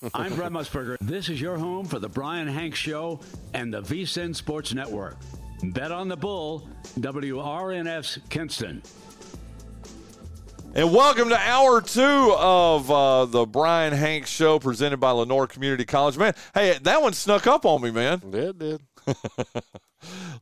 I'm 0.00 0.32
Brent 0.36 0.52
Musburger. 0.52 0.96
This 1.00 1.28
is 1.28 1.40
your 1.40 1.58
home 1.58 1.84
for 1.84 1.98
the 1.98 2.08
Brian 2.08 2.46
Hanks 2.46 2.78
Show 2.78 3.18
and 3.52 3.74
the 3.74 3.82
VSIN 3.82 4.32
Sports 4.32 4.72
Network. 4.72 5.16
Bet 5.60 5.90
on 5.90 6.06
the 6.06 6.16
Bull, 6.16 6.68
WRNF's 7.00 8.20
Kinston. 8.28 8.80
And 10.76 10.94
welcome 10.94 11.30
to 11.30 11.36
hour 11.36 11.80
two 11.80 12.32
of 12.38 12.88
uh, 12.88 13.24
the 13.24 13.44
Brian 13.44 13.92
Hanks 13.92 14.30
Show 14.30 14.60
presented 14.60 14.98
by 14.98 15.10
Lenoir 15.10 15.48
Community 15.48 15.84
College. 15.84 16.16
Man, 16.16 16.34
hey, 16.54 16.78
that 16.82 17.02
one 17.02 17.12
snuck 17.12 17.48
up 17.48 17.66
on 17.66 17.82
me, 17.82 17.90
man. 17.90 18.22
Yeah, 18.32 18.50
it 18.50 18.58
did. 18.58 18.80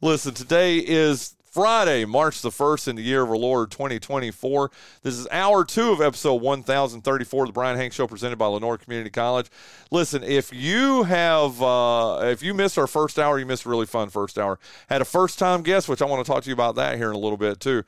Listen, 0.03 0.35
today 0.35 0.77
is 0.81 1.36
Friday, 1.57 2.05
March 2.05 2.43
the 2.43 2.51
1st 2.51 2.89
in 2.89 2.97
the 2.97 3.03
year 3.03 3.23
of 3.23 3.31
our 3.31 3.37
Lord 3.39 3.71
2024. 3.71 4.71
This 5.03 5.15
is 5.15 5.27
hour 5.31 5.65
two 5.65 5.91
of 5.91 6.03
episode 6.03 6.43
1034 6.43 7.45
of 7.45 7.49
the 7.49 7.53
Brian 7.55 7.79
Hank 7.79 7.95
Show 7.95 8.07
presented 8.07 8.37
by 8.37 8.45
Lenoir 8.45 8.77
Community 8.77 9.09
College. 9.09 9.47
Listen, 9.91 10.23
if 10.23 10.53
you 10.53 11.05
have, 11.05 11.63
uh, 11.63 12.19
if 12.25 12.43
you 12.43 12.53
missed 12.53 12.77
our 12.77 12.87
first 12.87 13.19
hour, 13.19 13.39
you 13.39 13.47
missed 13.47 13.65
a 13.65 13.71
really 13.71 13.87
fun 13.87 14.11
first 14.11 14.37
hour. 14.37 14.59
Had 14.91 15.01
a 15.01 15.07
first 15.07 15.39
time 15.39 15.63
guest, 15.63 15.89
which 15.89 16.03
I 16.03 16.05
want 16.05 16.27
to 16.27 16.31
talk 16.31 16.43
to 16.43 16.51
you 16.51 16.53
about 16.53 16.75
that 16.75 16.99
here 16.99 17.09
in 17.09 17.17
a 17.17 17.19
little 17.19 17.39
bit 17.39 17.59
too. 17.59 17.85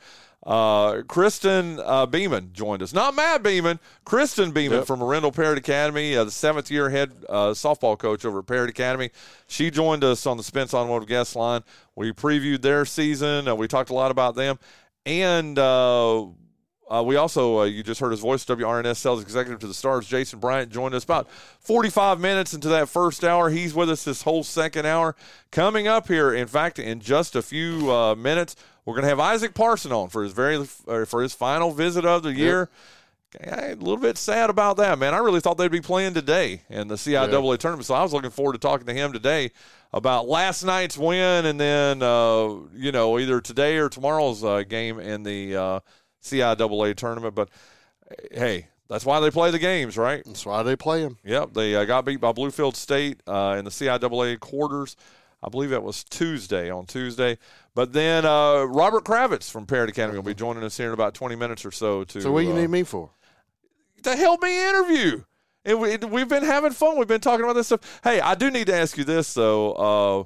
Uh, 0.47 1.02
Kristen 1.02 1.80
uh, 1.84 2.06
Beeman 2.06 2.51
joined 2.52 2.83
us. 2.83 2.92
Not 2.92 3.15
Matt 3.15 3.42
Beeman, 3.42 3.80
Kristen 4.05 4.52
Beeman 4.52 4.78
Yep. 4.78 4.87
from 4.87 5.01
Arendell 5.01 5.34
Parrott 5.34 5.59
Academy, 5.59 6.16
uh, 6.16 6.24
the 6.24 6.30
seventh 6.30 6.70
year 6.70 6.88
head 6.91 7.12
uh, 7.28 7.48
softball 7.48 7.98
coach 7.98 8.24
over 8.24 8.38
at 8.38 8.47
Parrott 8.47 8.70
Academy. 8.70 9.11
She 9.48 9.70
joined 9.70 10.05
us 10.05 10.27
on 10.27 10.37
the 10.37 10.42
Spence 10.45 10.73
Automotive 10.73 11.09
Guest 11.09 11.34
Line. 11.37 11.62
We 11.97 12.12
previewed 12.12 12.62
their 12.62 12.84
season. 12.84 13.48
Uh, 13.48 13.55
we 13.56 13.66
talked 13.69 13.91
a 13.91 13.95
lot 13.95 14.11
about 14.11 14.37
them. 14.37 14.59
And 15.05 15.59
uh, 16.91 17.02
we 17.02 17.16
also, 17.16 17.60
uh, 17.60 17.65
you 17.65 17.83
just 17.83 18.01
heard 18.01 18.10
his 18.10 18.20
voice, 18.20 18.45
WRNS 18.45 18.97
sales 18.97 19.23
executive 19.23 19.60
to 19.60 19.66
the 19.66 19.74
Stars, 19.74 20.06
Jason 20.06 20.38
Bryant, 20.38 20.70
joined 20.70 20.95
us 20.95 21.05
about 21.05 21.30
45 21.61 22.19
minutes 22.19 22.55
into 22.55 22.69
that 22.69 22.88
first 22.88 23.24
hour. 23.24 23.51
He's 23.51 23.75
with 23.75 23.91
us 23.91 24.05
this 24.05 24.22
whole 24.22 24.42
second 24.42 24.86
hour. 24.86 25.14
Coming 25.50 25.86
up 25.86 26.08
here, 26.08 26.33
in 26.33 26.47
fact, 26.47 26.78
in 26.78 27.00
just 27.00 27.36
a 27.36 27.42
few 27.42 27.92
uh, 27.92 28.14
minutes, 28.14 28.56
we're 28.84 28.95
going 28.95 29.03
to 29.03 29.08
have 29.11 29.20
Isaac 29.20 29.53
Parson 29.53 29.92
on 29.92 30.08
for 30.08 30.22
his 30.22 30.33
very 30.33 30.56
uh, 30.86 31.05
for 31.05 31.22
his 31.22 31.34
final 31.34 31.72
visit 31.72 32.06
of 32.06 32.22
the 32.22 32.33
year. 32.33 32.70
Okay, 33.36 33.73
A 33.73 33.75
little 33.75 33.98
bit 33.98 34.17
sad 34.17 34.48
about 34.48 34.78
that, 34.78 34.98
man. 34.98 35.12
I 35.12 35.19
really 35.19 35.41
thought 35.41 35.58
they'd 35.58 35.70
be 35.70 35.83
playing 35.83 36.14
today 36.14 36.62
in 36.70 36.89
the 36.89 36.95
CIAA 36.95 37.58
tournament, 37.58 37.84
so 37.84 37.95
I 37.95 38.02
was 38.02 38.14
looking 38.14 38.30
forward 38.30 38.55
to 38.55 38.58
talking 38.58 38.86
to 38.86 38.95
him 38.95 39.12
today 39.12 39.50
about 39.92 40.27
last 40.27 40.64
night's 40.64 40.97
win, 40.97 41.45
and 41.45 41.61
then 41.61 42.02
uh, 42.02 42.48
you 42.75 42.91
know 42.91 43.19
either 43.19 43.42
today 43.42 43.77
or 43.77 43.91
tomorrow's 43.91 44.42
uh, 44.42 44.62
game 44.62 44.98
in 44.98 45.25
the 45.25 45.55
uh, 45.55 45.80
CIAA 46.31 46.95
tournament. 46.95 47.34
But 47.34 47.48
hey, 48.33 48.69
that's 48.89 49.05
why 49.05 49.21
they 49.21 49.31
play 49.31 49.51
the 49.51 49.59
games, 49.59 49.97
right? 49.97 50.23
That's 50.25 50.47
why 50.47 50.62
they 50.62 50.77
play 50.77 51.03
them. 51.03 51.19
Yep, 51.25 51.55
they 51.55 51.75
uh, 51.75 51.85
got 51.85 52.05
beat 52.05 52.20
by 52.20 52.33
Bluefield 52.33 52.75
State 52.77 53.20
uh, 53.27 53.57
in 53.59 53.65
the 53.65 53.70
CIAA 53.70 54.41
quarters. 54.41 54.97
I 55.43 55.48
believe 55.51 55.70
that 55.70 55.83
was 55.85 56.03
Tuesday 56.03 56.69
on 56.69 56.87
Tuesday. 56.87 57.39
But 57.75 57.93
then 57.93 58.25
uh, 58.25 58.65
Robert 58.65 59.05
Kravitz 59.05 59.51
from 59.51 59.67
Parrott 59.67 59.91
Academy 59.91 60.19
will 60.19 60.25
be 60.25 60.35
joining 60.35 60.65
us 60.65 60.77
here 60.77 60.89
in 60.89 60.93
about 60.95 61.15
20 61.15 61.37
minutes 61.37 61.65
or 61.65 61.70
so. 61.70 62.03
To 62.05 62.20
So 62.20 62.33
what 62.33 62.41
do 62.41 62.47
you 62.48 62.53
uh, 62.55 62.57
need 62.57 62.70
me 62.70 62.83
for? 62.83 63.11
to 64.03 64.17
help 64.17 64.42
me 64.42 64.69
interview. 64.69 65.23
And 65.65 65.81
we, 65.81 65.97
we've 65.97 66.29
been 66.29 66.45
having 66.45 66.73
fun. 66.73 66.98
We've 66.98 67.07
been 67.09 67.20
talking 67.20 67.45
about 67.45 67.55
this 67.55 67.67
stuff. 67.67 68.01
Hey, 68.03 68.20
I 68.20 68.35
do 68.35 68.51
need 68.51 68.67
to 68.69 68.75
ask 68.75 68.97
you 68.97 69.05
this 69.05 69.33
though. 69.35 69.73
Uh, 69.73 70.25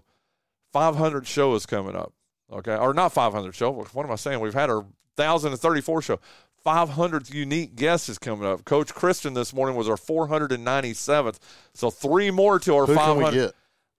500 0.73 1.27
show 1.27 1.55
is 1.55 1.67
coming 1.67 1.97
up. 1.97 2.13
Okay, 2.51 2.77
or 2.77 2.93
not 2.95 3.13
500 3.13 3.55
show. 3.55 3.71
What 3.71 4.05
am 4.07 4.13
I 4.13 4.17
saying? 4.17 4.41
We've 4.41 4.53
had 4.55 4.69
our 4.71 4.85
1034 5.17 6.03
show. 6.03 6.21
500th 6.65 7.33
unique 7.35 7.75
guest 7.75 8.09
is 8.09 8.19
coming 8.19 8.47
up. 8.47 8.65
Coach 8.65 8.95
Kristen 8.95 9.35
this 9.35 9.53
morning 9.53 9.75
was 9.77 9.89
our 9.89 9.97
497th. 9.97 11.39
So 11.75 11.91
three 11.91 12.31
more 12.31 12.59
to 12.61 12.77
our 12.77 12.87
Who 12.87 12.95
500. 12.95 13.25
can 13.25 13.33
we 13.33 13.39
get? 13.47 13.55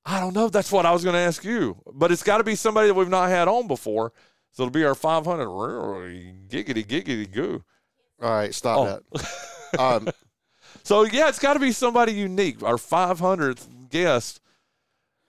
I 0.06 0.20
don't 0.20 0.34
know. 0.34 0.48
That's 0.50 0.72
what 0.72 0.86
I 0.86 0.92
was 0.92 1.04
going 1.04 1.14
to 1.16 1.20
ask 1.20 1.44
you. 1.44 1.78
But 1.94 2.12
it's 2.12 2.24
got 2.24 2.38
to 2.38 2.44
be 2.44 2.56
somebody 2.56 2.88
that 2.88 2.94
we've 2.94 3.10
not 3.10 3.30
had 3.30 3.48
on 3.48 3.68
before. 3.68 4.14
So 4.52 4.64
it'll 4.64 4.72
be 4.72 4.86
our 4.86 4.96
500. 4.96 5.46
Giggity, 6.48 6.86
giggity, 6.86 7.30
goo. 7.32 7.64
All 8.22 8.30
right, 8.30 8.54
stop 8.54 8.78
Oh. 8.80 8.86
that. 9.12 9.30
Um, 9.80 10.08
So 10.84 11.04
yeah, 11.04 11.30
it's 11.30 11.40
got 11.40 11.54
to 11.54 11.60
be 11.60 11.72
somebody 11.72 12.14
unique. 12.14 12.62
Our 12.64 12.76
500th 12.76 13.90
guest. 13.90 14.40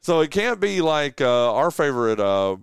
So 0.03 0.21
it 0.21 0.31
can't 0.31 0.61
be 0.61 0.83
like 0.83 1.21
uh, 1.21 1.55
our 1.55 1.71
favorite 1.71 2.21
uh, 2.21 2.57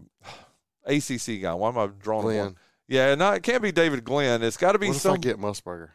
ACC 0.86 1.42
guy. 1.42 1.54
Why 1.56 1.70
am 1.70 1.78
I 1.78 1.88
drawing 1.88 2.22
Glenn. 2.24 2.38
blank? 2.44 2.58
Yeah, 2.92 3.16
no, 3.16 3.32
it 3.32 3.42
can't 3.44 3.64
be 3.64 3.72
David 3.72 4.04
Glenn. 4.04 4.44
It's 4.44 4.58
got 4.58 4.74
to 4.74 4.80
be 4.80 4.88
what 4.88 4.98
if 4.98 5.02
some 5.02 5.14
I 5.14 5.18
get 5.18 5.38
Musburger? 5.38 5.92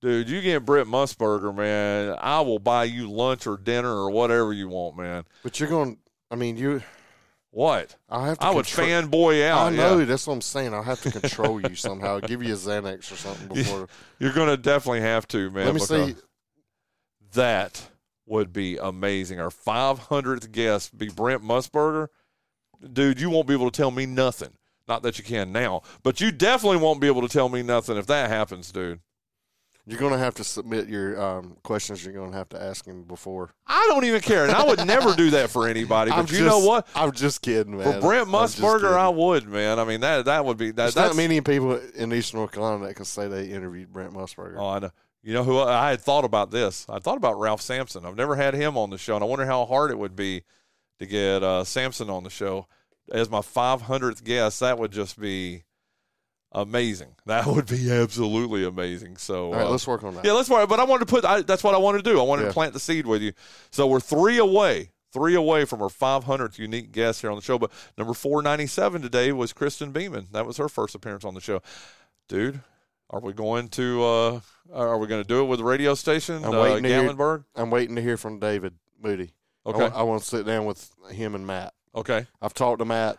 dude. 0.00 0.28
You 0.28 0.40
get 0.40 0.64
Brent 0.64 0.88
Musburger, 0.88 1.54
man. 1.54 2.16
I 2.20 2.40
will 2.40 2.58
buy 2.58 2.84
you 2.84 3.08
lunch 3.08 3.46
or 3.46 3.56
dinner 3.56 3.94
or 3.94 4.10
whatever 4.10 4.52
you 4.52 4.68
want, 4.68 4.96
man. 4.96 5.24
But 5.44 5.60
you're 5.60 5.68
going. 5.68 5.98
I 6.30 6.34
mean, 6.34 6.56
you. 6.56 6.82
What? 7.52 7.94
I 8.08 8.28
have 8.28 8.38
to. 8.40 8.46
I 8.46 8.50
would 8.50 8.66
control- 8.66 8.88
fanboy 8.88 9.46
out. 9.48 9.72
I 9.72 9.76
know. 9.76 9.98
yeah. 9.98 10.06
That's 10.06 10.26
what 10.26 10.34
I'm 10.34 10.40
saying. 10.40 10.74
I'll 10.74 10.82
have 10.82 11.02
to 11.02 11.12
control 11.12 11.60
you 11.60 11.76
somehow. 11.76 12.18
Give 12.18 12.42
you 12.42 12.54
a 12.54 12.56
Xanax 12.56 13.12
or 13.12 13.16
something 13.16 13.48
before. 13.54 13.88
You're 14.18 14.32
going 14.32 14.48
to 14.48 14.56
definitely 14.56 15.02
have 15.02 15.26
to, 15.28 15.50
man. 15.50 15.66
Let 15.66 15.74
me 15.74 15.80
see. 15.80 16.16
That 17.34 17.88
would 18.26 18.52
be 18.52 18.76
amazing. 18.76 19.38
Our 19.38 19.50
500th 19.50 20.50
guest 20.50 20.98
be 20.98 21.08
Brent 21.08 21.42
Musburger. 21.42 22.08
Dude, 22.92 23.20
you 23.20 23.30
won't 23.30 23.46
be 23.46 23.54
able 23.54 23.70
to 23.70 23.76
tell 23.76 23.90
me 23.90 24.06
nothing. 24.06 24.50
Not 24.90 25.04
that 25.04 25.18
you 25.18 25.24
can 25.24 25.52
now, 25.52 25.82
but 26.02 26.20
you 26.20 26.32
definitely 26.32 26.78
won't 26.78 27.00
be 27.00 27.06
able 27.06 27.22
to 27.22 27.28
tell 27.28 27.48
me 27.48 27.62
nothing 27.62 27.96
if 27.96 28.08
that 28.08 28.28
happens, 28.28 28.72
dude. 28.72 28.98
You're 29.86 30.00
going 30.00 30.12
to 30.12 30.18
have 30.18 30.34
to 30.34 30.44
submit 30.44 30.88
your 30.88 31.20
um, 31.22 31.56
questions. 31.62 32.04
You're 32.04 32.12
going 32.12 32.32
to 32.32 32.36
have 32.36 32.48
to 32.48 32.60
ask 32.60 32.84
him 32.84 33.04
before. 33.04 33.50
I 33.68 33.86
don't 33.88 34.04
even 34.04 34.20
care, 34.20 34.42
and 34.42 34.52
I 34.52 34.64
would 34.64 34.84
never 34.84 35.14
do 35.14 35.30
that 35.30 35.48
for 35.50 35.68
anybody. 35.68 36.10
But 36.10 36.18
I'm 36.18 36.26
you 36.26 36.38
just, 36.38 36.42
know 36.42 36.58
what? 36.58 36.88
I'm 36.96 37.12
just 37.12 37.40
kidding, 37.40 37.78
man. 37.78 37.84
For 37.84 38.00
Brent 38.00 38.26
Musburger, 38.26 38.94
I 38.94 39.08
would, 39.10 39.46
man. 39.46 39.78
I 39.78 39.84
mean 39.84 40.00
that 40.00 40.24
that 40.24 40.44
would 40.44 40.56
be 40.56 40.72
that, 40.72 40.76
There's 40.76 40.94
that's 40.94 41.14
not 41.14 41.16
many 41.16 41.40
people 41.40 41.76
in 41.94 42.12
Eastern 42.12 42.38
North 42.38 42.50
Carolina 42.50 42.84
that 42.86 42.94
can 42.94 43.04
say 43.04 43.28
they 43.28 43.46
interviewed 43.46 43.92
Brent 43.92 44.12
Musburger. 44.12 44.56
Oh, 44.58 44.70
I 44.70 44.78
know. 44.80 44.90
You 45.22 45.34
know 45.34 45.44
who 45.44 45.60
I 45.60 45.90
had 45.90 46.00
thought 46.00 46.24
about 46.24 46.50
this? 46.50 46.84
I 46.88 46.98
thought 46.98 47.16
about 47.16 47.38
Ralph 47.38 47.60
Sampson. 47.60 48.04
I've 48.04 48.16
never 48.16 48.34
had 48.34 48.54
him 48.54 48.76
on 48.76 48.90
the 48.90 48.98
show, 48.98 49.14
and 49.14 49.22
I 49.22 49.28
wonder 49.28 49.46
how 49.46 49.66
hard 49.66 49.92
it 49.92 49.98
would 49.98 50.16
be 50.16 50.42
to 50.98 51.06
get 51.06 51.44
uh, 51.44 51.62
Sampson 51.62 52.10
on 52.10 52.24
the 52.24 52.30
show 52.30 52.66
as 53.10 53.28
my 53.30 53.40
500th 53.40 54.22
guest. 54.24 54.60
That 54.60 54.78
would 54.78 54.92
just 54.92 55.18
be 55.20 55.64
amazing. 56.52 57.14
That 57.26 57.46
would 57.46 57.66
be 57.66 57.90
absolutely 57.92 58.64
amazing. 58.64 59.16
So, 59.16 59.46
All 59.46 59.52
right, 59.52 59.66
uh, 59.66 59.70
let's 59.70 59.86
work 59.86 60.02
on 60.02 60.14
that. 60.16 60.24
yeah, 60.24 60.32
let's 60.32 60.50
worry. 60.50 60.66
But 60.66 60.80
I 60.80 60.84
wanted 60.84 61.06
to 61.06 61.10
put. 61.14 61.24
I, 61.24 61.42
that's 61.42 61.62
what 61.62 61.74
I 61.74 61.78
wanted 61.78 62.04
to 62.04 62.10
do. 62.10 62.18
I 62.18 62.24
wanted 62.24 62.42
Yeah. 62.42 62.48
to 62.48 62.54
plant 62.54 62.72
the 62.72 62.80
seed 62.80 63.06
with 63.06 63.22
you. 63.22 63.32
So 63.70 63.86
we're 63.86 64.00
three 64.00 64.38
away, 64.38 64.90
three 65.12 65.34
away 65.36 65.64
from 65.64 65.80
our 65.80 65.88
500th 65.88 66.58
unique 66.58 66.90
guest 66.90 67.20
here 67.20 67.30
on 67.30 67.36
the 67.36 67.42
show. 67.42 67.56
But 67.58 67.70
number 67.96 68.14
497 68.14 69.00
today 69.02 69.30
was 69.32 69.52
Kristen 69.52 69.92
Beeman. 69.92 70.26
That 70.32 70.44
was 70.46 70.56
her 70.56 70.68
first 70.68 70.94
appearance 70.96 71.24
on 71.24 71.34
the 71.34 71.40
show. 71.40 71.62
Dude, 72.28 72.60
are 73.10 73.20
we 73.20 73.32
going 73.32 73.68
to? 73.70 74.02
uh 74.02 74.40
Are 74.72 74.98
we 74.98 75.06
going 75.06 75.22
to 75.22 75.28
do 75.28 75.40
it 75.42 75.44
with 75.44 75.60
the 75.60 75.64
radio 75.64 75.94
station? 75.94 76.44
I'm 76.44 76.54
uh, 76.54 76.62
waiting 76.62 76.82
to 76.82 76.88
hear- 76.88 77.44
I'm 77.54 77.70
waiting 77.70 77.94
to 77.94 78.02
hear 78.02 78.16
from 78.16 78.40
David 78.40 78.74
Moody. 79.00 79.30
Okay. 79.66 79.94
I, 79.94 80.02
want 80.02 80.22
to 80.22 80.28
sit 80.28 80.46
down 80.46 80.64
with 80.64 80.90
him 81.12 81.34
and 81.36 81.46
Matt. 81.46 81.74
Okay. 81.94 82.26
I've 82.40 82.54
talked 82.54 82.78
to 82.80 82.84
Matt. 82.84 83.16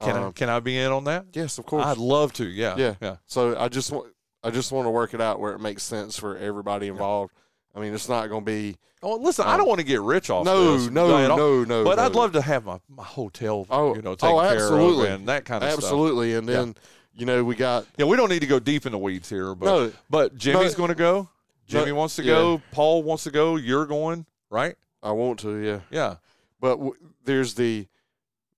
Can 0.00 0.16
I 0.16 0.22
Um, 0.24 0.32
can 0.32 0.48
I 0.48 0.60
be 0.60 0.76
in 0.78 0.92
on 0.92 1.04
that? 1.04 1.26
Yes, 1.32 1.58
of 1.58 1.66
course. 1.66 1.84
I'd 1.86 1.96
love 1.98 2.32
to. 2.34 2.44
Yeah. 2.44 2.74
Yeah. 2.76 2.94
Yeah. 3.00 3.16
So 3.26 3.58
I 3.58 3.68
just 3.68 3.90
want 3.92 4.12
I 4.42 4.50
just 4.50 4.72
want 4.72 4.86
to 4.86 4.90
work 4.90 5.14
it 5.14 5.20
out 5.22 5.40
where 5.40 5.52
it 5.54 5.58
makes 5.60 5.82
sense 5.82 6.18
for 6.18 6.36
everybody 6.36 6.88
involved. 6.88 7.32
I 7.74 7.80
mean, 7.80 7.94
it's 7.94 8.08
not 8.08 8.28
going 8.28 8.42
to 8.44 8.50
be 8.50 8.76
Oh, 9.02 9.16
listen, 9.16 9.44
I 9.46 9.52
Um, 9.52 9.58
don't 9.58 9.68
want 9.68 9.80
to 9.80 9.84
get 9.86 10.00
rich 10.00 10.30
off 10.30 10.46
no, 10.46 10.78
this. 10.78 10.88
no, 10.90 11.08
no, 11.36 11.64
no. 11.64 11.84
But 11.84 11.96
no. 11.96 12.04
I'd 12.04 12.14
love 12.14 12.32
to 12.32 12.40
have 12.40 12.64
my, 12.64 12.78
my 12.88 13.04
hotel, 13.04 13.66
Oh, 13.68 13.94
you 13.94 14.00
know, 14.00 14.14
taken 14.14 14.34
oh, 14.34 14.40
care 14.40 14.66
of 14.74 15.00
and 15.00 15.28
that 15.28 15.44
kind 15.44 15.62
of 15.62 15.70
stuff. 15.72 15.84
absolutely. 15.84 16.34
And 16.34 16.48
then 16.48 16.74
you 17.14 17.26
know 17.26 17.44
we 17.44 17.54
got 17.54 17.86
Yeah, 17.96 18.06
we 18.06 18.16
don't 18.16 18.28
need 18.30 18.40
to 18.40 18.46
go 18.46 18.58
deep 18.58 18.86
in 18.86 18.92
the 18.92 18.98
weeds 18.98 19.28
here, 19.30 19.54
but 19.54 19.66
No. 19.66 19.92
but 20.10 20.36
Jimmy's 20.36 20.74
going 20.74 20.88
to 20.88 20.94
go. 20.94 21.28
Jimmy 21.66 21.86
No, 21.92 21.94
wants 21.96 22.16
to 22.16 22.22
yeah. 22.22 22.34
go. 22.34 22.62
Paul 22.72 23.02
wants 23.02 23.24
to 23.24 23.30
go. 23.30 23.56
You're 23.56 23.86
going, 23.86 24.26
right? 24.50 24.74
I 25.02 25.12
want 25.12 25.38
to 25.40 25.56
yeah, 25.56 25.80
Yeah. 25.90 26.16
but 26.60 26.76
w- 26.76 26.96
there's 27.24 27.54
the, 27.54 27.86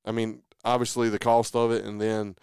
I 0.07 0.13
mean, 0.13 0.41
obviously 0.65 1.09
the 1.09 1.19
cost 1.19 1.55
of 1.57 1.73
it, 1.73 1.85
and 1.85 2.01
then 2.01 2.37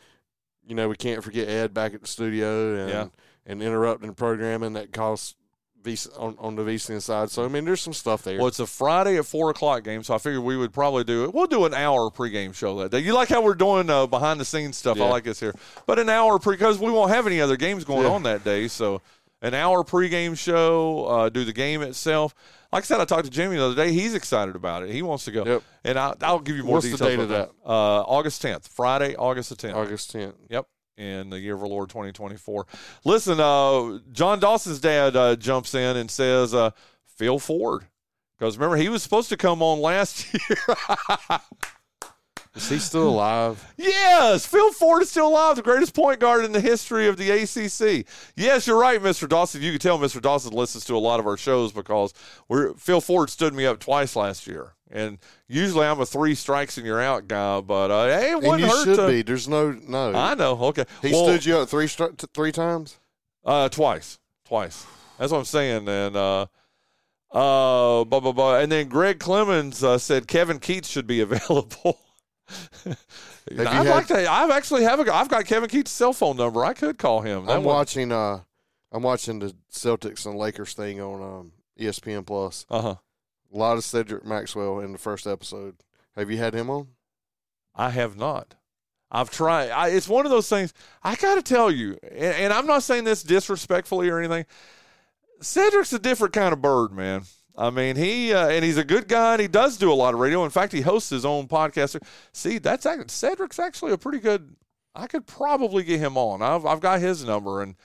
you 0.68 0.76
know 0.76 0.88
we 0.90 0.96
can't 0.96 1.24
forget 1.24 1.48
Ed 1.48 1.74
back 1.74 1.94
at 1.94 2.02
the 2.02 2.08
studio 2.08 2.76
and 2.78 2.90
Yeah. 2.90 3.08
and 3.46 3.62
interrupting 3.64 4.14
programming 4.14 4.74
that 4.74 4.92
costs. 4.92 5.36
VC, 5.84 6.08
on, 6.18 6.38
on 6.40 6.56
the 6.56 6.62
VSIN 6.64 7.02
side, 7.02 7.30
so 7.30 7.44
I 7.44 7.50
mean, 7.50 7.66
there's 7.66 7.82
some 7.82 7.92
stuff 7.92 8.24
there. 8.24 8.38
Well, 8.38 8.48
it's 8.48 8.62
a 8.62 8.66
Friday 8.66 9.18
at 9.18 9.26
four 9.26 9.50
o'clock 9.50 9.84
game, 9.84 10.02
so 10.02 10.14
I 10.16 10.18
figured 10.18 10.42
we 10.42 10.56
would 10.56 10.72
probably 10.72 11.04
do 11.04 11.26
it. 11.26 11.34
We'll 11.34 11.46
do 11.46 11.66
an 11.66 11.74
hour 11.74 12.10
pregame 12.10 12.54
show 12.56 12.80
that 12.80 12.92
day. 12.92 13.00
You 13.00 13.14
like 13.14 13.28
how 13.28 13.42
we're 13.42 13.54
doing 13.54 13.90
uh, 13.90 14.08
behind 14.08 14.40
the 14.40 14.46
scenes 14.46 14.78
stuff? 14.78 14.98
I 15.02 15.10
like 15.10 15.26
this 15.26 15.42
here, 15.42 15.54
but 15.86 16.00
an 16.00 16.08
hour 16.08 16.40
pre 16.40 16.56
because 16.56 16.80
we 16.80 16.90
won't 16.90 17.12
have 17.12 17.28
any 17.28 17.42
other 17.42 17.58
games 17.58 17.84
going 17.84 18.04
Yeah. 18.04 18.12
on 18.14 18.24
that 18.24 18.46
day, 18.46 18.70
so 18.70 19.02
an 19.44 19.54
hour 19.54 19.84
pregame 19.84 20.36
show. 20.36 21.06
Uh, 21.06 21.30
do 21.30 21.46
the 21.46 21.54
game 21.54 21.84
itself. 21.84 22.34
Like 22.72 22.84
I 22.84 22.86
said, 22.88 23.00
I 23.00 23.06
talked 23.06 23.26
to 23.26 23.30
Jimmy 23.30 23.58
the 23.58 23.66
other 23.66 23.76
day. 23.76 23.92
He's 23.92 24.16
excited 24.16 24.56
about 24.56 24.82
it. 24.82 24.90
He 24.90 25.04
wants 25.04 25.26
to 25.26 25.32
go, 25.32 25.46
Yep. 25.46 25.64
and 25.84 26.00
I'll, 26.00 26.16
I'll 26.22 26.40
give 26.40 26.56
you 26.58 26.64
more 26.64 26.78
What's 26.78 26.88
the 26.90 26.98
details. 26.98 27.18
date 27.18 27.24
about 27.36 27.50
of 27.64 27.70
Uh, 27.70 28.02
August 28.08 28.42
tenth, 28.42 28.68
Friday, 28.68 29.16
August 29.16 29.50
the 29.52 29.56
tenth. 29.56 29.76
August 29.76 30.12
10th. 30.16 30.34
Yep. 30.50 30.66
in 30.98 31.30
the 31.30 31.40
year 31.40 31.54
of 31.56 31.62
our 31.62 31.68
Lord 31.68 31.90
2024. 31.90 32.66
Listen, 33.06 33.40
uh, 33.40 34.00
John 34.12 34.40
Dawson's 34.40 34.80
dad 34.80 35.16
uh, 35.16 35.36
jumps 35.36 35.76
in 35.76 35.98
and 35.98 36.10
says, 36.10 36.54
uh, 36.56 36.72
Phil 37.18 37.38
Ford. 37.38 37.86
Because 38.40 38.58
remember, 38.58 38.78
he 38.78 38.90
was 38.90 39.04
supposed 39.04 39.30
to 39.30 39.38
come 39.38 39.62
on 39.62 39.80
last 39.80 40.26
year. 40.50 40.58
Is 42.56 42.70
he 42.70 42.78
still 42.78 43.10
alive? 43.10 43.66
yes, 43.78 44.46
Phil 44.46 44.72
Ford 44.74 45.02
is 45.02 45.10
still 45.10 45.28
alive, 45.30 45.56
the 45.56 45.64
greatest 45.64 45.96
point 45.96 46.20
guard 46.20 46.46
in 46.46 46.52
the 46.52 46.62
history 46.62 47.08
of 47.08 47.18
the 47.18 47.32
ACC. 47.32 48.06
Yes, 48.36 48.68
you're 48.68 48.78
right, 48.80 49.02
Mr. 49.02 49.28
Dawson. 49.28 49.62
You 49.64 49.72
can 49.72 49.80
tell 49.80 49.98
Mr. 49.98 50.22
Dawson 50.22 50.54
listens 50.54 50.86
to 50.86 50.96
a 50.96 51.00
lot 51.00 51.20
of 51.20 51.26
our 51.26 51.36
shows 51.36 51.72
because 51.72 52.14
we're 52.48 52.74
Phil 52.76 53.02
Ford 53.02 53.32
stood 53.32 53.56
me 53.56 53.66
up 53.66 53.80
twice 53.80 54.16
last 54.16 54.46
year. 54.46 54.74
And 54.92 55.18
usually 55.48 55.88
I'm 55.88 56.00
a 56.00 56.06
three 56.06 56.36
strikes 56.36 56.78
and 56.78 56.86
you're 56.86 57.02
out 57.02 57.28
guy, 57.28 57.60
but 57.62 57.90
uh, 57.90 58.06
hey, 58.20 58.32
it 58.34 58.36
wouldn't 58.38 58.60
you 58.60 58.68
hurt 58.68 58.84
should 58.84 58.96
to, 58.98 59.08
be. 59.08 59.22
There's 59.24 59.48
no 59.48 59.72
no. 59.72 60.14
I 60.14 60.36
know. 60.36 60.52
Okay, 60.66 60.86
he 61.02 61.12
Well, 61.12 61.24
stood 61.26 61.46
you 61.48 61.58
up 61.58 61.70
three 61.70 61.88
stri- 61.88 62.24
three 62.36 62.52
times. 62.52 63.00
uh, 63.44 63.70
twice, 63.70 64.20
twice. 64.46 64.86
That's 65.18 65.32
what 65.32 65.40
I'm 65.40 65.46
saying. 65.46 65.88
And 65.88 66.16
uh, 66.16 66.42
uh, 67.32 68.04
blah 68.04 68.20
blah 68.20 68.32
blah. 68.32 68.60
And 68.60 68.72
then 68.72 68.88
Greg 68.90 69.20
Clemens 69.20 69.84
uh, 69.84 69.98
said 69.98 70.28
Kevin 70.28 70.60
Keatts 70.60 70.86
should 70.92 71.08
be 71.08 71.20
available. 71.28 71.98
I'd 72.86 73.68
had- 73.68 73.88
like 73.88 74.08
to. 74.08 74.30
I've 74.32 74.52
actually 74.52 74.84
have 74.84 75.00
a. 75.00 75.14
I've 75.14 75.30
got 75.30 75.46
Kevin 75.46 75.70
Keatts' 75.70 75.88
cell 75.90 76.14
phone 76.14 76.38
number. 76.38 76.64
I 76.66 76.74
could 76.74 76.98
call 76.98 77.22
him. 77.22 77.46
That 77.46 77.54
I'm 77.58 77.64
one- 77.64 77.76
watching. 77.76 78.12
Uh, 78.12 78.42
I'm 78.92 79.04
watching 79.04 79.40
the 79.40 79.56
Celtics 79.72 80.26
and 80.26 80.36
Lakers 80.38 80.74
thing 80.74 81.02
on 81.02 81.22
um, 81.22 81.52
ESPN 81.80 82.26
Plus. 82.26 82.66
Uh-huh. 82.70 82.96
A 83.54 83.58
lot 83.58 83.78
of 83.78 83.84
Cedric 83.84 84.26
Maxwell 84.26 84.80
in 84.80 84.92
the 84.92 84.98
first 84.98 85.26
episode. 85.26 85.76
Have 86.16 86.30
you 86.30 86.38
had 86.38 86.54
him 86.54 86.70
on? 86.70 86.88
I 87.76 87.90
have 87.90 88.16
not. 88.18 88.56
I've 89.12 89.30
tried. 89.32 89.70
I, 89.70 89.90
it's 89.90 90.08
one 90.08 90.26
of 90.26 90.32
those 90.32 90.50
things. 90.50 90.74
I 91.04 91.16
got 91.16 91.36
to 91.36 91.42
tell 91.44 91.70
you, 91.72 91.98
and, 92.04 92.36
and 92.36 92.54
I'm 92.54 92.66
not 92.68 92.84
saying 92.84 93.04
this 93.04 93.24
disrespectfully 93.24 94.10
or 94.10 94.20
anything. 94.20 94.46
Cedric's 95.42 95.94
a 95.94 96.00
different 96.00 96.34
kind 96.34 96.54
of 96.54 96.62
bird, 96.62 96.92
man. 96.92 97.24
I 97.56 97.70
mean, 97.70 97.96
he 97.96 98.34
uh, 98.34 98.50
and 98.50 98.66
he's 98.66 98.78
a 98.78 98.84
good 98.84 99.08
guy, 99.08 99.34
and 99.34 99.42
he 99.42 99.48
does 99.48 99.78
do 99.78 99.92
a 99.92 99.94
lot 99.94 100.14
of 100.14 100.20
radio. 100.20 100.44
In 100.44 100.50
fact, 100.50 100.74
he 100.74 100.82
hosts 100.82 101.10
his 101.10 101.26
own 101.26 101.48
podcast. 101.48 102.02
See, 102.32 102.58
that's 102.58 102.88
Cedric's 103.08 103.60
actually 103.60 103.92
a 103.92 103.98
pretty 103.98 104.20
good. 104.20 104.56
I 104.96 105.08
could 105.08 105.26
probably 105.28 105.84
get 105.84 106.00
him 106.00 106.18
on. 106.18 106.42
I've 106.42 106.66
I've 106.66 106.80
got 106.80 107.00
his 107.00 107.24
number, 107.24 107.62
and 107.62 107.76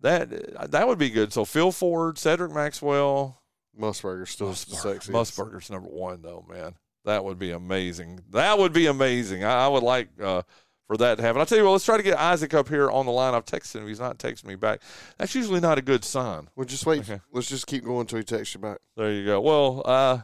that 0.00 0.70
that 0.70 0.88
would 0.88 0.98
be 0.98 1.10
good. 1.10 1.32
So 1.32 1.44
Phil 1.44 1.72
Ford, 1.72 2.16
Cedric 2.18 2.52
Maxwell, 2.52 3.42
Musburger's 3.78 4.30
still 4.30 4.52
Musburger. 4.52 4.96
sexiest. 4.96 5.10
Musburger's 5.10 5.70
number 5.70 5.88
one, 5.88 6.22
though, 6.22 6.44
man. 6.48 6.74
That 7.04 7.24
would 7.24 7.38
be 7.38 7.50
amazing. 7.50 8.20
That 8.30 8.58
would 8.58 8.72
be 8.72 8.86
amazing. 8.86 9.44
I, 9.44 9.66
I 9.66 9.68
would 9.68 9.82
like 9.82 10.08
uh, 10.22 10.42
for 10.86 10.96
that 10.98 11.16
to 11.16 11.22
happen. 11.22 11.40
I'll 11.40 11.46
tell 11.46 11.58
you 11.58 11.64
what, 11.64 11.70
let's 11.72 11.84
try 11.84 11.96
to 11.96 12.02
get 12.02 12.18
Isaac 12.18 12.52
up 12.54 12.68
here 12.68 12.90
on 12.90 13.06
the 13.06 13.12
line. 13.12 13.34
I've 13.34 13.44
texted 13.46 13.76
him. 13.80 13.88
He's 13.88 14.00
not 14.00 14.18
texting 14.18 14.44
me 14.46 14.54
back. 14.54 14.80
That's 15.18 15.34
usually 15.34 15.60
not 15.60 15.78
a 15.78 15.82
good 15.82 16.04
sign. 16.04 16.48
Well, 16.56 16.66
just 16.66 16.84
wait. 16.86 17.00
Okay. 17.00 17.20
Let's 17.32 17.48
just 17.48 17.66
keep 17.66 17.84
going 17.84 18.00
until 18.02 18.18
he 18.18 18.24
texts 18.24 18.54
you 18.54 18.60
back. 18.60 18.78
There 18.96 19.10
you 19.12 19.24
go. 19.24 19.40
Well, 19.40 19.82
uh, 19.84 20.18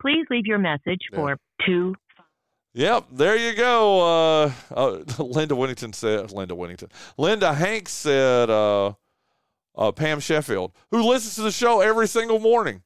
Please 0.00 0.26
leave 0.30 0.46
your 0.46 0.58
message 0.58 1.00
Yeah. 1.12 1.16
for 1.18 1.36
two 1.66 1.94
Yep, 2.74 3.06
there 3.10 3.34
you 3.36 3.54
go. 3.56 4.00
Uh, 4.44 4.52
uh, 4.70 4.90
Linda 5.22 5.54
Winnington 5.56 5.92
said, 5.92 6.30
Linda 6.30 6.54
Winnington. 6.54 6.90
Linda 7.16 7.52
Hanks 7.52 7.90
said, 7.92 8.50
uh, 8.50 8.92
uh, 9.76 9.90
Pam 9.90 10.20
Sheffield, 10.20 10.72
who 10.92 11.02
listens 11.02 11.34
to 11.36 11.42
the 11.42 11.50
show 11.50 11.80
every 11.80 12.06
single 12.06 12.38
morning, 12.38 12.82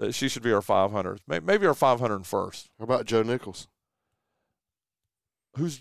that 0.00 0.14
she 0.14 0.28
should 0.28 0.42
be 0.42 0.52
our 0.52 0.62
500. 0.62 1.20
Maybe 1.28 1.66
our 1.66 1.74
501st. 1.74 2.68
How 2.78 2.84
about 2.84 3.04
Joe 3.04 3.22
Nichols? 3.22 3.68
Who's 5.56 5.78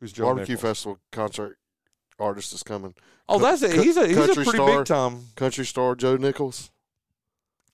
who's 0.00 0.12
Joe 0.12 0.24
Barbecue? 0.24 0.56
Festival 0.56 0.98
concert 1.12 1.58
artist 2.18 2.52
is 2.52 2.62
coming. 2.62 2.94
Oh, 3.28 3.38
that's 3.38 3.62
it. 3.62 3.72
He's 3.72 3.96
a 3.96 4.06
he's 4.06 4.16
a 4.16 4.26
country 4.26 4.44
pretty 4.44 4.58
star. 4.58 4.78
big 4.78 4.86
time. 4.86 5.20
Country 5.36 5.64
star 5.64 5.94
Joe 5.94 6.16
Nichols. 6.16 6.70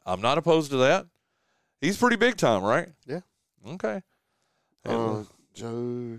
I'm 0.07 0.21
not 0.21 0.39
opposed 0.39 0.71
to 0.73 0.77
that. 0.79 1.07
He's 1.81 1.97
pretty 1.97 2.17
big 2.17 2.37
time, 2.37 2.63
right? 2.63 2.89
Yeah. 3.07 3.21
Okay. 3.67 4.03
Uh, 4.85 5.23
Joe. 5.55 6.19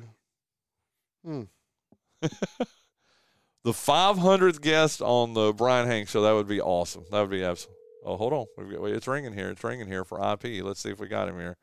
Hmm. 1.23 1.43
the 2.21 3.71
500th 3.71 4.61
guest 4.61 5.01
on 5.01 5.33
the 5.33 5.53
Brian 5.53 5.87
Hanks 5.87 6.11
show. 6.11 6.21
That 6.21 6.33
would 6.33 6.47
be 6.47 6.61
awesome. 6.61 7.05
That 7.11 7.21
would 7.21 7.29
be 7.29 7.43
absolute. 7.43 7.75
Oh, 8.03 8.17
hold 8.17 8.33
on. 8.33 8.45
We've 8.57 8.71
got, 8.71 8.81
wait, 8.81 8.95
it's 8.95 9.07
ringing 9.07 9.33
here. 9.33 9.49
It's 9.49 9.63
ringing 9.63 9.87
here 9.87 10.03
for 10.03 10.17
IP. 10.19 10.63
Let's 10.63 10.79
see 10.79 10.89
if 10.89 10.99
we 10.99 11.07
got 11.07 11.27
him 11.27 11.39
here. 11.39 11.57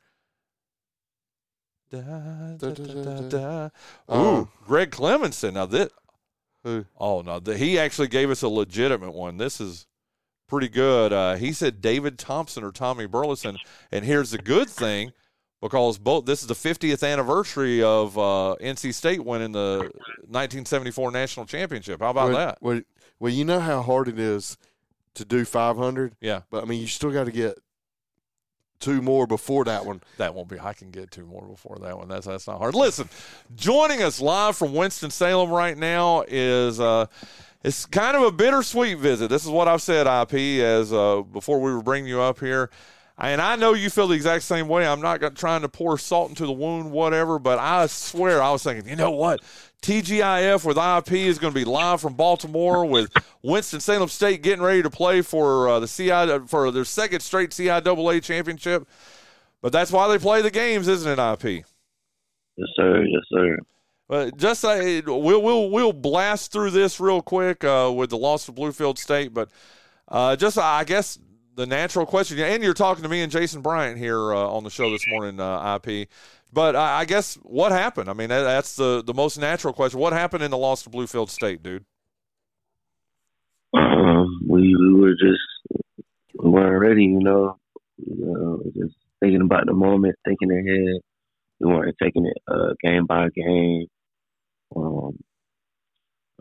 Da, 1.93 2.57
da, 2.57 2.69
da, 2.71 3.03
da, 3.03 3.69
da. 4.07 4.15
Ooh, 4.15 4.49
Greg 4.65 4.89
Clemenson. 4.89 5.53
Now 5.53 5.67
this. 5.67 5.89
Who? 6.63 6.85
Oh 6.97 7.21
no, 7.21 7.39
the, 7.39 7.55
he 7.55 7.77
actually 7.77 8.07
gave 8.07 8.31
us 8.31 8.41
a 8.41 8.47
legitimate 8.47 9.13
one. 9.13 9.37
This 9.37 9.61
is 9.61 9.85
pretty 10.47 10.69
good. 10.69 11.13
Uh, 11.13 11.35
he 11.35 11.53
said 11.53 11.81
David 11.81 12.17
Thompson 12.17 12.63
or 12.63 12.71
Tommy 12.71 13.05
Burleson, 13.05 13.57
and 13.91 14.03
here's 14.03 14.31
the 14.31 14.39
good 14.39 14.71
thing, 14.71 15.11
because 15.61 15.99
both 15.99 16.25
this 16.25 16.41
is 16.41 16.47
the 16.47 16.55
50th 16.55 17.07
anniversary 17.07 17.83
of 17.83 18.17
uh, 18.17 18.55
NC 18.59 18.91
State 18.95 19.23
winning 19.23 19.51
the 19.51 19.91
1974 20.29 21.11
national 21.11 21.45
championship. 21.45 22.01
How 22.01 22.09
about 22.09 22.29
well, 22.29 22.37
that? 22.37 22.57
Well, 22.59 22.81
well, 23.19 23.31
you 23.31 23.45
know 23.45 23.59
how 23.59 23.83
hard 23.83 24.07
it 24.07 24.17
is 24.17 24.57
to 25.13 25.25
do 25.25 25.45
500, 25.45 26.15
Yeah, 26.21 26.41
but 26.49 26.63
I 26.63 26.65
mean, 26.65 26.81
you 26.81 26.87
still 26.87 27.11
got 27.11 27.25
to 27.25 27.31
get 27.31 27.59
two 28.83 29.01
more 29.01 29.25
before 29.25 29.63
that 29.65 29.85
one. 29.85 30.01
that 30.17 30.35
won't 30.35 30.49
be. 30.49 30.59
I 30.59 30.73
can 30.73 30.91
get 30.91 31.09
two 31.09 31.25
more 31.25 31.45
before 31.45 31.77
that 31.81 31.97
one. 31.97 32.09
That's 32.09 32.27
that's 32.27 32.47
not 32.47 32.57
hard. 32.57 32.75
Listen, 32.75 33.07
joining 33.55 34.01
us 34.03 34.19
live 34.19 34.57
from 34.57 34.73
Winston 34.73 35.09
Salem 35.09 35.49
right 35.49 35.77
now 35.77 36.23
is. 36.27 36.79
Uh, 36.79 37.05
it's 37.63 37.85
kind 37.85 38.17
of 38.17 38.23
a 38.23 38.31
bittersweet 38.33 38.97
visit. 38.97 39.29
This 39.29 39.45
is 39.45 39.49
what 39.49 39.69
I've 39.69 39.81
said, 39.81 40.05
IP, 40.05 40.61
as 40.61 40.91
uh, 40.91 41.21
before 41.21 41.61
we 41.61 41.73
were 41.73 41.81
bringing 41.81 42.09
you 42.09 42.19
up 42.19 42.41
here. 42.41 42.69
And 43.17 43.41
I 43.41 43.55
know 43.55 43.73
you 43.73 43.89
feel 43.89 44.07
the 44.09 44.15
exact 44.15 44.43
same 44.43 44.67
way. 44.67 44.85
I'm 44.85 44.99
not 44.99 45.21
trying 45.37 45.61
to 45.61 45.69
pour 45.69 45.97
salt 45.97 46.27
into 46.27 46.45
the 46.45 46.51
wound, 46.51 46.91
whatever, 46.91 47.39
but 47.39 47.59
I 47.59 47.85
swear 47.87 48.41
I 48.41 48.51
was 48.51 48.63
thinking, 48.63 48.89
you 48.89 48.97
know 48.97 49.11
what? 49.11 49.39
TGIF 49.83 50.65
with 50.65 50.77
IP 50.77 51.27
is 51.27 51.37
going 51.37 51.53
to 51.53 51.59
be 51.59 51.65
live 51.65 52.01
from 52.01 52.13
Baltimore 52.13 52.85
with 52.85 53.11
Winston 53.43 53.81
Salem 53.81 54.09
State 54.09 54.41
getting 54.41 54.63
ready 54.63 54.81
to 54.81 54.89
play 54.89 55.21
for 55.21 55.67
uh, 55.67 55.79
the 55.81 55.87
CI 55.87 56.47
for 56.47 56.71
their 56.71 56.85
second 56.85 57.19
straight 57.19 57.51
CIAA 57.51 58.23
championship. 58.23 58.87
But 59.61 59.71
that's 59.71 59.91
why 59.91 60.07
they 60.07 60.17
play 60.17 60.41
the 60.41 60.51
games, 60.51 60.87
isn't 60.87 61.19
it, 61.19 61.21
IP? 61.21 61.65
Yes, 62.55 62.69
sir. 62.75 63.03
Yes, 63.03 63.23
sir. 63.29 63.57
But 64.07 64.37
just 64.37 64.61
say 64.61 65.01
we'll 65.01 65.41
we'll 65.41 65.69
we'll 65.69 65.93
blast 65.93 66.51
through 66.51 66.71
this 66.71 66.99
real 66.99 67.21
quick 67.21 67.63
uh, 67.63 67.91
with 67.95 68.09
the 68.09 68.17
loss 68.17 68.45
to 68.45 68.51
Bluefield 68.51 68.97
State, 68.97 69.33
but 69.33 69.49
uh, 70.07 70.35
just 70.35 70.57
I 70.57 70.83
guess 70.83 71.19
the 71.55 71.65
natural 71.65 72.05
question, 72.05 72.39
and 72.39 72.63
you're 72.63 72.73
talking 72.73 73.03
to 73.03 73.09
me 73.09 73.21
and 73.21 73.31
Jason 73.31 73.61
Bryant 73.61 73.97
here 73.97 74.33
uh, 74.33 74.47
on 74.47 74.63
the 74.63 74.69
show 74.69 74.89
this 74.89 75.05
morning, 75.07 75.39
uh, 75.39 75.79
IP. 75.83 76.09
But 76.53 76.75
I, 76.75 76.99
I 76.99 77.05
guess 77.05 77.35
what 77.41 77.71
happened? 77.71 78.09
I 78.09 78.13
mean, 78.13 78.29
that, 78.29 78.43
that's 78.43 78.75
the 78.75 79.03
the 79.03 79.13
most 79.13 79.39
natural 79.39 79.73
question. 79.73 79.99
What 79.99 80.13
happened 80.13 80.43
in 80.43 80.51
the 80.51 80.57
loss 80.57 80.83
to 80.83 80.89
Bluefield 80.89 81.29
State, 81.29 81.63
dude? 81.63 81.83
Um, 83.73 84.41
we 84.47 84.75
we 84.75 84.93
were 84.93 85.13
just 85.13 85.83
we 86.39 86.49
weren't 86.49 86.79
ready, 86.79 87.05
you 87.05 87.19
know. 87.19 87.57
You 87.97 88.15
know, 88.19 88.61
just 88.75 88.95
thinking 89.19 89.41
about 89.41 89.65
the 89.65 89.73
moment, 89.73 90.15
thinking 90.25 90.51
ahead. 90.51 91.01
We 91.59 91.67
weren't 91.67 91.95
taking 92.01 92.25
it 92.25 92.37
uh, 92.47 92.73
game 92.83 93.05
by 93.07 93.29
game. 93.35 93.87
Um, 94.75 95.17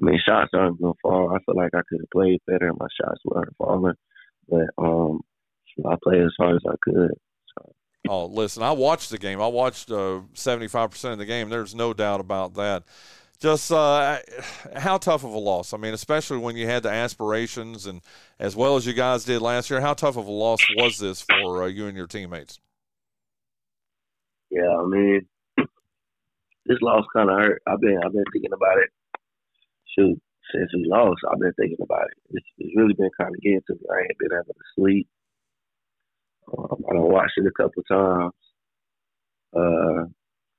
I 0.00 0.04
mean, 0.04 0.20
shots 0.26 0.50
aren't 0.52 0.80
gonna 0.80 0.92
fall. 1.00 1.30
I 1.34 1.38
feel 1.44 1.56
like 1.56 1.74
I 1.74 1.82
could 1.88 2.00
have 2.00 2.10
played 2.12 2.40
better. 2.46 2.68
And 2.68 2.78
my 2.78 2.88
shots 3.00 3.20
weren't 3.24 3.56
falling, 3.56 3.94
but 4.48 4.66
um, 4.76 5.20
I 5.86 5.94
played 6.02 6.22
as 6.22 6.34
hard 6.38 6.56
as 6.56 6.62
I 6.68 6.74
could. 6.82 7.12
Oh, 8.08 8.26
listen, 8.26 8.62
I 8.62 8.72
watched 8.72 9.10
the 9.10 9.18
game. 9.18 9.40
I 9.40 9.46
watched 9.46 9.90
seventy 10.34 10.68
five 10.68 10.90
percent 10.90 11.12
of 11.12 11.18
the 11.18 11.26
game. 11.26 11.48
There's 11.48 11.74
no 11.74 11.92
doubt 11.92 12.20
about 12.20 12.54
that. 12.54 12.84
Just 13.38 13.72
uh, 13.72 14.18
how 14.76 14.98
tough 14.98 15.24
of 15.24 15.32
a 15.32 15.38
loss? 15.38 15.72
I 15.72 15.76
mean, 15.76 15.94
especially 15.94 16.38
when 16.38 16.56
you 16.56 16.66
had 16.66 16.84
the 16.84 16.90
aspirations 16.90 17.86
and 17.86 18.00
as 18.38 18.54
well 18.54 18.76
as 18.76 18.86
you 18.86 18.92
guys 18.92 19.24
did 19.24 19.42
last 19.42 19.68
year. 19.68 19.80
How 19.80 19.94
tough 19.94 20.16
of 20.16 20.26
a 20.26 20.30
loss 20.30 20.60
was 20.76 20.98
this 20.98 21.22
for 21.22 21.64
uh, 21.64 21.66
you 21.66 21.86
and 21.86 21.96
your 21.96 22.06
teammates? 22.06 22.60
Yeah, 24.50 24.76
I 24.78 24.86
mean, 24.86 25.26
this 26.66 26.78
loss 26.82 27.04
kind 27.16 27.30
of 27.30 27.38
hurt. 27.38 27.62
I've 27.66 27.80
been 27.80 27.98
I've 28.04 28.12
been 28.12 28.24
thinking 28.32 28.52
about 28.52 28.78
it. 28.78 28.90
Shoot, 29.98 30.20
since 30.54 30.70
we 30.74 30.86
lost, 30.86 31.20
I've 31.30 31.40
been 31.40 31.54
thinking 31.54 31.82
about 31.82 32.04
it. 32.04 32.18
It's, 32.30 32.46
it's 32.58 32.76
really 32.76 32.94
been 32.94 33.10
kind 33.18 33.34
of 33.34 33.40
getting 33.40 33.62
to 33.66 33.74
me. 33.74 33.80
I 33.90 34.00
ain't 34.02 34.18
been 34.18 34.32
able 34.32 34.54
to 34.54 34.64
sleep. 34.76 35.08
Um, 36.56 36.84
I 36.88 36.94
don't 36.94 37.10
watch 37.10 37.30
it 37.36 37.46
a 37.46 37.62
couple 37.62 37.82
times. 37.84 38.32
Uh, 39.54 40.04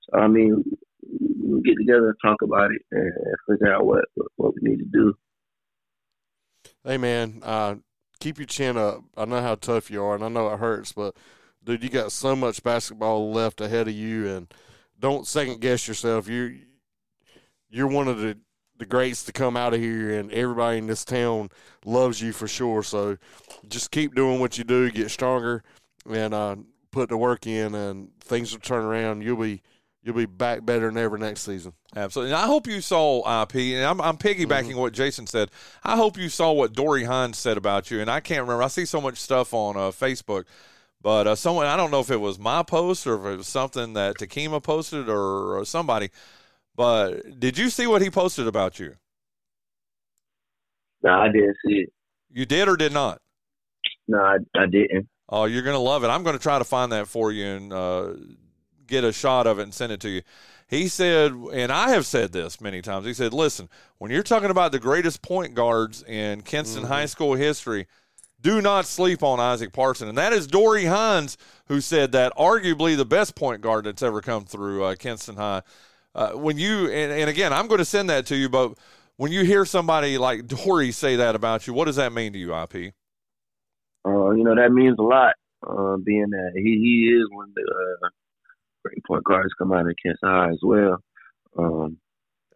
so 0.01 0.19
I 0.19 0.27
mean, 0.27 0.63
we 1.01 1.61
get 1.61 1.75
together 1.77 2.09
and 2.09 2.17
talk 2.23 2.41
about 2.41 2.71
it 2.71 2.81
and, 2.91 3.11
figure 3.49 3.73
out 3.73 3.85
what 3.85 4.05
what 4.35 4.53
we 4.55 4.69
need 4.69 4.79
to 4.79 4.85
do. 4.85 5.13
Hey, 6.83 6.97
man, 6.97 7.41
uh, 7.43 7.75
keep 8.19 8.37
your 8.37 8.45
chin 8.45 8.77
up. 8.77 9.01
I 9.17 9.25
know 9.25 9.41
how 9.41 9.55
tough 9.55 9.91
you 9.91 10.03
are, 10.03 10.15
and 10.15 10.23
I 10.23 10.29
know 10.29 10.51
it 10.53 10.59
hurts, 10.59 10.93
but 10.93 11.15
dude, 11.63 11.83
you 11.83 11.89
got 11.89 12.11
so 12.11 12.35
much 12.35 12.63
basketball 12.63 13.31
left 13.31 13.61
ahead 13.61 13.87
of 13.87 13.93
you, 13.93 14.27
and 14.27 14.53
don't 14.99 15.27
second 15.27 15.61
guess 15.61 15.87
yourself. 15.87 16.27
You 16.27 16.59
you're 17.69 17.87
one 17.87 18.07
of 18.07 18.19
the 18.19 18.37
the 18.77 18.85
greats 18.85 19.23
to 19.23 19.31
come 19.31 19.55
out 19.55 19.73
of 19.73 19.79
here, 19.79 20.17
and 20.19 20.31
everybody 20.31 20.77
in 20.77 20.87
this 20.87 21.05
town 21.05 21.49
loves 21.85 22.21
you 22.21 22.31
for 22.33 22.47
sure. 22.47 22.83
So 22.83 23.17
just 23.67 23.91
keep 23.91 24.15
doing 24.15 24.39
what 24.39 24.57
you 24.57 24.63
do, 24.63 24.89
get 24.91 25.11
stronger, 25.11 25.63
and 26.09 26.33
uh, 26.33 26.55
put 26.91 27.09
the 27.09 27.17
work 27.17 27.47
in, 27.47 27.75
and 27.75 28.09
things 28.21 28.51
will 28.53 28.59
turn 28.59 28.83
around. 28.85 29.23
You'll 29.23 29.37
be 29.41 29.61
you'll 30.03 30.15
be 30.15 30.25
back 30.25 30.65
better 30.65 30.87
than 30.87 30.97
ever 30.97 31.17
next 31.17 31.41
season. 31.43 31.73
Absolutely. 31.95 32.33
And 32.33 32.41
I 32.41 32.45
hope 32.45 32.67
you 32.67 32.81
saw 32.81 33.19
IP, 33.43 33.55
and 33.55 33.85
I'm, 33.85 34.01
I'm 34.01 34.17
piggybacking 34.17 34.71
Mm-hmm. 34.71 34.77
what 34.79 34.93
Jason 34.93 35.27
said. 35.27 35.49
I 35.83 35.95
hope 35.95 36.17
you 36.17 36.27
saw 36.27 36.51
what 36.51 36.73
Dory 36.73 37.05
Hines 37.05 37.37
said 37.37 37.55
about 37.55 37.89
you. 37.89 38.01
And 38.01 38.09
I 38.09 38.19
can't 38.19 38.41
remember. 38.41 38.63
I 38.63 38.67
see 38.67 38.83
so 38.85 38.99
much 38.99 39.17
stuff 39.17 39.53
on 39.53 39.77
uh, 39.77 39.91
Facebook, 39.91 40.43
but 41.01 41.25
uh, 41.27 41.35
someone, 41.35 41.67
I 41.67 41.77
don't 41.77 41.89
know 41.89 42.01
if 42.01 42.11
it 42.11 42.17
was 42.19 42.37
my 42.37 42.63
post 42.63 43.07
or 43.07 43.15
if 43.15 43.33
it 43.33 43.37
was 43.37 43.47
something 43.47 43.93
that 43.93 44.17
Takima 44.17 44.61
posted 44.61 45.07
or, 45.07 45.57
or 45.57 45.63
somebody, 45.63 46.09
but 46.75 47.39
did 47.39 47.57
you 47.57 47.69
see 47.69 47.87
what 47.87 48.01
he 48.01 48.09
posted 48.09 48.45
about 48.45 48.79
you? 48.79 48.95
No, 51.01 51.11
I 51.11 51.27
didn't 51.31 51.55
see 51.65 51.75
it. 51.75 51.89
You 52.29 52.45
did 52.45 52.67
or 52.67 52.75
did 52.75 52.91
not? 52.91 53.21
No, 54.07 54.17
I, 54.19 54.37
I 54.55 54.65
didn't. 54.65 55.07
Oh, 55.29 55.45
you're 55.45 55.61
going 55.61 55.75
to 55.75 55.79
love 55.79 56.03
it. 56.03 56.07
I'm 56.07 56.23
going 56.23 56.37
to 56.37 56.41
try 56.41 56.59
to 56.59 56.65
find 56.65 56.91
that 56.91 57.07
for 57.07 57.31
you 57.31 57.45
and 57.45 57.73
uh, 57.73 58.13
get 58.87 59.03
a 59.03 59.13
shot 59.13 59.47
of 59.47 59.59
it 59.59 59.63
and 59.63 59.73
send 59.73 59.91
it 59.91 59.99
to 60.01 60.09
you. 60.09 60.21
He 60.67 60.87
said, 60.87 61.31
and 61.53 61.71
I 61.71 61.89
have 61.89 62.05
said 62.05 62.31
this 62.31 62.59
many 62.59 62.81
times. 62.81 63.05
He 63.05 63.13
said, 63.13 63.33
"Listen, 63.33 63.69
when 63.99 64.11
you're 64.11 64.23
talking 64.23 64.49
about 64.49 64.71
the 64.71 64.79
greatest 64.79 65.21
point 65.21 65.53
guards 65.53 66.03
in 66.03 66.41
Kinston 66.41 66.85
High 66.85 67.05
School 67.05 67.35
history, 67.35 67.87
do 68.41 68.61
not 68.61 68.85
sleep 68.85 69.21
on 69.21 69.39
Isaac 69.39 69.71
Parson." 69.71 70.07
And 70.07 70.17
that 70.17 70.33
is 70.33 70.47
Dory 70.47 70.85
Hines 70.85 71.37
who 71.67 71.79
said 71.79 72.11
that, 72.13 72.33
arguably 72.35 72.97
the 72.97 73.05
best 73.05 73.35
point 73.35 73.61
guard 73.61 73.85
that's 73.85 74.01
ever 74.01 74.21
come 74.21 74.45
through 74.45 74.83
uh, 74.83 74.95
Kinston 74.95 75.35
High. 75.35 75.61
Uh, 76.15 76.31
when 76.31 76.57
you 76.57 76.89
and, 76.89 77.11
and 77.11 77.29
again, 77.29 77.53
I'm 77.53 77.67
going 77.67 77.79
to 77.79 77.85
send 77.85 78.09
that 78.09 78.25
to 78.27 78.35
you, 78.35 78.49
but 78.49 78.77
when 79.17 79.31
you 79.31 79.43
hear 79.43 79.65
somebody 79.65 80.17
like 80.17 80.47
Dory 80.47 80.91
say 80.91 81.17
that 81.17 81.35
about 81.35 81.67
you, 81.67 81.73
what 81.73 81.85
does 81.85 81.97
that 81.97 82.13
mean 82.13 82.33
to 82.33 82.39
you, 82.39 82.55
IP? 82.55 82.93
Uh, 84.05 84.31
you 84.31 84.43
know 84.43 84.55
that 84.55 84.71
means 84.71 84.97
a 84.99 85.03
lot. 85.03 85.35
Uh, 85.65 85.97
being 85.97 86.29
that 86.29 86.51
he 86.55 86.77
he 86.77 87.15
is 87.15 87.25
one 87.31 87.49
of 87.49 87.55
the 87.55 87.61
uh, 87.61 88.09
great 88.83 89.03
point 89.05 89.23
guards 89.23 89.53
come 89.57 89.71
out 89.71 89.87
of 89.87 89.95
Kansas 90.03 90.19
High 90.23 90.49
as 90.49 90.59
well. 90.61 90.97
Um, 91.57 91.97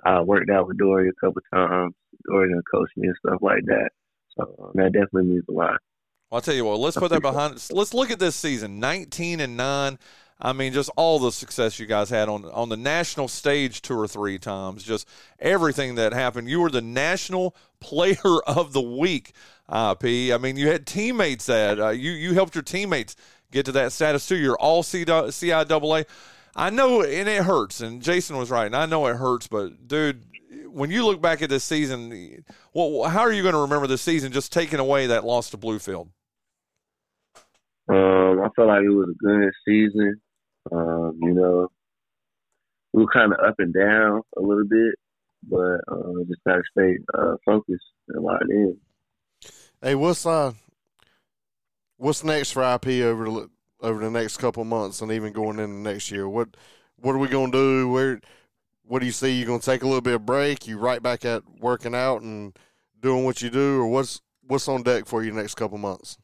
I 0.03 0.21
worked 0.21 0.49
out 0.49 0.67
with 0.67 0.77
Dory 0.77 1.09
a 1.09 1.25
couple 1.25 1.41
times. 1.53 1.93
Dory 2.27 2.51
and 2.51 2.63
coached 2.71 2.97
me 2.97 3.07
and 3.07 3.15
stuff 3.25 3.39
like 3.41 3.63
that. 3.65 3.89
So 4.37 4.55
uh, 4.61 4.71
that 4.75 4.93
definitely 4.93 5.29
means 5.29 5.45
a 5.49 5.53
lot. 5.53 5.77
Well, 6.29 6.37
I'll 6.37 6.41
tell 6.41 6.53
you 6.53 6.65
what. 6.65 6.79
Let's 6.79 6.97
put 6.97 7.11
that 7.11 7.21
behind. 7.21 7.53
Let's 7.71 7.93
look 7.93 8.11
at 8.11 8.19
this 8.19 8.35
season. 8.35 8.79
Nineteen 8.79 9.39
and 9.39 9.55
nine. 9.55 9.97
I 10.39 10.53
mean, 10.53 10.71
just 10.71 10.91
all 10.95 11.17
the 11.17 11.31
success 11.31 11.79
you 11.79 11.87
guys 11.87 12.09
had 12.09 12.29
on 12.29 12.45
on 12.45 12.69
the 12.69 12.77
national 12.77 13.27
stage 13.27 13.81
two 13.81 13.97
or 13.97 14.07
three 14.07 14.37
times. 14.37 14.83
Just 14.83 15.07
everything 15.39 15.95
that 15.95 16.13
happened. 16.13 16.49
You 16.49 16.61
were 16.61 16.69
the 16.69 16.81
national 16.81 17.55
player 17.79 18.41
of 18.45 18.73
the 18.73 18.81
week. 18.81 19.33
Uh, 19.67 19.95
P. 19.95 20.31
I 20.31 20.37
mean, 20.37 20.55
you 20.55 20.67
had 20.67 20.85
teammates 20.85 21.47
that 21.47 21.79
uh, 21.79 21.89
you 21.89 22.11
you 22.11 22.33
helped 22.33 22.55
your 22.55 22.63
teammates 22.63 23.15
get 23.51 23.65
to 23.65 23.71
that 23.73 23.91
status 23.91 24.27
too. 24.27 24.37
You're 24.37 24.57
all 24.57 24.83
CIAA. 24.83 26.05
I 26.55 26.69
know, 26.71 27.03
and 27.03 27.29
it 27.29 27.43
hurts. 27.43 27.81
And 27.81 28.01
Jason 28.01 28.37
was 28.37 28.49
right, 28.49 28.65
and 28.65 28.75
I 28.75 28.85
know 28.85 29.05
it 29.07 29.15
hurts. 29.15 29.47
But 29.47 29.87
dude, 29.87 30.23
when 30.69 30.89
you 30.89 31.05
look 31.05 31.21
back 31.21 31.41
at 31.41 31.49
this 31.49 31.63
season, 31.63 32.43
well, 32.73 33.09
how 33.09 33.21
are 33.21 33.31
you 33.31 33.41
going 33.41 33.53
to 33.53 33.61
remember 33.61 33.87
this 33.87 34.01
season? 34.01 34.31
Just 34.31 34.51
taking 34.51 34.79
away 34.79 35.07
that 35.07 35.25
loss 35.25 35.49
to 35.51 35.57
Bluefield. 35.57 36.09
Um, 37.89 38.41
I 38.41 38.49
felt 38.55 38.67
like 38.67 38.83
it 38.83 38.89
was 38.89 39.09
a 39.09 39.25
good 39.25 39.51
season. 39.65 40.19
Um, 40.71 41.19
you 41.21 41.33
know, 41.33 41.69
we 42.93 43.03
were 43.03 43.11
kind 43.11 43.33
of 43.33 43.39
up 43.39 43.55
and 43.59 43.73
down 43.73 44.21
a 44.37 44.41
little 44.41 44.65
bit, 44.67 44.95
but 45.43 45.81
uh, 45.87 46.23
just 46.27 46.41
gotta 46.45 46.63
stay 46.71 46.97
uh, 47.17 47.35
focused 47.45 47.85
and 48.09 48.23
locked 48.23 48.49
in. 48.49 48.77
Hey, 49.81 49.95
what's 49.95 50.25
uh, 50.25 50.53
what's 51.97 52.23
next 52.23 52.51
for 52.51 52.63
IP 52.63 53.03
over 53.03 53.25
the, 53.25 53.49
over 53.81 53.99
the 53.99 54.11
next 54.11 54.37
couple 54.37 54.63
months 54.63 55.01
and 55.01 55.11
even 55.11 55.33
going 55.33 55.59
into 55.59 55.75
next 55.75 56.11
year? 56.11 56.27
What 56.27 56.49
what 56.97 57.13
are 57.13 57.19
we 57.19 57.27
gonna 57.27 57.51
do? 57.51 57.89
Where 57.89 58.19
what 58.83 58.99
do 58.99 59.05
you 59.05 59.11
see? 59.11 59.37
You 59.37 59.45
gonna 59.45 59.59
take 59.59 59.83
a 59.83 59.85
little 59.85 60.01
bit 60.01 60.15
of 60.15 60.25
break? 60.25 60.67
You 60.67 60.77
right 60.77 61.01
back 61.01 61.25
at 61.25 61.43
working 61.59 61.93
out 61.93 62.21
and 62.21 62.57
doing 62.99 63.25
what 63.25 63.41
you 63.41 63.49
do, 63.49 63.81
or 63.81 63.87
what's 63.87 64.21
what's 64.47 64.67
on 64.67 64.83
deck 64.83 65.05
for 65.05 65.23
you 65.23 65.31
next 65.31 65.55
couple 65.55 65.77
months? 65.77 66.17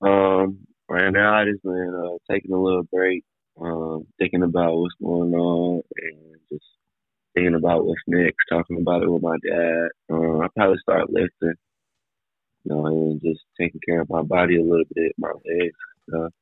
Um, 0.00 0.58
right 0.88 1.10
now, 1.10 1.34
I 1.34 1.44
just 1.44 1.62
been 1.62 1.94
uh, 1.94 2.32
taking 2.32 2.52
a 2.52 2.60
little 2.60 2.82
break, 2.84 3.24
um, 3.60 4.06
thinking 4.18 4.42
about 4.42 4.76
what's 4.76 4.94
going 5.02 5.34
on, 5.34 5.82
and 5.96 6.36
just 6.50 6.64
thinking 7.34 7.54
about 7.54 7.86
what's 7.86 8.00
next. 8.06 8.36
Talking 8.50 8.80
about 8.80 9.02
it 9.02 9.10
with 9.10 9.22
my 9.22 9.36
dad. 9.48 9.88
Uh, 10.10 10.38
I 10.40 10.48
probably 10.56 10.78
start 10.78 11.10
lifting, 11.10 11.54
you 12.64 12.72
know, 12.72 12.86
and 12.86 13.20
just 13.20 13.40
taking 13.60 13.80
care 13.86 14.00
of 14.00 14.10
my 14.10 14.22
body 14.22 14.58
a 14.58 14.62
little 14.62 14.84
bit, 14.94 15.12
my 15.18 15.28
legs, 15.28 15.76
stuff. 16.08 16.32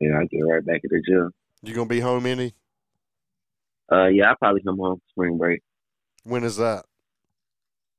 And 0.00 0.16
I 0.16 0.24
get 0.24 0.40
right 0.40 0.64
back 0.64 0.80
at 0.84 0.90
the 0.90 1.02
gym. 1.06 1.30
You 1.62 1.74
gonna 1.74 1.88
be 1.88 2.00
home 2.00 2.26
any? 2.26 2.54
Uh, 3.90 4.06
yeah, 4.06 4.30
I'll 4.30 4.36
probably 4.36 4.62
come 4.62 4.78
home 4.78 4.96
for 4.96 5.10
spring 5.10 5.38
break 5.38 5.62
When 6.24 6.44
is 6.44 6.56
that? 6.56 6.84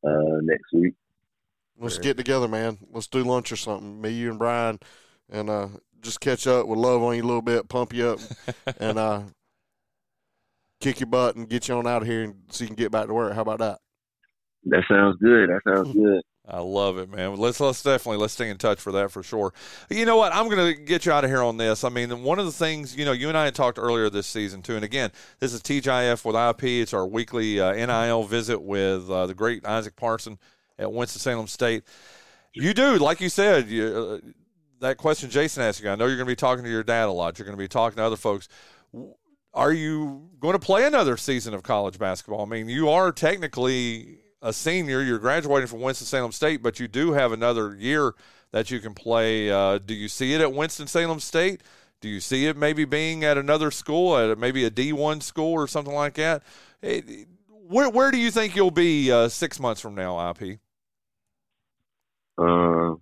uh, 0.05 0.39
next 0.41 0.71
week. 0.73 0.93
Let's 1.77 1.97
get 1.97 2.15
together, 2.17 2.47
man. 2.47 2.77
Let's 2.91 3.07
do 3.07 3.23
lunch 3.23 3.51
or 3.51 3.57
something. 3.57 4.01
Me, 4.01 4.09
you, 4.09 4.29
and 4.29 4.39
Brian, 4.39 4.79
and 5.29 5.49
uh, 5.49 5.67
just 6.05 6.21
catch 6.21 6.47
up 6.47 6.67
with 6.67 6.79
love 6.79 7.01
on 7.01 7.15
you 7.15 7.23
a 7.23 7.25
little 7.25 7.41
bit, 7.41 7.67
pump 7.67 7.93
you 7.93 8.07
up, 8.07 8.19
and 8.79 8.97
uh, 8.97 9.21
kick 10.79 10.99
your 10.99 11.07
butt 11.07 11.35
and 11.35 11.49
get 11.49 11.67
you 11.67 11.75
on 11.75 11.87
out 11.87 12.03
of 12.03 12.07
here, 12.07 12.23
and 12.23 12.35
so 12.49 12.63
you 12.63 12.67
can 12.67 12.75
get 12.75 12.91
back 12.91 13.07
to 13.07 13.13
work. 13.13 13.33
How 13.33 13.41
about 13.41 13.59
that? 13.59 13.79
That 14.65 14.83
sounds 14.89 15.17
good. 15.21 15.49
That 15.49 15.61
sounds 15.67 15.93
good. 15.93 16.21
I 16.47 16.59
love 16.59 16.99
it, 16.99 17.09
man. 17.09 17.37
Let's 17.37 17.59
let's 17.59 17.81
definitely 17.81 18.17
let's 18.17 18.33
stay 18.33 18.49
in 18.49 18.57
touch 18.57 18.79
for 18.79 18.91
that 18.91 19.09
for 19.09 19.23
sure. 19.23 19.51
You 19.89 20.05
know 20.05 20.15
what? 20.15 20.33
I'm 20.33 20.47
going 20.47 20.75
to 20.75 20.79
get 20.79 21.05
you 21.05 21.11
out 21.11 21.23
of 21.23 21.29
here 21.29 21.41
on 21.41 21.57
this. 21.57 21.83
I 21.83 21.89
mean, 21.89 22.23
one 22.23 22.37
of 22.37 22.45
the 22.45 22.51
things 22.51 22.95
you 22.95 23.03
know, 23.03 23.13
you 23.13 23.29
and 23.29 23.37
I 23.37 23.45
had 23.45 23.55
talked 23.55 23.79
earlier 23.79 24.09
this 24.11 24.27
season 24.27 24.61
too. 24.61 24.75
And 24.75 24.85
again, 24.85 25.11
this 25.39 25.53
is 25.53 25.61
TGIF 25.61 26.23
with 26.23 26.35
IP. 26.35 26.81
It's 26.83 26.93
our 26.93 27.05
weekly 27.05 27.59
uh, 27.59 27.73
NIL 27.73 28.23
visit 28.25 28.61
with 28.61 29.09
uh, 29.09 29.25
the 29.25 29.33
great 29.33 29.65
Isaac 29.65 29.95
Parson 29.95 30.37
at 30.77 30.91
Winston 30.91 31.19
Salem 31.19 31.47
State. 31.47 31.83
You 32.53 32.73
do, 32.73 32.97
like 32.97 33.21
you 33.21 33.29
said, 33.29 33.67
you, 33.67 34.21
uh, 34.23 34.29
that 34.85 34.97
question 34.97 35.29
Jason 35.29 35.63
asked 35.63 35.81
you. 35.81 35.89
I 35.89 35.95
know 35.95 36.05
you're 36.05 36.15
going 36.15 36.27
to 36.27 36.31
be 36.31 36.35
talking 36.35 36.63
to 36.63 36.69
your 36.69 36.83
dad 36.83 37.05
a 37.05 37.11
lot. 37.11 37.37
You're 37.37 37.45
going 37.45 37.57
to 37.57 37.63
be 37.63 37.67
talking 37.67 37.97
to 37.97 38.03
other 38.03 38.15
folks. 38.15 38.47
Are 39.53 39.73
you 39.73 40.29
going 40.39 40.53
to 40.53 40.59
play 40.59 40.85
another 40.85 41.17
season 41.17 41.53
of 41.53 41.63
college 41.63 41.97
basketball? 41.97 42.41
I 42.41 42.45
mean, 42.45 42.69
you 42.69 42.89
are 42.89 43.11
technically 43.11 44.19
a 44.41 44.51
senior. 44.53 45.01
You're 45.01 45.19
graduating 45.19 45.67
from 45.67 45.81
Winston-Salem 45.81 46.31
State, 46.31 46.61
but 46.61 46.79
you 46.79 46.87
do 46.87 47.13
have 47.13 47.31
another 47.31 47.75
year 47.75 48.13
that 48.51 48.69
you 48.69 48.79
can 48.79 48.93
play. 48.93 49.49
Uh, 49.49 49.79
do 49.79 49.93
you 49.93 50.07
see 50.07 50.33
it 50.33 50.41
at 50.41 50.53
Winston-Salem 50.53 51.19
State? 51.19 51.61
Do 52.01 52.09
you 52.09 52.19
see 52.19 52.45
it 52.45 52.57
maybe 52.57 52.85
being 52.85 53.23
at 53.23 53.37
another 53.37 53.71
school, 53.71 54.17
at 54.17 54.37
maybe 54.37 54.65
a 54.65 54.71
D1 54.71 55.23
school 55.23 55.53
or 55.53 55.67
something 55.67 55.93
like 55.93 56.15
that? 56.15 56.43
It, 56.81 57.27
where, 57.47 57.89
where 57.89 58.11
do 58.11 58.17
you 58.17 58.29
think 58.31 58.55
you'll 58.55 58.71
be 58.71 59.11
uh, 59.11 59.29
six 59.29 59.59
months 59.59 59.81
from 59.81 59.95
now, 59.95 60.31
IP? 60.31 60.59
Um, 62.37 63.01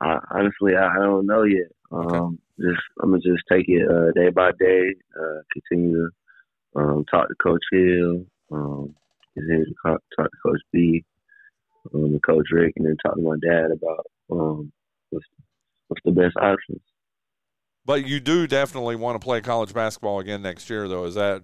I, 0.00 0.18
honestly, 0.30 0.74
I, 0.76 0.88
I 0.88 0.98
don't 0.98 1.26
know 1.26 1.42
yet. 1.44 1.70
Um, 1.90 2.38
just 2.60 2.80
I'm 3.02 3.10
gonna 3.10 3.22
just 3.22 3.44
take 3.50 3.66
it 3.68 3.88
uh, 3.88 4.12
day 4.12 4.30
by 4.30 4.50
day. 4.58 4.94
Uh, 5.18 5.40
continue 5.52 6.08
to 6.74 6.80
um, 6.80 7.04
talk 7.10 7.28
to 7.28 7.34
Coach 7.42 7.62
Hill. 7.70 8.24
Um, 8.50 8.94
continue 9.34 9.64
to 9.64 9.74
talk, 9.84 10.00
talk 10.16 10.30
to 10.30 10.36
Coach 10.44 10.60
B, 10.72 11.04
um, 11.94 12.18
Coach 12.24 12.46
Rick, 12.52 12.74
and 12.76 12.86
then 12.86 12.96
talk 13.04 13.14
to 13.14 13.22
my 13.22 13.36
dad 13.42 13.70
about 13.70 14.06
um, 14.30 14.72
what's 15.10 15.26
what's 15.88 16.02
the 16.04 16.12
best 16.12 16.36
options. 16.36 16.82
But 17.84 18.06
you 18.06 18.18
do 18.18 18.46
definitely 18.48 18.96
want 18.96 19.20
to 19.20 19.24
play 19.24 19.40
college 19.40 19.72
basketball 19.72 20.18
again 20.18 20.42
next 20.42 20.68
year, 20.68 20.88
though. 20.88 21.04
Is 21.04 21.14
that 21.14 21.42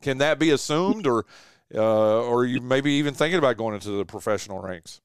can 0.00 0.18
that 0.18 0.38
be 0.38 0.50
assumed, 0.50 1.06
or 1.06 1.26
uh, 1.74 2.22
or 2.22 2.44
you 2.44 2.60
maybe 2.60 2.92
even 2.92 3.14
thinking 3.14 3.38
about 3.38 3.56
going 3.56 3.74
into 3.74 3.90
the 3.90 4.04
professional 4.04 4.60
ranks? 4.60 5.00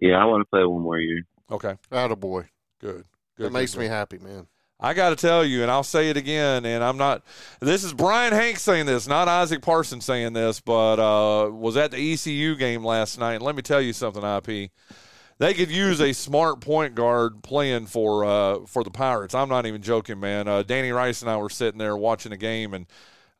Yeah, 0.00 0.16
I 0.16 0.24
want 0.24 0.40
to 0.40 0.46
play 0.46 0.64
one 0.64 0.82
more 0.82 0.98
year. 0.98 1.22
Okay, 1.50 1.74
Attaboy. 1.90 2.46
good. 2.80 3.04
Good, 3.36 3.46
It 3.46 3.52
makes 3.52 3.74
good, 3.74 3.80
me 3.80 3.86
happy, 3.86 4.18
man. 4.18 4.46
I 4.82 4.94
got 4.94 5.10
to 5.10 5.16
tell 5.16 5.44
you, 5.44 5.62
and 5.62 5.70
I'll 5.70 5.82
say 5.82 6.08
it 6.08 6.16
again, 6.16 6.64
and 6.64 6.82
I'm 6.82 6.96
not. 6.96 7.22
This 7.60 7.84
is 7.84 7.92
Brian 7.92 8.32
Hanks 8.32 8.62
saying 8.62 8.86
this, 8.86 9.06
not 9.06 9.28
Isaac 9.28 9.60
Parsons 9.62 10.04
saying 10.06 10.32
this, 10.32 10.60
but 10.60 10.98
uh, 10.98 11.50
was 11.50 11.76
at 11.76 11.90
the 11.90 12.12
ECU 12.12 12.56
game 12.56 12.82
last 12.84 13.18
night. 13.18 13.34
And 13.34 13.42
let 13.42 13.54
me 13.56 13.62
tell 13.62 13.80
you 13.80 13.92
something, 13.92 14.22
IP. 14.22 14.70
They 15.38 15.54
could 15.54 15.70
use 15.70 16.00
a 16.00 16.12
smart 16.12 16.60
point 16.60 16.94
guard 16.94 17.42
playing 17.42 17.86
for 17.86 18.24
uh, 18.24 18.60
for 18.66 18.84
the 18.84 18.90
Pirates. 18.90 19.34
I'm 19.34 19.48
not 19.48 19.66
even 19.66 19.82
joking, 19.82 20.20
man. 20.20 20.48
Uh, 20.48 20.62
Danny 20.62 20.92
Rice 20.92 21.22
and 21.22 21.30
I 21.30 21.36
were 21.38 21.48
sitting 21.50 21.78
there 21.78 21.96
watching 21.96 22.30
the 22.30 22.36
game, 22.36 22.72
and 22.74 22.86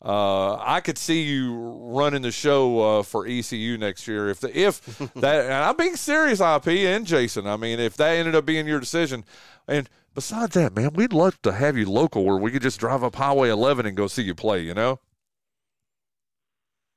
uh, 0.03 0.57
I 0.57 0.81
could 0.81 0.97
see 0.99 1.23
you 1.23 1.55
running 1.59 2.23
the 2.23 2.31
show 2.31 3.01
uh, 3.01 3.03
for 3.03 3.27
ECU 3.27 3.77
next 3.79 4.09
year 4.09 4.29
if 4.31 4.41
the, 4.41 4.59
if 4.59 4.81
that. 5.17 5.45
And 5.45 5.53
I'm 5.55 5.77
being 5.77 5.97
serious, 5.97 6.41
IP 6.41 6.69
and 6.69 7.07
Jason. 7.07 7.47
I 7.47 7.57
mean, 7.57 7.79
if 7.81 7.97
that 7.99 8.13
ended 8.17 8.35
up 8.35 8.47
being 8.47 8.67
your 8.67 8.81
decision, 8.81 9.25
and 9.69 9.89
besides 10.15 10.55
that, 10.55 10.75
man, 10.75 10.95
we'd 10.95 11.13
love 11.13 11.41
to 11.43 11.53
have 11.53 11.77
you 11.77 11.85
local 11.91 12.25
where 12.25 12.37
we 12.39 12.51
could 12.51 12.63
just 12.63 12.81
drive 12.81 13.05
up 13.05 13.15
Highway 13.17 13.51
11 13.51 13.85
and 13.87 13.97
go 13.97 14.07
see 14.07 14.23
you 14.23 14.35
play. 14.35 14.61
You 14.61 14.73
know? 14.75 15.01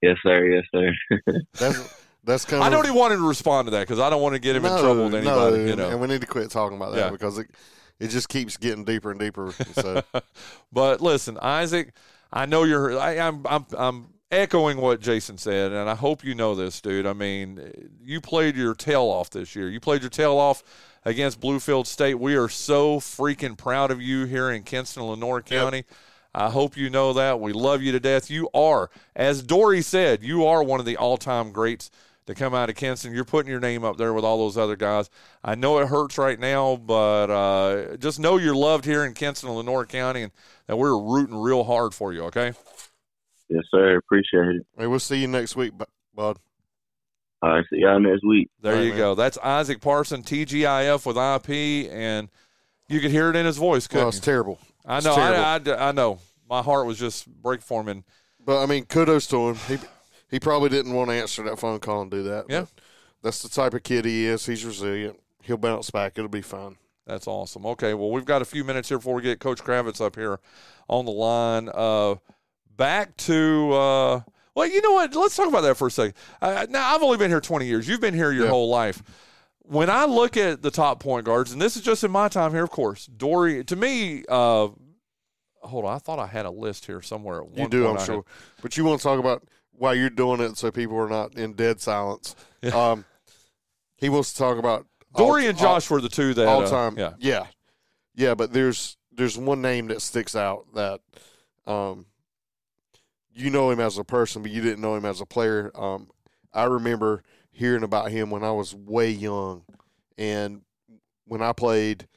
Yes, 0.01 0.17
sir. 0.23 0.45
Yes, 0.45 0.63
sir. 0.73 0.91
That's 1.59 1.99
that's 2.25 2.45
kind 2.45 2.63
I 2.63 2.67
of. 2.67 2.71
don't 2.73 2.85
even 2.85 2.97
want 2.97 3.11
him 3.13 3.19
to 3.19 3.27
respond 3.27 3.67
to 3.67 3.71
that 3.71 3.81
because 3.81 3.99
I 3.99 4.09
don't 4.09 4.21
want 4.21 4.33
to 4.33 4.39
get 4.39 4.55
him 4.55 4.63
in 4.63 4.71
trouble 4.79 5.03
with 5.05 5.15
anybody. 5.15 5.57
no, 5.57 5.65
you 5.65 5.75
know, 5.75 5.89
and 5.89 5.99
we 5.99 6.07
need 6.07 6.21
to 6.21 6.27
quit 6.27 6.49
talking 6.49 6.77
about 6.77 6.93
that 6.93 6.99
Yeah. 7.05 7.09
because 7.09 7.37
it 7.37 7.49
it 7.99 8.07
just 8.07 8.29
keeps 8.29 8.55
getting 8.55 8.85
deeper 8.85 9.11
and 9.11 9.19
deeper. 9.19 9.51
So 9.73 10.01
But 10.71 11.01
listen, 11.01 11.37
Isaac, 11.41 11.93
I 12.33 12.47
know 12.47 12.63
you're. 12.63 12.99
I, 12.99 13.19
I'm. 13.19 13.45
I'm. 13.47 13.65
I'm 13.77 14.07
echoing 14.31 14.77
what 14.77 14.99
Jason 14.99 15.37
said, 15.37 15.71
and 15.71 15.87
I 15.87 15.93
hope 15.93 16.23
you 16.23 16.33
know 16.33 16.55
this, 16.55 16.81
dude. 16.81 17.05
I 17.05 17.13
mean, 17.13 17.91
you 18.01 18.19
played 18.19 18.55
your 18.55 18.73
tail 18.73 19.03
off 19.03 19.29
this 19.29 19.55
year. 19.55 19.69
You 19.69 19.79
played 19.79 20.01
your 20.01 20.09
tail 20.09 20.37
off 20.37 20.63
against 21.05 21.39
Bluefield 21.39 21.85
State. 21.85 22.15
We 22.15 22.35
are 22.35 22.49
so 22.49 22.99
freaking 22.99 23.55
proud 23.55 23.91
of 23.91 24.01
you 24.01 24.25
here 24.25 24.49
in 24.49 24.63
Kinston, 24.63 25.03
Lenoir 25.03 25.43
County. 25.43 25.83
I 26.33 26.49
hope 26.49 26.75
you 26.75 26.89
know 26.89 27.13
that. 27.13 27.39
We 27.39 27.53
love 27.53 27.83
you 27.83 27.91
to 27.91 27.99
death. 27.99 28.31
You 28.31 28.49
are, 28.55 28.89
as 29.15 29.43
Dory 29.43 29.83
said, 29.83 30.23
you 30.23 30.47
are 30.47 30.63
one 30.63 30.79
of 30.79 30.87
the 30.87 30.97
all-time 30.97 31.51
greats 31.51 31.91
to 32.25 32.35
come 32.35 32.53
out 32.53 32.69
of 32.69 32.75
Kinston. 32.75 33.13
You're 33.13 33.25
putting 33.25 33.49
your 33.51 33.59
name 33.59 33.83
up 33.83 33.97
there 33.97 34.13
with 34.13 34.23
all 34.23 34.37
those 34.37 34.57
other 34.57 34.75
guys. 34.75 35.09
I 35.43 35.55
know 35.55 35.79
it 35.79 35.87
hurts 35.87 36.17
right 36.17 36.39
now, 36.39 36.75
but 36.77 37.29
uh, 37.29 37.97
just 37.97 38.19
know 38.19 38.37
you're 38.37 38.55
loved 38.55 38.85
here 38.85 39.03
in 39.05 39.13
Kinston, 39.13 39.49
Lenoir 39.51 39.85
County, 39.85 40.23
and 40.23 40.31
that 40.67 40.77
we're 40.77 40.97
rooting 40.97 41.35
real 41.35 41.63
hard 41.63 41.93
for 41.93 42.13
you. 42.13 42.23
Okay. 42.25 42.53
yes, 43.49 43.63
sir. 43.71 43.97
Appreciate 43.97 44.55
it. 44.55 44.65
hey, 44.77 44.87
we'll 44.87 44.99
see 44.99 45.17
you 45.19 45.27
next 45.27 45.55
week, 45.55 45.73
bu- 45.73 45.85
bud. 46.15 46.37
All 47.41 47.49
right. 47.49 47.65
See 47.69 47.79
y'all 47.79 47.99
next 47.99 48.23
week. 48.25 48.49
There 48.61 48.71
All 48.71 48.77
right, 48.79 48.83
you 48.85 48.91
man. 48.91 48.97
go. 48.99 49.15
That's 49.15 49.37
Isaac 49.39 49.81
Parson, 49.81 50.23
TGIF 50.23 51.05
with 51.05 51.17
IP, 51.17 51.91
and 51.91 52.29
you 52.87 53.01
could 53.01 53.11
hear 53.11 53.29
it 53.29 53.35
in 53.35 53.45
his 53.45 53.57
voice. 53.57 53.85
Couldn't 53.87 54.01
Well, 54.03 54.07
it's 54.09 54.17
you? 54.17 54.21
terrible. 54.23 54.59
I 54.85 55.01
know. 55.01 55.15
terrible. 55.15 55.71
I, 55.73 55.75
I, 55.83 55.89
I 55.89 55.91
know. 55.91 56.19
My 56.49 56.61
heart 56.61 56.85
was 56.85 56.97
just 56.97 57.27
break 57.27 57.61
for 57.61 57.81
him. 57.81 57.87
And 57.89 58.03
But 58.45 58.63
I 58.63 58.65
mean, 58.65 58.85
kudos 58.85 59.27
to 59.27 59.49
him. 59.49 59.55
He 59.67 59.77
he 60.33 60.39
probably 60.39 60.69
didn't 60.69 60.93
want 60.93 61.09
to 61.11 61.15
answer 61.15 61.43
that 61.43 61.59
phone 61.59 61.79
call 61.79 62.01
and 62.01 62.09
do 62.11 62.23
that. 62.23 62.45
Yeah. 62.49 62.65
that's 63.21 63.41
the 63.43 63.49
type 63.49 63.73
of 63.73 63.83
kid 63.83 64.03
he 64.05 64.25
is. 64.25 64.45
He's 64.45 64.65
resilient. 64.65 65.19
He'll 65.43 65.57
bounce 65.57 65.91
back. 65.91 66.13
It'll 66.17 66.27
be 66.27 66.41
fine. 66.41 66.77
That's 67.05 67.27
awesome. 67.27 67.65
Okay, 67.65 67.93
well, 67.93 68.09
we've 68.11 68.25
got 68.25 68.41
a 68.41 68.45
few 68.45 68.63
minutes 68.63 68.89
here 68.89 68.97
before 68.97 69.13
we 69.15 69.21
get 69.21 69.39
Coach 69.39 69.61
Kravitz 69.61 70.01
up 70.01 70.15
here 70.15 70.39
on 70.89 71.05
the 71.05 71.11
line. 71.11 71.69
Uh, 71.73 72.15
back 72.75 73.15
to, 73.17 73.73
uh, 73.73 74.21
well, 74.55 74.67
you 74.67 74.81
know 74.81 74.93
what? 74.93 75.13
Let's 75.15 75.35
talk 75.35 75.47
about 75.49 75.61
that 75.61 75.75
for 75.77 75.87
a 75.87 75.91
second. 75.91 76.13
Uh, 76.41 76.65
now, 76.69 76.95
I've 76.95 77.03
only 77.03 77.17
been 77.17 77.29
here 77.29 77.41
20 77.41 77.65
years. 77.65 77.87
You've 77.87 78.01
been 78.01 78.13
here 78.13 78.31
your 78.31 78.45
Yeah. 78.45 78.49
whole 78.51 78.69
life. 78.69 79.03
When 79.65 79.89
I 79.89 80.05
look 80.05 80.35
at 80.37 80.61
the 80.61 80.71
top 80.71 80.99
point 80.99 81.25
guards, 81.25 81.51
and 81.51 81.61
this 81.61 81.75
is 81.75 81.81
just 81.83 82.03
in 82.03 82.11
my 82.11 82.27
time 82.29 82.51
here, 82.51 82.63
of 82.63 82.69
course, 82.71 83.05
Dory, 83.05 83.63
to 83.65 83.75
me, 83.75 84.23
uh, 84.29 84.69
hold 85.61 85.85
on, 85.85 85.93
I 85.95 85.99
thought 85.99 86.19
I 86.19 86.27
had 86.27 86.45
a 86.45 86.51
list 86.51 86.85
here 86.85 87.01
somewhere. 87.01 87.41
At 87.41 87.57
You 87.57 87.67
do, 87.69 87.87
I'm 87.87 87.95
I 87.97 87.99
had- 87.99 88.05
sure. 88.05 88.25
But 88.61 88.75
you 88.77 88.83
want 88.85 88.99
to 88.99 89.03
talk 89.03 89.19
about 89.19 89.43
why 89.83 89.91
you're 89.91 90.09
doing 90.09 90.39
it 90.39 90.55
so 90.55 90.71
people 90.71 90.97
are 90.97 91.09
not 91.09 91.35
in 91.37 91.51
dead 91.51 91.81
silence. 91.81 92.37
Yeah. 92.61 92.69
Um, 92.69 93.03
he 93.97 94.07
wants 94.07 94.31
to 94.31 94.39
talk 94.39 94.57
about 94.57 94.87
all- 95.13 95.27
Dory 95.27 95.45
and 95.47 95.57
Josh 95.57 95.89
were 95.89 95.99
the 95.99 96.07
two 96.07 96.33
that. 96.35 96.47
all, 96.47 96.63
uh, 96.63 96.69
time. 96.69 96.97
yeah. 96.97 97.13
yeah, 97.19 97.47
yeah. 98.15 98.33
But 98.33 98.53
there's 98.53 98.95
there's 99.11 99.37
one 99.37 99.61
name 99.61 99.87
that 99.87 100.01
sticks 100.01 100.37
out 100.37 100.67
that 100.73 101.01
um, 101.67 102.05
you 103.33 103.49
know 103.49 103.71
him 103.71 103.81
as 103.81 103.97
a 103.97 104.05
person, 104.05 104.41
but 104.41 104.51
you 104.51 104.61
didn't 104.61 104.79
know 104.79 104.95
him 104.95 105.03
as 105.03 105.19
a 105.19 105.25
player. 105.25 105.69
Um, 105.75 106.09
I 106.53 106.63
remember 106.63 107.21
hearing 107.51 107.83
about 107.83 108.09
him 108.09 108.29
when 108.29 108.43
I 108.45 108.51
was 108.51 108.73
way 108.73 109.09
young, 109.09 109.65
and 110.17 110.61
when 111.25 111.41
I 111.41 111.51
played 111.51 112.07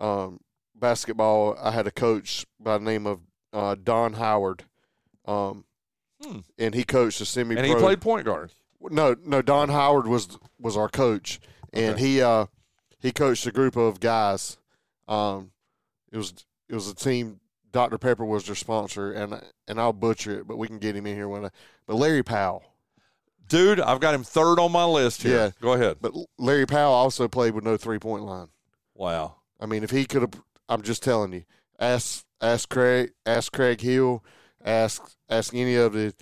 um, 0.00 0.40
basketball, 0.74 1.56
I 1.62 1.70
had 1.70 1.86
a 1.86 1.92
coach 1.92 2.44
by 2.58 2.78
the 2.78 2.84
name 2.84 3.06
of 3.06 3.20
uh, 3.52 3.76
Don 3.80 4.14
Howard, 4.14 4.64
um, 5.24 5.64
Hmm. 6.22 6.38
and 6.58 6.74
he 6.74 6.84
coached 6.84 7.18
the 7.18 7.26
semi. 7.26 7.56
And 7.56 7.66
he 7.66 7.74
played 7.74 8.00
point 8.00 8.24
guard. 8.24 8.52
No, 8.80 9.16
no. 9.24 9.42
Don 9.42 9.68
Howard 9.68 10.06
was 10.06 10.38
was 10.58 10.76
our 10.76 10.88
coach, 10.88 11.40
and 11.72 11.94
Okay. 11.94 12.04
he 12.04 12.22
uh 12.22 12.46
he 12.98 13.12
coached 13.12 13.46
a 13.46 13.52
group 13.52 13.76
of 13.76 14.00
guys. 14.00 14.58
Um, 15.08 15.52
it 16.10 16.16
was 16.16 16.32
it 16.68 16.74
was 16.74 16.88
a 16.88 16.94
team. 16.94 17.40
Dr 17.70 17.96
Pepper 17.98 18.24
was 18.24 18.44
their 18.46 18.54
sponsor, 18.54 19.12
and 19.12 19.40
and 19.66 19.80
I'll 19.80 19.92
butcher 19.92 20.40
it, 20.40 20.46
but 20.48 20.58
we 20.58 20.66
can 20.68 20.78
get 20.78 20.94
him 20.96 21.06
in 21.06 21.14
here 21.16 21.28
when 21.28 21.46
I. 21.46 21.48
But 21.86 21.96
Larry 21.96 22.22
Powell, 22.22 22.62
Dude, 23.48 23.80
I've 23.80 24.00
got 24.00 24.14
him 24.14 24.22
third 24.22 24.58
on 24.58 24.72
my 24.72 24.84
list 24.84 25.22
here. 25.22 25.36
Yeah. 25.36 25.50
Go 25.60 25.72
ahead. 25.72 25.98
but 26.00 26.12
Larry 26.38 26.66
Powell 26.66 26.92
also 26.92 27.28
played 27.28 27.54
with 27.54 27.64
no 27.64 27.76
three 27.76 27.98
point 27.98 28.24
line. 28.24 28.48
Wow. 28.94 29.36
I 29.60 29.66
mean, 29.66 29.84
if 29.84 29.90
he 29.90 30.04
could 30.04 30.22
have, 30.22 30.42
I'm 30.68 30.82
just 30.82 31.02
telling 31.02 31.32
you. 31.32 31.44
Ask 31.78 32.24
ask 32.40 32.68
Craig 32.68 33.12
ask 33.26 33.52
Craig 33.52 33.80
Hill, 33.80 34.22
ask 34.64 35.02
ask 35.28 35.54
any 35.54 35.76
of 35.76 35.92
the, 35.92 36.14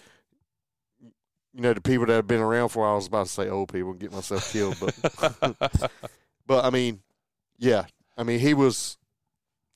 you 1.52 1.60
know, 1.62 1.72
the 1.74 1.80
people 1.80 2.06
that 2.06 2.14
have 2.14 2.26
been 2.26 2.40
around 2.40 2.68
for. 2.70 2.86
I 2.88 2.94
was 2.94 3.06
about 3.06 3.26
to 3.26 3.32
say 3.32 3.48
old 3.48 3.72
people 3.72 3.90
and 3.90 4.00
get 4.00 4.12
myself 4.12 4.50
killed, 4.52 4.76
but 4.80 5.90
but 6.46 6.64
I 6.64 6.70
mean, 6.70 7.00
yeah, 7.58 7.84
I 8.16 8.22
mean 8.22 8.38
he 8.38 8.54
was 8.54 8.96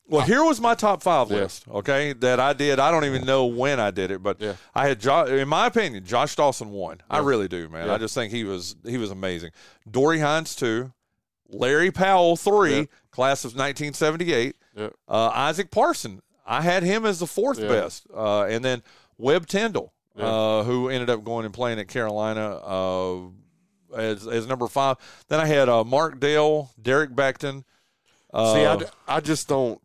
Well, 0.09 0.23
here 0.23 0.45
was 0.45 0.61
my 0.61 0.75
top 0.75 1.03
five 1.03 1.31
Yeah. 1.31 1.37
list. 1.39 1.67
Okay, 1.69 2.13
that 2.15 2.39
I 2.41 2.53
did. 2.53 2.79
I 2.79 2.91
don't 2.91 3.05
even 3.07 3.25
know 3.25 3.47
when 3.47 3.81
I 3.81 3.91
did 3.91 4.11
it, 4.11 4.23
but 4.23 4.41
Yeah. 4.41 4.55
I 4.75 4.89
had. 4.89 5.01
Jo- 5.01 5.25
in 5.27 5.49
my 5.49 5.67
opinion, 5.67 6.05
Josh 6.05 6.37
Dawson 6.37 6.71
won. 6.71 7.01
I 7.11 7.19
really 7.19 7.49
do, 7.49 7.69
man. 7.69 7.87
Yeah. 7.87 7.95
I 7.95 7.99
just 7.99 8.15
think 8.15 8.33
he 8.33 8.45
was 8.45 8.77
he 8.85 8.99
was 8.99 9.11
amazing. 9.11 9.51
Dory 9.91 10.21
Hines 10.21 10.55
two, 10.55 10.93
Larry 11.49 11.91
Powell 11.91 12.37
three, 12.37 12.77
Yeah. 12.77 12.85
class 13.11 13.45
of 13.45 13.53
1978. 13.57 14.57
Yeah. 14.77 14.89
Uh, 15.09 15.31
Isaac 15.35 15.71
Parson, 15.71 16.21
I 16.45 16.61
had 16.63 16.83
him 16.83 17.07
as 17.07 17.19
the 17.21 17.27
fourth 17.27 17.59
Yeah. 17.59 17.69
best, 17.69 18.07
uh, 18.15 18.45
and 18.45 18.65
then 18.65 18.83
Webb 19.19 19.47
Tyndall, 19.47 19.93
Yeah. 20.17 20.27
uh, 20.27 20.63
who 20.65 20.89
ended 20.89 21.09
up 21.11 21.25
going 21.25 21.45
and 21.45 21.55
playing 21.55 21.79
at 21.79 21.89
Carolina. 21.89 22.57
Uh, 22.57 23.29
as, 23.97 24.27
as 24.27 24.47
number 24.49 24.67
five, 24.67 24.97
then 25.29 25.39
I 25.39 25.47
had 25.47 25.69
uh, 25.69 25.85
Mark 25.85 26.19
Dale, 26.19 26.73
Derek 26.83 27.11
Beckton. 27.11 27.63
Uh, 28.33 28.53
See, 28.81 28.89
I, 29.07 29.21
just 29.21 29.47
don't, 29.49 29.81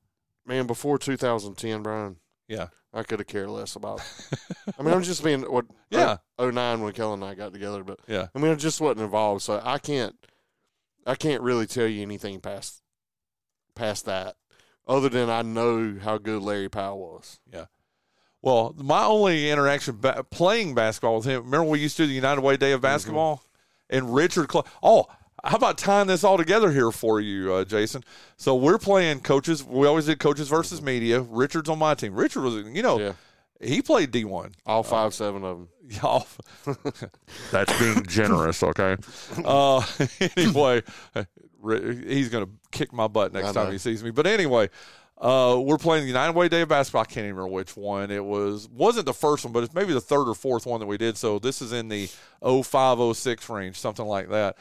man. 0.48 0.65
Before 0.65 0.98
2010, 0.98 1.84
Brian, 1.84 2.15
yeah, 2.48 2.69
I 2.91 3.04
could 3.04 3.19
have 3.19 3.28
cared 3.28 3.50
less 3.50 3.76
about. 3.76 4.02
I 4.80 4.82
mean, 4.82 4.93
I'm 4.95 5.04
just 5.04 5.24
being 5.24 5.41
what 5.43 5.65
Yeah. 5.91 6.17
Oh 6.39 6.50
nine 6.50 6.82
when 6.82 6.93
Kellen 6.93 7.22
and 7.22 7.30
I 7.30 7.36
got 7.36 7.54
together, 7.54 7.84
but 7.84 8.00
yeah. 8.08 8.28
I 8.34 8.39
mean, 8.39 8.52
I 8.52 8.56
just 8.56 8.82
wasn't 8.82 9.02
involved, 9.02 9.43
so 9.43 9.62
I 9.63 9.78
can't, 9.78 10.15
I 11.06 11.13
can't 11.13 11.43
really 11.43 11.67
tell 11.67 11.86
you 11.86 12.02
anything 12.02 12.39
past, 12.39 12.82
past 13.76 14.06
that, 14.06 14.38
other 14.89 15.08
than 15.08 15.30
I 15.30 15.41
know 15.43 15.97
how 16.04 16.17
good 16.17 16.41
Larry 16.41 16.67
Powell 16.67 16.99
was. 16.99 17.39
Yeah. 17.54 17.65
Well, 18.41 18.73
my 18.78 19.04
only 19.06 19.49
interaction 19.52 19.97
ba- 20.02 20.25
playing 20.30 20.73
basketball 20.75 21.17
with 21.17 21.25
him. 21.25 21.43
Remember 21.45 21.65
we 21.65 21.80
used 21.80 21.95
to 21.97 22.04
do 22.04 22.08
the 22.08 22.13
United 22.13 22.41
Way 22.41 22.58
Day 22.58 22.71
of 22.73 22.82
basketball, 22.82 23.43
and 23.89 24.13
Richard. 24.13 24.52
Cl- 24.52 24.67
oh, 24.84 25.06
how 25.43 25.56
about 25.58 25.78
tying 25.78 26.08
this 26.08 26.23
all 26.23 26.38
together 26.38 26.71
here 26.71 26.91
for 26.91 27.19
you, 27.21 27.54
uh, 27.54 27.63
Jason? 27.65 28.04
So 28.38 28.56
we're 28.56 28.78
playing 28.78 29.21
coaches. 29.21 29.63
We 29.63 29.88
always 29.88 30.06
did 30.08 30.19
coaches 30.19 30.49
versus 30.49 30.82
media. 30.82 31.21
Richard's 31.21 31.69
on 31.69 31.80
my 31.80 31.93
team. 31.95 32.13
Richard 32.15 32.41
was, 32.41 32.56
you 32.75 32.82
know, 32.82 32.99
Yeah, 32.99 33.13
he 33.62 33.82
played 33.82 34.12
D 34.12 34.23
one. 34.25 34.54
all 34.65 34.84
five, 34.84 35.13
seven 35.13 35.43
of 35.43 35.58
them. 35.58 35.69
Y'all, 36.02 36.25
that's 37.52 37.78
being 37.80 38.06
generous, 38.06 38.62
okay? 38.63 38.95
Uh, 39.43 39.84
anyway, 40.38 40.82
Ri- 41.15 41.25
he's 41.63 42.30
going 42.30 42.45
to 42.45 42.52
kick 42.72 42.93
my 42.93 43.08
butt 43.08 43.34
next 43.34 43.54
time 43.54 43.72
he 43.72 43.78
sees 43.78 44.04
me. 44.04 44.12
But 44.12 44.28
anyway, 44.28 44.69
uh, 45.19 45.60
we're 45.62 45.78
playing 45.78 46.04
the 46.04 46.08
United 46.08 46.34
Way 46.34 46.48
Day 46.48 46.62
of 46.62 46.69
Basketball. 46.69 47.02
I 47.02 47.06
can't 47.06 47.26
even 47.26 47.36
remember 47.36 47.56
which 47.56 47.76
one 47.76 48.10
it 48.10 48.24
was. 48.24 48.69
Wasn't 48.69 49.06
the 49.06 49.13
first 49.13 49.43
one, 49.43 49.52
but 49.52 49.63
it's 49.63 49.74
maybe 49.74 49.93
the 49.93 50.02
third 50.02 50.30
or 50.30 50.34
fourth 50.34 50.65
one 50.65 50.80
that 50.80 50.86
we 50.86 50.98
did. 50.98 51.17
So 51.17 51.39
this 51.39 51.62
is 51.62 51.74
in 51.74 51.89
the 51.89 52.10
05, 52.41 53.17
06 53.17 53.50
range, 53.50 53.78
something 53.78 54.06
like 54.06 54.30
that. 54.30 54.58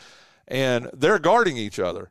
And 0.48 0.90
they're 0.92 1.20
guarding 1.20 1.56
each 1.56 1.78
other. 1.78 2.11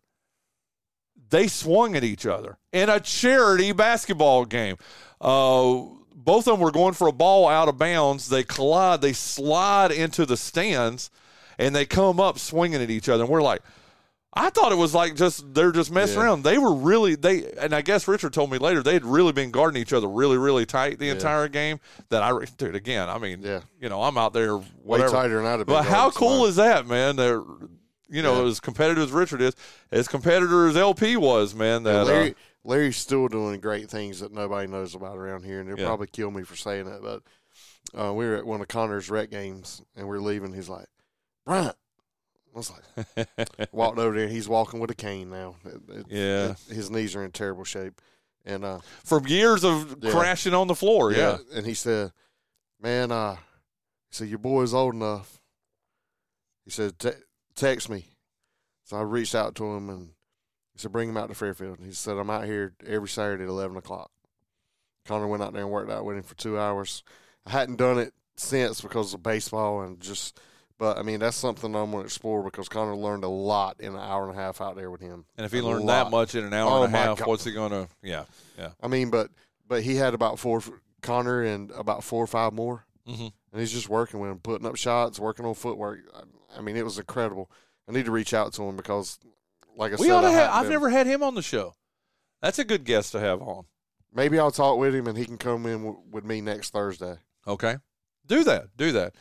They 1.29 1.47
swung 1.47 1.95
at 1.97 2.05
each 2.05 2.25
other 2.25 2.57
in 2.71 2.89
a 2.89 3.01
charity 3.01 3.73
basketball 3.73 4.45
game. 4.45 4.77
Uh, 5.19 5.83
both 6.15 6.47
of 6.47 6.53
them 6.53 6.59
were 6.61 6.71
going 6.71 6.93
for 6.93 7.07
a 7.07 7.11
ball 7.11 7.49
out 7.49 7.67
of 7.67 7.77
bounds. 7.77 8.29
They 8.29 8.43
collide, 8.43 9.01
they 9.01 9.13
slide 9.13 9.91
into 9.91 10.25
the 10.25 10.37
stands, 10.37 11.09
and 11.57 11.75
they 11.75 11.85
come 11.85 12.21
up 12.21 12.39
swinging 12.39 12.81
at 12.81 12.89
each 12.89 13.09
other. 13.09 13.23
And 13.23 13.31
we're 13.31 13.41
like, 13.41 13.61
I 14.39 14.49
thought 14.51 14.71
it 14.71 14.77
was 14.77 14.93
like 14.93 15.15
just 15.15 15.53
they're 15.53 15.71
just 15.71 15.91
messing 15.91 16.17
Yeah. 16.17 16.25
around. 16.25 16.43
They 16.43 16.57
were 16.57 16.73
really 16.73 17.15
they, 17.15 17.51
and 17.59 17.73
I 17.73 17.81
guess 17.81 18.07
Richard 18.07 18.33
told 18.33 18.51
me 18.51 18.57
later 18.57 18.83
they 18.83 18.93
had 18.93 19.05
really 19.05 19.31
been 19.31 19.51
guarding 19.51 19.81
each 19.81 19.93
other 19.93 20.07
really 20.07 20.37
really 20.37 20.65
tight 20.65 20.99
the 20.99 21.07
Yeah. 21.07 21.13
entire 21.13 21.47
game. 21.47 21.79
That 22.09 22.21
I 22.23 22.31
dude 22.57 22.75
again. 22.75 23.09
I 23.09 23.17
mean, 23.17 23.41
Yeah. 23.41 23.61
you 23.79 23.89
know, 23.89 24.03
I'm 24.03 24.17
out 24.17 24.33
there 24.33 24.57
Way 24.83 24.99
tighter 24.99 25.37
than 25.37 25.45
I'd 25.45 25.59
have 25.59 25.67
been. 25.67 25.75
But 25.75 25.85
how 25.85 26.11
cool 26.11 26.45
is 26.45 26.55
that, 26.57 26.85
man? 26.87 27.15
They're 27.15 27.41
you 28.09 28.21
know 28.21 28.41
Yeah. 28.43 28.49
as 28.49 28.59
competitive 28.59 29.03
as 29.03 29.11
Richard 29.11 29.41
is, 29.41 29.53
as 29.91 30.07
competitor 30.07 30.67
as 30.67 30.77
LP 30.77 31.17
was, 31.17 31.53
man. 31.55 31.83
That 31.83 32.01
uh, 32.01 32.05
Larry, 32.05 32.35
Larry's 32.63 32.97
still 32.97 33.27
doing 33.27 33.59
great 33.59 33.89
things 33.89 34.19
that 34.19 34.31
nobody 34.31 34.67
knows 34.67 34.93
about 34.95 35.17
around 35.17 35.43
here, 35.43 35.59
and 35.61 35.69
they'll 35.69 35.85
probably 35.85 36.07
kill 36.07 36.31
me 36.31 36.43
for 36.43 36.55
saying 36.55 36.85
that. 36.85 37.01
But 37.01 37.23
uh, 37.99 38.13
we 38.13 38.25
were 38.25 38.35
at 38.35 38.45
one 38.45 38.61
of 38.61 38.67
Connor's 38.67 39.09
rec 39.09 39.29
games, 39.31 39.81
and 39.95 40.07
we 40.07 40.15
are 40.17 40.21
leaving. 40.21 40.53
He's 40.53 40.69
like, 40.69 40.87
Bryant. 41.45 41.75
I 42.57 42.59
was 42.59 42.71
like, 42.71 43.27
walked 43.71 43.99
over 43.99 44.17
there. 44.17 44.27
He's 44.27 44.49
walking 44.49 44.79
with 44.79 44.89
a 44.89 44.95
cane 44.95 45.29
now. 45.29 45.55
It- 45.63 45.89
it- 45.89 46.05
Yeah. 46.09 46.51
it- 46.69 46.75
his 46.75 46.89
knees 46.89 47.15
are 47.15 47.23
in 47.23 47.31
terrible 47.31 47.63
shape, 47.63 48.01
and 48.45 48.65
uh, 48.65 48.79
from 49.03 49.27
years 49.27 49.63
of 49.63 49.97
Yeah. 50.01 50.09
crashing 50.11 50.55
on 50.55 50.65
the 50.67 50.73
floor. 50.75 51.11
Yeah, 51.11 51.37
And 51.53 51.65
he 51.67 51.73
said, 51.75 52.11
"Man, 52.81 53.11
uh, 53.11 53.35
He 54.09 54.15
said, 54.15 54.29
Your 54.29 54.39
boy's 54.39 54.73
old 54.73 54.95
enough. 54.95 55.39
He 56.65 56.71
said, 56.71 56.97
"Te- 56.97 57.11
Text 57.55 57.89
me. 57.89 58.07
So 58.85 58.97
I 58.97 59.01
reached 59.01 59.35
out 59.35 59.53
to 59.55 59.65
him 59.65 59.89
and 59.89 60.09
he 60.73 60.79
said, 60.79 60.91
Bring 60.93 61.09
him 61.09 61.17
out 61.17 61.27
to 61.29 61.35
Fairfield. 61.35 61.77
And 61.79 61.87
he 61.87 61.93
said, 61.93 62.17
I'm 62.17 62.29
out 62.29 62.45
here 62.45 62.73
every 62.85 63.09
Saturday 63.09 63.43
at 63.43 63.49
11 63.49 63.75
o'clock. 63.77 64.09
Connor 65.05 65.27
went 65.27 65.43
out 65.43 65.53
there 65.53 65.61
and 65.63 65.71
worked 65.71 65.91
out 65.91 66.05
with 66.05 66.17
him 66.17 66.23
for 66.23 66.35
two 66.35 66.57
hours. 66.57 67.03
I 67.45 67.51
hadn't 67.51 67.75
done 67.77 67.99
it 67.99 68.13
since 68.37 68.79
because 68.81 69.13
of 69.13 69.21
baseball 69.23 69.81
and 69.81 69.99
just, 69.99 70.39
but 70.77 70.97
I 70.97 71.01
mean, 71.03 71.19
that's 71.19 71.37
something 71.37 71.75
I'm 71.75 71.91
going 71.91 72.03
to 72.03 72.05
explore 72.05 72.43
because 72.43 72.69
Connor 72.69 72.95
learned 72.95 73.23
a 73.23 73.27
lot 73.29 73.77
in 73.79 73.93
an 73.95 73.99
hour 73.99 74.27
and 74.29 74.37
a 74.37 74.41
half 74.41 74.61
out 74.61 74.75
there 74.75 74.91
with 74.91 75.01
him. 75.01 75.25
And 75.37 75.45
if 75.45 75.51
he 75.51 75.59
A 75.59 75.63
learned 75.63 75.85
lot. 75.85 76.05
that 76.05 76.11
much 76.11 76.35
in 76.35 76.43
an 76.45 76.53
hour 76.53 76.69
Oh, 76.71 76.83
and 76.83 76.93
a 76.93 76.97
half, 76.97 77.19
God. 77.19 77.27
what's 77.27 77.43
he 77.43 77.51
going 77.51 77.71
to? 77.71 77.87
Yeah, 78.03 78.25
yeah. 78.57 78.69
I 78.81 78.87
mean, 78.87 79.09
but 79.09 79.29
but 79.67 79.83
he 79.83 79.95
had 79.95 80.13
about 80.13 80.39
four 80.39 80.61
Connor 81.01 81.41
and 81.43 81.71
about 81.71 82.03
four 82.03 82.23
or 82.23 82.27
five 82.27 82.53
more, 82.53 82.85
Mhm. 83.07 83.31
and 83.51 83.59
he's 83.61 83.71
just 83.71 83.89
working 83.89 84.19
with 84.19 84.31
him, 84.31 84.39
putting 84.39 84.65
up 84.67 84.75
shots, 84.75 85.19
working 85.19 85.45
on 85.45 85.53
footwork. 85.55 85.99
I, 86.15 86.57
I 86.57 86.61
mean, 86.61 86.75
it 86.77 86.83
was 86.85 86.97
incredible. 86.97 87.49
I 87.87 87.91
need 87.91 88.05
to 88.05 88.11
reach 88.11 88.33
out 88.33 88.53
to 88.53 88.63
him 88.63 88.75
because, 88.75 89.19
like 89.75 89.91
I 89.93 89.95
We 89.95 90.07
said, 90.07 90.13
ought 90.15 90.21
to 90.21 90.27
I 90.27 90.31
have. 90.31 90.51
I've 90.51 90.63
been- 90.63 90.71
never 90.71 90.89
had 90.89 91.05
him 91.07 91.23
on 91.23 91.35
the 91.35 91.41
show. 91.41 91.75
That's 92.41 92.59
a 92.59 92.63
good 92.65 92.83
guest 92.83 93.11
to 93.13 93.19
have 93.19 93.41
on. 93.41 93.65
Maybe 94.13 94.39
I'll 94.39 94.51
talk 94.51 94.77
with 94.77 94.95
him 94.95 95.07
and 95.07 95.17
he 95.17 95.25
can 95.25 95.37
come 95.37 95.65
in 95.65 95.83
w- 95.83 96.01
with 96.09 96.23
me 96.23 96.39
next 96.41 96.71
Thursday. 96.71 97.17
Okay, 97.45 97.77
do 98.25 98.43
that. 98.43 98.75
Do 98.77 98.91
that. 98.93 99.13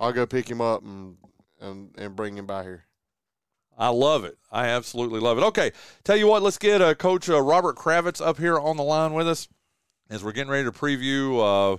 I'll 0.00 0.12
go 0.12 0.26
pick 0.26 0.50
him 0.50 0.60
up 0.60 0.82
and 0.82 1.16
and 1.60 1.90
and 1.98 2.16
bring 2.16 2.36
him 2.36 2.46
by 2.46 2.62
here. 2.62 2.84
I 3.78 3.88
love 3.88 4.24
it. 4.24 4.36
I 4.50 4.66
absolutely 4.68 5.20
love 5.20 5.38
it. 5.38 5.44
Okay, 5.44 5.72
tell 6.04 6.16
you 6.16 6.26
what, 6.26 6.42
let's 6.42 6.58
get 6.58 6.82
uh, 6.82 6.94
Coach 6.94 7.28
uh, 7.28 7.40
Robert 7.40 7.76
Kravitz 7.76 8.24
up 8.24 8.38
here 8.38 8.58
on 8.58 8.76
the 8.76 8.82
line 8.82 9.12
with 9.14 9.28
us 9.28 9.48
as 10.10 10.24
we're 10.24 10.32
getting 10.32 10.50
ready 10.50 10.64
to 10.64 10.72
preview 10.72 11.38
uh, 11.38 11.76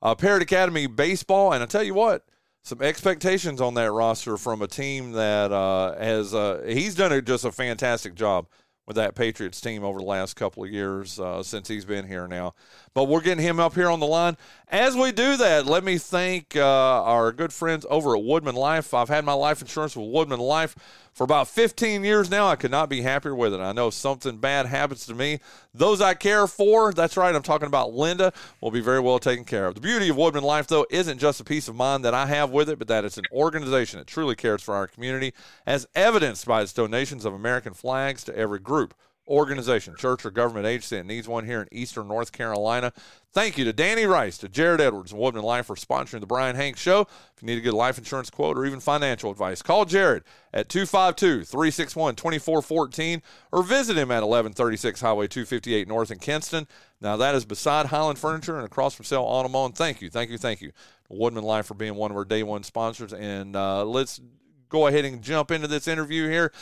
uh, 0.00 0.14
Parrott 0.14 0.42
Academy 0.42 0.86
baseball. 0.86 1.52
And 1.52 1.62
I 1.62 1.66
tell 1.66 1.82
you 1.82 1.94
what, 1.94 2.24
some 2.62 2.80
expectations 2.80 3.60
on 3.60 3.74
that 3.74 3.90
roster 3.90 4.36
from 4.36 4.62
a 4.62 4.68
team 4.68 5.12
that 5.12 5.52
uh, 5.52 5.98
has 5.98 6.32
uh, 6.32 6.62
he's 6.66 6.94
done 6.94 7.12
a, 7.12 7.20
just 7.20 7.44
a 7.44 7.52
fantastic 7.52 8.14
job 8.14 8.46
with 8.86 8.96
that 8.96 9.14
Patriots 9.14 9.60
team 9.60 9.84
over 9.84 9.98
the 9.98 10.06
last 10.06 10.34
couple 10.34 10.64
of 10.64 10.70
years 10.70 11.20
since 11.42 11.68
he's 11.68 11.84
been 11.84 12.06
here 12.06 12.26
now. 12.26 12.54
But 12.94 13.04
we're 13.04 13.22
getting 13.22 13.44
him 13.44 13.58
up 13.58 13.74
here 13.74 13.88
on 13.88 14.00
the 14.00 14.06
line. 14.06 14.36
As 14.68 14.94
we 14.94 15.12
do 15.12 15.36
that, 15.38 15.66
let 15.66 15.82
me 15.82 15.96
thank 15.96 16.56
uh, 16.56 16.62
our 16.62 17.32
good 17.32 17.52
friends 17.52 17.86
over 17.88 18.14
at 18.16 18.22
WoodmenLife. 18.22 18.92
I've 18.92 19.08
had 19.08 19.24
my 19.24 19.32
life 19.32 19.62
insurance 19.62 19.96
with 19.96 20.06
WoodmenLife 20.06 20.74
for 21.12 21.24
about 21.24 21.48
15 21.48 22.04
years 22.04 22.30
now. 22.30 22.48
I 22.48 22.56
could 22.56 22.70
not 22.70 22.90
be 22.90 23.02
happier 23.02 23.34
with 23.34 23.54
it. 23.54 23.60
I 23.60 23.72
know 23.72 23.88
if 23.88 23.94
something 23.94 24.38
bad 24.38 24.66
happens 24.66 25.06
to 25.06 25.14
me, 25.14 25.40
those 25.72 26.00
I 26.02 26.14
care 26.14 26.46
for, 26.46 26.92
that's 26.92 27.16
right, 27.16 27.34
I'm 27.34 27.42
talking 27.42 27.66
about 27.66 27.94
Linda, 27.94 28.32
will 28.60 28.70
be 28.70 28.80
very 28.80 29.00
well 29.00 29.18
taken 29.18 29.44
care 29.44 29.66
of. 29.66 29.74
The 29.74 29.80
beauty 29.80 30.08
of 30.10 30.16
WoodmenLife, 30.16 30.66
though, 30.66 30.86
isn't 30.90 31.18
just 31.18 31.40
a 31.40 31.44
peace 31.44 31.68
of 31.68 31.74
mind 31.74 32.04
that 32.04 32.14
I 32.14 32.26
have 32.26 32.50
with 32.50 32.68
it, 32.68 32.78
but 32.78 32.88
that 32.88 33.04
it's 33.04 33.18
an 33.18 33.24
organization 33.32 34.00
that 34.00 34.06
truly 34.06 34.36
cares 34.36 34.62
for 34.62 34.74
our 34.74 34.86
community, 34.86 35.32
as 35.66 35.86
evidenced 35.94 36.46
by 36.46 36.62
its 36.62 36.72
donations 36.72 37.24
of 37.24 37.32
American 37.32 37.72
flags 37.72 38.22
to 38.24 38.36
every 38.36 38.58
group 38.58 38.94
organization, 39.32 39.96
church, 39.96 40.26
or 40.26 40.30
government 40.30 40.66
agency 40.66 40.96
that 40.96 41.06
needs 41.06 41.26
one 41.26 41.46
here 41.46 41.62
in 41.62 41.68
eastern 41.72 42.06
North 42.06 42.30
Carolina. 42.32 42.92
Thank 43.32 43.56
you 43.56 43.64
to 43.64 43.72
Danny 43.72 44.04
Rice, 44.04 44.36
to 44.38 44.48
Jared 44.48 44.82
Edwards, 44.82 45.10
and 45.10 45.20
WoodmenLife 45.20 45.64
for 45.64 45.74
sponsoring 45.74 46.20
the 46.20 46.26
Brian 46.26 46.54
Hanks 46.54 46.80
Show. 46.80 47.00
If 47.00 47.40
you 47.40 47.46
need 47.46 47.56
a 47.56 47.62
good 47.62 47.72
life 47.72 47.96
insurance 47.96 48.28
quote 48.28 48.58
or 48.58 48.66
even 48.66 48.78
financial 48.78 49.30
advice, 49.30 49.62
call 49.62 49.86
Jared 49.86 50.22
at 50.52 50.68
252 50.68 51.44
361 51.44 52.14
2414 52.14 53.22
or 53.50 53.62
visit 53.62 53.96
him 53.96 54.10
at 54.10 54.22
1136 54.22 55.00
Highway 55.00 55.26
258 55.28 55.88
North 55.88 56.10
in 56.10 56.18
Kinston. 56.18 56.68
Now, 57.00 57.16
that 57.16 57.34
is 57.34 57.46
beside 57.46 57.86
Highland 57.86 58.18
Furniture 58.18 58.56
and 58.56 58.66
across 58.66 58.94
from 58.94 59.06
Sale 59.06 59.24
Automall. 59.24 59.64
And 59.64 59.74
thank 59.74 60.02
you, 60.02 60.10
thank 60.10 60.30
you, 60.30 60.36
thank 60.36 60.60
you 60.60 60.72
WoodmenLife 61.10 61.64
for 61.64 61.74
being 61.74 61.94
one 61.94 62.10
of 62.10 62.16
our 62.16 62.24
day 62.24 62.42
one 62.42 62.62
sponsors. 62.62 63.12
And 63.12 63.56
uh, 63.56 63.84
let's 63.84 64.20
go 64.68 64.86
ahead 64.86 65.04
and 65.04 65.22
jump 65.22 65.50
into 65.50 65.68
this 65.68 65.86
interview 65.86 66.28
here. 66.28 66.52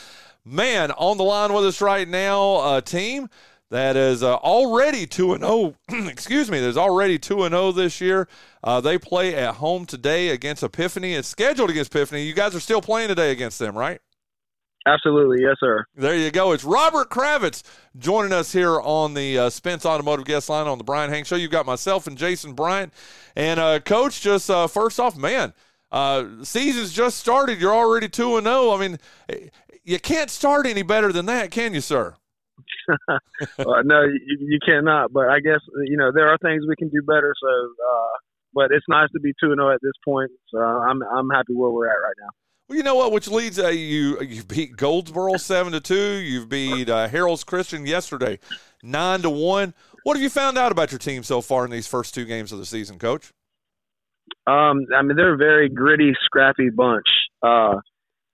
Man, 0.43 0.91
on 0.91 1.17
the 1.17 1.23
line 1.23 1.53
with 1.53 1.65
us 1.65 1.81
right 1.81 2.07
now, 2.07 2.75
a 2.75 2.81
team 2.81 3.29
that 3.69 3.95
is 3.95 4.23
uh, 4.23 4.35
already 4.37 5.05
2 5.05 5.33
and 5.33 5.43
0. 5.43 5.75
Excuse 6.09 6.49
me, 6.49 6.59
there's 6.59 6.77
already 6.77 7.19
2 7.19 7.43
and 7.43 7.53
0 7.53 7.71
this 7.73 8.01
year. 8.01 8.27
Uh, 8.63 8.81
they 8.81 8.97
play 8.97 9.35
at 9.35 9.55
home 9.55 9.85
today 9.85 10.29
against 10.29 10.63
Epiphany. 10.63 11.13
It's 11.13 11.27
scheduled 11.27 11.69
against 11.69 11.93
Epiphany. 11.95 12.23
You 12.23 12.33
guys 12.33 12.55
are 12.55 12.59
still 12.59 12.81
playing 12.81 13.09
today 13.09 13.31
against 13.31 13.59
them, 13.59 13.77
right? 13.77 14.01
Absolutely, 14.87 15.43
yes, 15.43 15.57
sir. 15.59 15.85
There 15.95 16.17
you 16.17 16.31
go. 16.31 16.53
It's 16.53 16.63
Robert 16.63 17.11
Kravitz 17.11 17.61
joining 17.99 18.33
us 18.33 18.51
here 18.51 18.81
on 18.81 19.13
the 19.13 19.37
uh, 19.37 19.49
Spence 19.51 19.85
Automotive 19.85 20.25
Guest 20.25 20.49
Line 20.49 20.65
on 20.65 20.79
the 20.79 20.83
Brian 20.83 21.11
Hank 21.11 21.27
Show. 21.27 21.35
You've 21.35 21.51
got 21.51 21.67
myself 21.67 22.07
and 22.07 22.17
Jason 22.17 22.53
Bryant. 22.53 22.91
And, 23.35 23.59
uh, 23.59 23.79
Coach, 23.79 24.21
just 24.21 24.49
uh, 24.49 24.65
first 24.65 24.99
off, 24.99 25.15
man, 25.15 25.53
uh, 25.91 26.25
season's 26.41 26.91
just 26.91 27.17
started. 27.17 27.61
You're 27.61 27.75
already 27.75 28.09
2 28.09 28.37
and 28.37 28.47
0. 28.47 28.71
I 28.71 28.79
mean, 28.79 28.99
you 29.83 29.99
can't 29.99 30.29
start 30.29 30.65
any 30.65 30.83
better 30.83 31.11
than 31.11 31.25
that, 31.27 31.51
can 31.51 31.73
you, 31.73 31.81
sir? 31.81 32.15
uh, 33.09 33.17
no, 33.83 34.03
you, 34.03 34.37
you 34.39 34.59
cannot. 34.65 35.11
But 35.11 35.29
I 35.29 35.39
guess 35.39 35.59
you 35.85 35.97
know 35.97 36.11
there 36.13 36.27
are 36.27 36.37
things 36.39 36.63
we 36.67 36.75
can 36.75 36.89
do 36.89 37.01
better. 37.01 37.33
So, 37.41 37.47
uh, 37.47 38.17
but 38.53 38.71
it's 38.71 38.85
nice 38.87 39.09
to 39.13 39.19
be 39.19 39.33
two 39.41 39.51
and 39.51 39.59
zero 39.59 39.73
at 39.73 39.79
this 39.81 39.93
point. 40.05 40.31
So 40.49 40.59
I'm 40.59 41.01
I'm 41.03 41.29
happy 41.29 41.53
where 41.53 41.69
we're 41.69 41.87
at 41.87 41.97
right 42.01 42.15
now. 42.19 42.29
Well, 42.67 42.77
you 42.77 42.83
know 42.83 42.95
what? 42.95 43.11
Which 43.11 43.27
leads 43.27 43.59
uh, 43.59 43.67
you 43.67 44.19
you 44.21 44.43
beat 44.43 44.77
Goldsboro 44.77 45.37
seven 45.37 45.73
to 45.73 45.79
two. 45.79 46.17
You've 46.17 46.49
beat 46.49 46.89
uh, 46.89 47.07
Harrells 47.09 47.45
Christian 47.45 47.85
yesterday 47.85 48.39
nine 48.83 49.21
to 49.21 49.29
one. 49.29 49.73
What 50.03 50.15
have 50.15 50.23
you 50.23 50.29
found 50.29 50.57
out 50.57 50.71
about 50.71 50.91
your 50.91 50.99
team 50.99 51.23
so 51.23 51.41
far 51.41 51.65
in 51.65 51.71
these 51.71 51.87
first 51.87 52.13
two 52.13 52.25
games 52.25 52.51
of 52.51 52.59
the 52.59 52.65
season, 52.65 52.97
Coach? 52.97 53.31
Um, 54.47 54.85
I 54.95 55.01
mean 55.01 55.15
they're 55.15 55.33
a 55.33 55.37
very 55.37 55.69
gritty, 55.69 56.13
scrappy 56.25 56.69
bunch. 56.69 57.05
Uh, 57.43 57.75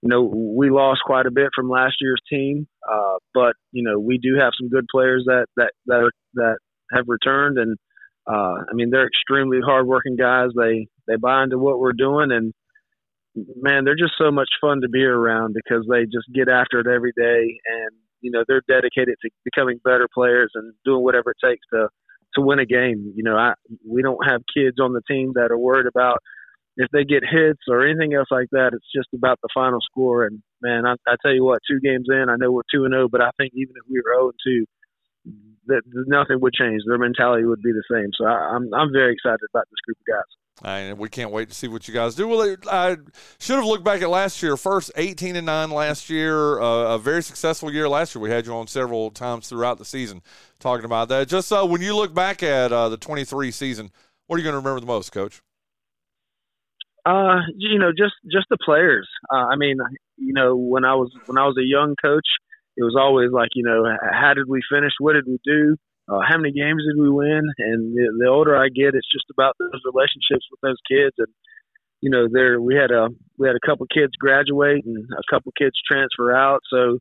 you 0.02 0.10
know, 0.10 0.22
we 0.24 0.70
lost 0.70 1.02
quite 1.06 1.26
a 1.26 1.32
bit 1.32 1.50
from 1.56 1.70
last 1.70 1.96
year's 2.00 2.22
team, 2.30 2.68
uh, 2.90 3.16
but 3.34 3.54
you 3.72 3.84
know 3.84 4.00
we 4.00 4.18
do 4.18 4.36
have 4.40 4.54
some 4.60 4.70
good 4.70 4.86
players 4.92 5.24
that 5.26 5.48
that 5.56 5.72
that 5.88 6.12
that 6.36 6.58
have 6.94 7.06
returned, 7.08 7.58
and 7.58 7.78
uh, 8.30 8.62
I 8.70 8.74
mean 8.74 8.90
they're 8.92 9.08
extremely 9.08 9.60
hardworking 9.66 10.16
guys. 10.16 10.50
They 10.56 10.88
they 11.08 11.16
buy 11.16 11.44
into 11.44 11.58
what 11.58 11.80
we're 11.80 11.94
doing, 11.94 12.32
and 12.32 12.54
man, 13.56 13.86
they're 13.86 13.96
just 13.96 14.14
so 14.18 14.32
much 14.32 14.50
fun 14.62 14.82
to 14.82 14.90
be 14.90 15.04
around 15.04 15.56
because 15.56 15.86
they 15.90 16.04
just 16.04 16.28
get 16.34 16.48
after 16.48 16.80
it 16.80 16.88
every 16.88 17.14
day, 17.18 17.60
and 17.66 17.92
you 18.22 18.30
know 18.30 18.44
they're 18.48 18.64
dedicated 18.68 19.16
to 19.22 19.30
becoming 19.46 19.80
better 19.84 20.08
players 20.14 20.52
and 20.54 20.74
doing 20.86 21.04
whatever 21.04 21.32
it 21.32 21.38
takes 21.44 21.66
to 21.74 21.90
to 22.36 22.42
win 22.42 22.60
a 22.60 22.66
game. 22.66 23.14
You 23.16 23.24
know, 23.24 23.36
I 23.36 23.54
we 23.90 24.04
don't 24.04 24.24
have 24.28 24.42
kids 24.56 24.78
on 24.80 24.94
the 24.94 25.02
team 25.10 25.32
that 25.36 25.52
are 25.52 25.58
worried 25.58 25.88
about 25.88 26.20
if 26.78 26.90
they 26.92 27.04
get 27.04 27.24
hits 27.30 27.62
or 27.68 27.86
anything 27.86 28.14
else 28.14 28.30
like 28.32 28.48
that. 28.52 28.72
It's 28.74 28.92
just 28.96 29.10
about 29.14 29.40
the 29.42 29.50
final 29.54 29.80
score. 29.82 30.26
And 30.26 30.42
man, 30.62 30.86
I, 30.86 30.94
I 31.08 31.16
tell 31.22 31.34
you 31.34 31.44
what, 31.44 31.60
two 31.70 31.80
games 31.80 32.08
in, 32.08 32.30
I 32.30 32.38
know 32.38 32.52
we're 32.52 32.62
two 32.72 32.86
and 32.86 32.94
zero, 32.94 33.10
but 33.12 33.22
I 33.22 33.32
think 33.38 33.52
even 33.56 33.74
if 33.76 33.84
we 33.90 34.00
were 34.00 34.14
zero 34.16 34.30
and 34.30 34.40
two, 34.46 34.66
that 35.68 35.82
nothing 36.08 36.40
would 36.40 36.54
change. 36.54 36.84
Their 36.88 36.98
mentality 36.98 37.44
would 37.44 37.62
be 37.62 37.74
the 37.74 37.84
same. 37.92 38.12
So 38.18 38.26
I, 38.26 38.56
I'm 38.56 38.74
I'm 38.74 38.92
very 38.94 39.14
excited 39.14 39.42
about 39.52 39.66
this 39.70 39.82
group 39.86 39.98
of 40.00 40.06
guys. 40.14 40.32
And 40.64 40.98
we 40.98 41.08
can't 41.10 41.30
wait 41.30 41.50
to 41.50 41.56
see 41.56 41.68
what 41.68 41.88
you 41.88 41.94
guys 41.94 42.16
do. 42.16 42.28
Well, 42.28 42.56
I 42.72 42.98
should 43.40 43.58
have 43.58 43.66
looked 43.66 43.84
back 43.84 44.02
at 44.02 44.10
last 44.10 44.42
year. 44.42 44.56
First, 44.58 44.92
eighteen 44.96 45.36
and 45.36 45.46
nine 45.46 45.70
last 45.70 46.10
year, 46.10 46.60
uh, 46.60 46.96
a 46.96 46.98
very 46.98 47.22
successful 47.22 47.72
year 47.72 47.90
last 47.90 48.16
year. 48.16 48.22
We 48.22 48.30
had 48.30 48.46
you 48.46 48.54
on 48.54 48.68
several 48.68 49.12
times 49.12 49.50
throughout 49.50 49.78
the 49.78 49.86
season 49.86 50.22
talking 50.60 50.86
about 50.86 51.10
that. 51.10 51.28
Just 51.28 51.52
uh, 51.52 51.66
when 51.66 51.82
you 51.82 51.96
look 51.96 52.14
back 52.14 52.42
at 52.44 52.72
uh, 52.72 52.90
the 52.90 52.98
twenty 52.98 53.26
three 53.26 53.52
season, 53.52 53.92
what 54.28 54.38
are 54.38 54.40
you 54.40 54.44
going 54.44 54.54
to 54.54 54.60
remember 54.60 54.80
the 54.80 54.88
most, 54.88 55.12
Coach? 55.12 55.42
Uh, 57.08 57.40
you 57.56 57.80
know, 57.80 57.92
just 57.98 58.16
just 58.30 58.48
the 58.50 58.58
players. 58.66 59.08
Uh, 59.32 59.48
I 59.48 59.56
mean, 59.56 59.78
you 60.18 60.34
know, 60.34 60.58
when 60.58 60.84
I 60.84 60.96
was 60.96 61.10
when 61.26 61.38
I 61.38 61.46
was 61.46 61.56
a 61.58 61.64
young 61.64 61.96
coach, 62.04 62.28
it 62.76 62.84
was 62.84 62.96
always 63.00 63.32
like, 63.32 63.50
you 63.56 63.64
know, 63.64 63.86
how 64.12 64.34
did 64.34 64.48
we 64.50 64.60
finish? 64.70 64.92
What 65.00 65.14
did 65.14 65.26
we 65.26 65.40
do? 65.46 65.78
Uh, 66.10 66.20
how 66.28 66.38
many 66.38 66.52
games 66.52 66.84
did 66.84 67.02
we 67.02 67.10
win? 67.10 67.44
And 67.60 67.96
the, 67.96 68.12
the 68.20 68.28
older 68.28 68.58
I 68.58 68.68
get, 68.68 68.96
it's 68.96 69.12
just 69.12 69.26
about 69.32 69.56
those 69.60 69.82
relationships 69.86 70.48
with 70.52 70.60
those 70.62 70.80
kids. 70.90 71.16
And 71.18 71.28
you 72.02 72.10
know, 72.10 72.28
there 72.30 72.60
we 72.60 72.76
had 72.76 72.92
a 72.92 73.08
we 73.38 73.48
had 73.48 73.56
a 73.56 73.66
couple 73.66 73.86
kids 73.88 74.12
graduate 74.20 74.84
and 74.86 75.08
a 75.12 75.24
couple 75.34 75.54
kids 75.58 75.76
transfer 75.90 76.36
out. 76.36 76.60
So, 76.70 77.00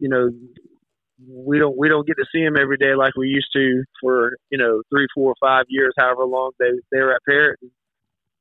you 0.00 0.08
know, 0.08 0.30
we 1.30 1.60
don't 1.60 1.78
we 1.78 1.88
don't 1.88 2.06
get 2.06 2.16
to 2.16 2.26
see 2.32 2.42
them 2.42 2.56
every 2.60 2.76
day 2.76 2.96
like 2.96 3.14
we 3.16 3.28
used 3.28 3.52
to 3.54 3.84
for 4.00 4.36
you 4.50 4.58
know 4.58 4.82
three, 4.90 5.06
four, 5.14 5.34
five 5.40 5.66
years, 5.68 5.94
however 5.96 6.24
long 6.24 6.50
they 6.58 6.70
they 6.90 6.98
were 6.98 7.14
at 7.14 7.22
Parrott. 7.28 7.60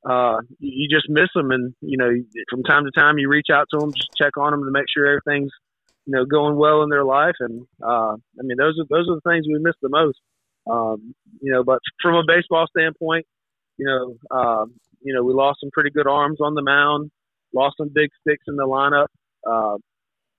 Uh, 0.08 0.38
you 0.60 0.90
just 0.90 1.10
miss 1.10 1.30
them, 1.34 1.52
and 1.52 1.74
you 1.82 1.98
know, 1.98 2.12
from 2.50 2.64
time 2.64 2.84
to 2.86 2.92
time, 2.92 3.18
you 3.18 3.30
reach 3.30 3.48
out 3.52 3.68
to 3.72 3.80
them, 3.80 3.94
just 3.94 4.10
check 4.18 4.36
on 4.38 4.52
them 4.52 4.64
to 4.66 4.72
make 4.72 4.86
sure 4.94 5.08
everything's 5.08 5.52
you 6.06 6.12
know 6.12 6.26
going 6.26 6.58
well 6.58 6.84
in 6.84 6.90
their 6.90 7.06
life. 7.06 7.36
And 7.40 7.66
uh, 7.82 8.16
I 8.16 8.42
mean, 8.42 8.58
those 8.58 8.78
are 8.80 8.86
those 8.90 9.08
are 9.10 9.16
the 9.16 9.30
things 9.30 9.46
we 9.48 9.60
miss 9.60 9.76
the 9.82 9.90
most. 9.90 10.20
Um, 10.70 11.14
you 11.42 11.52
know, 11.52 11.64
but 11.64 11.80
from 12.02 12.16
a 12.16 12.24
baseball 12.28 12.68
standpoint, 12.76 13.26
you 13.78 13.86
know, 13.86 14.16
uh, 14.32 14.66
you 15.02 15.14
know, 15.14 15.24
we 15.24 15.34
lost 15.34 15.60
some 15.62 15.72
pretty 15.72 15.90
good 15.90 16.08
arms 16.08 16.40
on 16.42 16.54
the 16.54 16.62
mound, 16.62 17.12
lost 17.54 17.76
some 17.78 17.90
big 17.94 18.10
sticks 18.22 18.44
in 18.48 18.56
the 18.56 18.64
lineup. 18.64 19.08
Uh, 19.50 19.78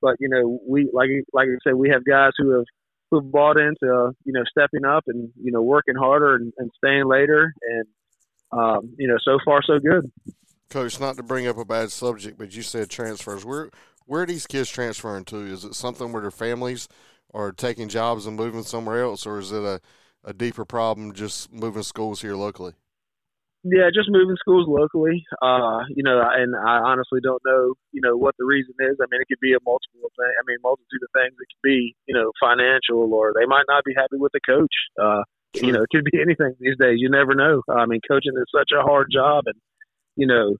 but 0.00 0.16
you 0.20 0.29
know, 0.29 0.61
we 0.68 0.90
like 0.92 1.09
like 1.33 1.48
I 1.48 1.57
said, 1.64 1.74
we 1.74 1.90
have 1.90 2.05
guys 2.05 2.33
who 2.37 2.50
have 2.50 2.64
who 3.11 3.20
have 3.20 3.33
bought 3.33 3.59
into 3.59 4.12
you 4.24 4.33
know 4.33 4.44
stepping 4.50 4.85
up 4.85 5.05
and 5.07 5.31
you 5.42 5.53
know 5.53 5.62
working 5.62 5.94
harder 5.94 6.35
and, 6.37 6.53
and 6.59 6.70
staying 6.77 7.07
later 7.07 7.55
and 7.62 7.85
um, 8.57 8.95
you 8.99 9.09
know, 9.09 9.17
so 9.25 9.38
far 9.45 9.61
so 9.67 9.79
good. 9.79 10.11
Coach, 10.71 10.99
not 11.01 11.17
to 11.17 11.23
bring 11.23 11.47
up 11.47 11.59
a 11.59 11.64
bad 11.64 11.90
subject, 11.90 12.38
but 12.38 12.55
you 12.55 12.62
said 12.62 12.90
transfers. 12.90 13.45
Where 13.45 13.71
where 14.07 14.23
are 14.23 14.27
these 14.27 14.47
kids 14.47 14.69
transferring 14.69 15.25
to? 15.27 15.38
Is 15.38 15.64
it 15.64 15.75
something 15.75 16.12
where 16.12 16.23
their 16.23 16.31
families 16.31 16.88
are 17.33 17.53
taking 17.53 17.88
jobs 17.88 18.27
and 18.27 18.37
moving 18.37 18.62
somewhere 18.62 19.03
else, 19.03 19.27
or 19.27 19.38
is 19.38 19.51
it 19.53 19.62
a, 19.62 19.81
a 20.25 20.33
deeper 20.33 20.64
problem 20.64 21.12
just 21.12 21.53
moving 21.53 21.83
schools 21.83 22.23
here 22.23 22.37
locally? 22.37 22.75
Yeah, 23.64 23.88
just 23.88 24.12
moving 24.12 24.37
schools 24.37 24.69
locally. 24.69 25.25
Uh, 25.40 25.88
you 25.88 26.05
know, 26.05 26.21
and 26.21 26.55
I 26.55 26.85
honestly 26.85 27.21
don't 27.25 27.40
know, 27.47 27.73
you 27.93 28.03
know, 28.05 28.14
what 28.14 28.35
the 28.38 28.45
reason 28.45 28.75
is. 28.79 29.01
I 29.01 29.09
mean, 29.11 29.25
it 29.25 29.29
could 29.29 29.40
be 29.40 29.57
a 29.57 29.64
multiple 29.64 30.12
thing. 30.12 30.33
I 30.37 30.45
mean, 30.47 30.59
multitude 30.62 31.01
of 31.01 31.09
things. 31.17 31.33
It 31.33 31.49
could 31.49 31.64
be, 31.64 31.97
you 32.05 32.14
know, 32.14 32.31
financial, 32.37 33.09
or 33.14 33.33
they 33.33 33.47
might 33.47 33.64
not 33.67 33.83
be 33.85 33.97
happy 33.97 34.21
with 34.21 34.33
the 34.33 34.45
coach. 34.45 34.77
Uh, 35.01 35.25
you 35.55 35.73
know, 35.73 35.83
it 35.83 35.88
could 35.90 36.05
be 36.11 36.21
anything 36.23 36.55
these 36.59 36.77
days. 36.79 36.97
You 36.99 37.11
never 37.11 37.35
know. 37.35 37.62
I 37.69 37.87
mean, 37.87 38.01
coaching 38.09 38.33
is 38.37 38.45
such 38.55 38.71
a 38.77 38.83
hard 38.83 39.09
job, 39.12 39.45
and 39.47 39.57
you 40.17 40.27
know, 40.27 40.57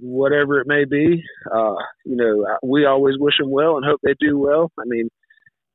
whatever 0.00 0.60
it 0.60 0.66
may 0.66 0.84
be, 0.84 1.22
uh, 1.52 1.74
you 2.04 2.16
know, 2.16 2.46
we 2.62 2.84
always 2.86 3.14
wish 3.18 3.34
them 3.38 3.50
well 3.50 3.76
and 3.76 3.84
hope 3.84 4.00
they 4.02 4.14
do 4.18 4.38
well. 4.38 4.70
I 4.78 4.82
mean, 4.86 5.08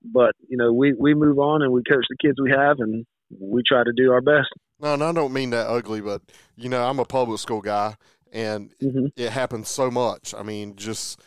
but 0.04 0.32
you 0.48 0.58
know, 0.58 0.72
we 0.74 0.94
we 0.94 1.13
move 1.13 1.39
on 1.39 1.62
and 1.62 1.72
we 1.72 1.82
coach 1.84 2.06
the 2.10 2.18
kids 2.22 2.39
we 2.41 2.52
have, 2.52 2.80
and 2.80 3.06
we 3.39 3.62
try 3.68 3.84
to 3.84 3.94
do 3.96 4.12
our 4.12 4.22
best. 4.22 4.50
No, 4.80 4.94
and 4.94 5.04
I 5.04 5.12
don't 5.13 5.34
mean 5.34 5.52
that 5.52 5.68
ugly, 5.68 6.02
but 6.02 6.22
you 6.56 6.70
know, 6.70 6.84
I'm 6.84 7.00
a 7.00 7.06
public 7.06 7.39
school 7.39 7.62
guy, 7.62 7.96
and 8.32 8.74
Mhm. 8.82 9.12
it 9.15 9.32
happens 9.32 9.70
so 9.70 9.89
much. 9.89 10.34
I 10.38 10.44
mean, 10.44 10.76
just 10.76 11.22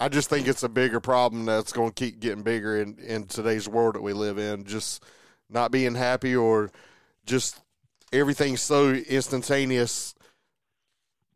I 0.00 0.08
just 0.08 0.30
think 0.30 0.48
it's 0.48 0.62
a 0.62 0.68
bigger 0.68 0.98
problem 0.98 1.44
that's 1.44 1.72
going 1.72 1.92
to 1.92 1.94
keep 1.94 2.20
getting 2.20 2.42
bigger 2.42 2.80
in 2.80 2.98
in 2.98 3.26
today's 3.26 3.68
world 3.68 3.94
that 3.94 4.02
we 4.02 4.14
live 4.14 4.38
in. 4.38 4.64
Just 4.64 5.04
not 5.50 5.70
being 5.70 5.94
happy, 5.94 6.34
or 6.34 6.70
just 7.26 7.60
everything's 8.12 8.62
so 8.62 8.90
instantaneous 8.90 10.14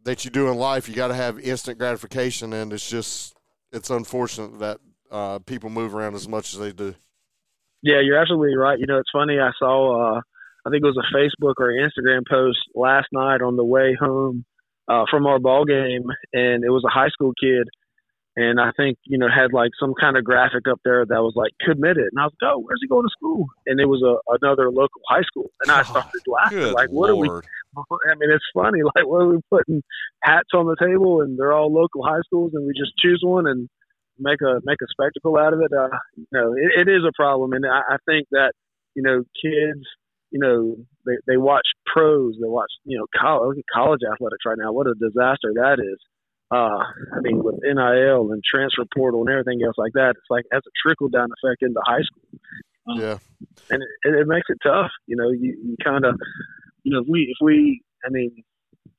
that 0.04 0.24
you 0.24 0.30
do 0.30 0.48
in 0.48 0.56
life. 0.56 0.88
You 0.88 0.94
got 0.94 1.08
to 1.08 1.14
have 1.14 1.38
instant 1.38 1.78
gratification, 1.78 2.54
and 2.54 2.72
it's 2.72 2.88
just 2.88 3.36
it's 3.70 3.90
unfortunate 3.90 4.58
that 4.60 4.78
uh, 5.10 5.38
people 5.40 5.68
move 5.68 5.94
around 5.94 6.14
as 6.14 6.26
much 6.26 6.54
as 6.54 6.58
they 6.58 6.72
do. 6.72 6.94
Yeah, 7.82 8.00
you're 8.02 8.18
absolutely 8.18 8.56
right. 8.56 8.78
You 8.78 8.86
know, 8.86 8.98
it's 8.98 9.10
funny. 9.12 9.38
I 9.38 9.50
saw, 9.58 10.16
uh, 10.16 10.20
I 10.64 10.70
think 10.70 10.82
it 10.82 10.86
was 10.86 10.96
a 10.96 11.14
Facebook 11.14 11.54
or 11.58 11.68
Instagram 11.68 12.22
post 12.26 12.58
last 12.74 13.08
night 13.12 13.42
on 13.42 13.56
the 13.56 13.64
way 13.64 13.94
home 14.00 14.46
uh, 14.88 15.04
from 15.10 15.26
our 15.26 15.38
ball 15.38 15.66
game, 15.66 16.04
and 16.32 16.64
it 16.64 16.70
was 16.70 16.82
a 16.86 16.90
high 16.90 17.10
school 17.10 17.32
kid, 17.38 17.68
and 18.36 18.60
I 18.60 18.70
think 18.76 18.98
you 19.04 19.18
know 19.18 19.28
had 19.28 19.52
like 19.52 19.70
some 19.78 19.94
kind 19.94 20.16
of 20.16 20.24
graphic 20.24 20.66
up 20.68 20.80
there 20.84 21.04
that 21.06 21.22
was 21.22 21.34
like 21.36 21.52
committed, 21.60 22.08
and 22.10 22.18
I 22.18 22.24
was 22.24 22.32
like, 22.40 22.52
oh, 22.52 22.60
where's 22.60 22.80
he 22.82 22.88
going 22.88 23.06
to 23.06 23.16
school? 23.16 23.46
And 23.66 23.80
it 23.80 23.86
was 23.86 24.02
a 24.02 24.18
another 24.42 24.70
local 24.70 25.00
high 25.08 25.22
school, 25.22 25.50
and 25.62 25.70
I 25.70 25.82
started 25.82 26.20
laughing 26.26 26.58
Good 26.58 26.74
like, 26.74 26.90
what 26.90 27.10
are 27.10 27.16
we? 27.16 27.28
I 27.76 28.14
mean, 28.18 28.30
it's 28.30 28.44
funny. 28.54 28.80
Like, 28.94 29.06
what 29.06 29.22
are 29.22 29.28
we 29.28 29.40
putting 29.50 29.82
hats 30.22 30.50
on 30.54 30.66
the 30.66 30.76
table, 30.80 31.20
and 31.20 31.38
they're 31.38 31.52
all 31.52 31.72
local 31.72 32.04
high 32.04 32.22
schools, 32.26 32.52
and 32.54 32.66
we 32.66 32.72
just 32.72 32.92
choose 33.02 33.20
one 33.24 33.46
and 33.46 33.68
make 34.18 34.40
a 34.42 34.60
make 34.64 34.78
a 34.82 34.86
spectacle 34.90 35.36
out 35.38 35.52
of 35.52 35.60
it. 35.60 35.72
Uh, 35.72 35.96
you 36.16 36.26
know, 36.32 36.54
it, 36.54 36.86
it 36.86 36.90
is 36.90 37.02
a 37.06 37.12
problem, 37.14 37.52
and 37.52 37.64
I, 37.66 37.94
I 37.94 37.96
think 38.06 38.28
that 38.30 38.52
you 38.94 39.02
know, 39.02 39.22
kids, 39.42 39.84
you 40.30 40.40
know, 40.40 40.76
they 41.06 41.14
they 41.26 41.36
watch 41.36 41.66
pros, 41.86 42.34
they 42.40 42.48
watch 42.48 42.70
you 42.84 42.98
know 42.98 43.06
college 43.16 43.58
college 43.72 44.00
athletics 44.10 44.44
right 44.46 44.58
now. 44.58 44.72
What 44.72 44.86
a 44.86 44.94
disaster 44.94 45.52
that 45.54 45.78
is. 45.80 45.98
Uh, 46.54 46.84
I 47.16 47.20
mean, 47.22 47.42
with 47.42 47.56
NIL 47.62 48.30
and 48.30 48.42
transfer 48.44 48.84
portal 48.94 49.22
and 49.22 49.30
everything 49.30 49.60
else 49.66 49.74
like 49.76 49.94
that, 49.94 50.10
it's 50.10 50.30
like 50.30 50.44
has 50.52 50.62
a 50.64 50.70
trickle 50.80 51.08
down 51.08 51.28
effect 51.42 51.62
into 51.62 51.80
high 51.84 52.02
school 52.02 52.38
Um, 52.86 53.00
Yeah, 53.00 53.18
and 53.70 53.82
it, 53.82 54.14
it 54.20 54.28
makes 54.28 54.46
it 54.48 54.58
tough. 54.62 54.92
You 55.06 55.16
know, 55.16 55.30
you, 55.30 55.58
you 55.64 55.76
kind 55.82 56.04
of, 56.04 56.14
you 56.84 56.92
know, 56.92 57.00
if 57.00 57.06
we, 57.08 57.22
if 57.22 57.38
we, 57.42 57.82
I 58.06 58.10
mean, 58.10 58.44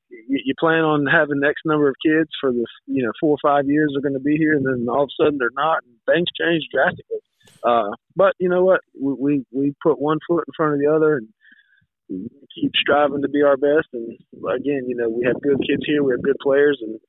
you, 0.09 0.39
you 0.43 0.53
plan 0.59 0.83
on 0.83 1.05
having 1.05 1.41
X 1.45 1.61
number 1.63 1.87
of 1.87 1.95
kids 2.05 2.29
for 2.41 2.51
the, 2.51 2.65
you 2.87 3.03
know, 3.03 3.11
four 3.21 3.37
or 3.37 3.49
five 3.49 3.69
years 3.69 3.93
are 3.95 4.01
going 4.01 4.19
to 4.19 4.19
be 4.19 4.35
here, 4.35 4.53
and 4.53 4.65
then 4.65 4.87
all 4.89 5.03
of 5.03 5.09
a 5.09 5.23
sudden 5.23 5.37
they're 5.37 5.49
not, 5.55 5.79
and 5.83 5.95
things 6.13 6.27
change 6.37 6.63
drastically. 6.73 7.23
Uh, 7.63 7.95
but 8.17 8.33
you 8.37 8.49
know 8.49 8.65
what? 8.65 8.81
We, 8.99 9.13
we 9.13 9.45
we 9.51 9.75
put 9.81 9.99
one 9.99 10.19
foot 10.27 10.43
in 10.47 10.53
front 10.57 10.73
of 10.73 10.79
the 10.79 10.91
other 10.93 11.17
and 12.09 12.29
keep 12.53 12.71
striving 12.75 13.21
to 13.21 13.29
be 13.29 13.43
our 13.43 13.57
best. 13.57 13.87
And 13.93 14.17
again, 14.53 14.83
you 14.87 14.95
know, 14.95 15.09
we 15.09 15.25
have 15.25 15.41
good 15.41 15.59
kids 15.67 15.83
here, 15.85 16.03
we 16.03 16.13
have 16.13 16.21
good 16.21 16.37
players, 16.41 16.79
and 16.81 16.99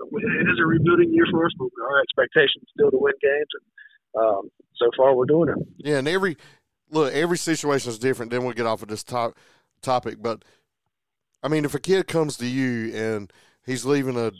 it 0.00 0.48
is 0.48 0.58
a 0.60 0.66
rebuilding 0.66 1.12
year 1.12 1.26
for 1.30 1.44
us. 1.44 1.52
But 1.58 1.68
our 1.82 2.00
expectation 2.02 2.62
is 2.62 2.68
still 2.74 2.90
to 2.90 2.98
win 2.98 3.14
games, 3.22 3.48
and 3.54 4.24
um, 4.24 4.50
so 4.76 4.90
far 4.96 5.14
we're 5.14 5.26
doing 5.26 5.50
it. 5.50 5.58
Yeah, 5.78 5.98
and 5.98 6.08
every 6.08 6.36
look, 6.90 7.12
every 7.12 7.38
situation 7.38 7.90
is 7.90 7.98
different. 7.98 8.30
Then 8.30 8.44
we'll 8.44 8.54
get 8.54 8.66
off 8.66 8.82
of 8.82 8.88
this 8.88 9.04
top, 9.04 9.36
topic, 9.82 10.16
but 10.20 10.44
I 11.42 11.48
mean, 11.48 11.64
if 11.64 11.74
a 11.74 11.80
kid 11.80 12.06
comes 12.06 12.36
to 12.38 12.46
you 12.46 12.94
and 12.94 13.32
he's 13.64 13.84
leaving 13.84 14.16
a 14.16 14.32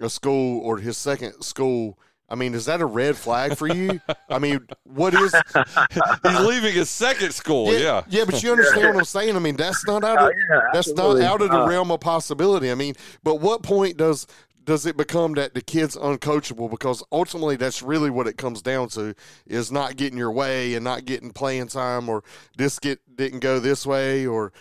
a 0.00 0.10
school 0.10 0.60
or 0.60 0.78
his 0.78 0.98
second 0.98 1.42
school, 1.42 1.98
I 2.28 2.34
mean, 2.34 2.54
is 2.54 2.64
that 2.66 2.80
a 2.80 2.86
red 2.86 3.16
flag 3.16 3.56
for 3.56 3.68
you? 3.68 4.00
I 4.28 4.38
mean, 4.38 4.66
what 4.82 5.14
is? 5.14 5.34
He's 6.24 6.40
leaving 6.40 6.72
his 6.72 6.90
second 6.90 7.32
school. 7.32 7.72
Yeah. 7.72 8.02
yeah, 8.08 8.24
but 8.24 8.42
you 8.42 8.50
understand 8.50 8.86
what 8.88 8.96
I'm 8.96 9.04
saying. 9.04 9.36
I 9.36 9.38
mean, 9.38 9.56
that's 9.56 9.86
not 9.86 10.02
out 10.02 10.18
of 10.18 10.30
yeah, 10.36 10.60
that's 10.72 10.88
absolutely. 10.88 11.22
not 11.22 11.30
out 11.30 11.42
of 11.42 11.50
the 11.50 11.60
Uh, 11.62 11.68
realm 11.68 11.92
of 11.92 12.00
possibility. 12.00 12.70
I 12.70 12.74
mean, 12.74 12.94
but 13.22 13.36
what 13.36 13.62
point 13.62 13.98
does 13.98 14.26
does 14.64 14.86
it 14.86 14.96
become 14.96 15.34
that 15.34 15.54
the 15.54 15.60
kid's 15.60 15.96
uncoachable? 15.96 16.70
Because 16.70 17.02
ultimately, 17.12 17.56
that's 17.56 17.82
really 17.82 18.10
what 18.10 18.26
it 18.26 18.36
comes 18.36 18.62
down 18.62 18.88
to: 18.90 19.14
is 19.46 19.70
not 19.70 19.96
getting 19.96 20.18
your 20.18 20.32
way 20.32 20.74
and 20.74 20.84
not 20.84 21.04
getting 21.04 21.32
playing 21.32 21.68
time, 21.68 22.08
or 22.08 22.22
this 22.56 22.78
get 22.78 23.00
didn't 23.16 23.40
go 23.40 23.58
this 23.60 23.86
way, 23.86 24.26
or 24.26 24.52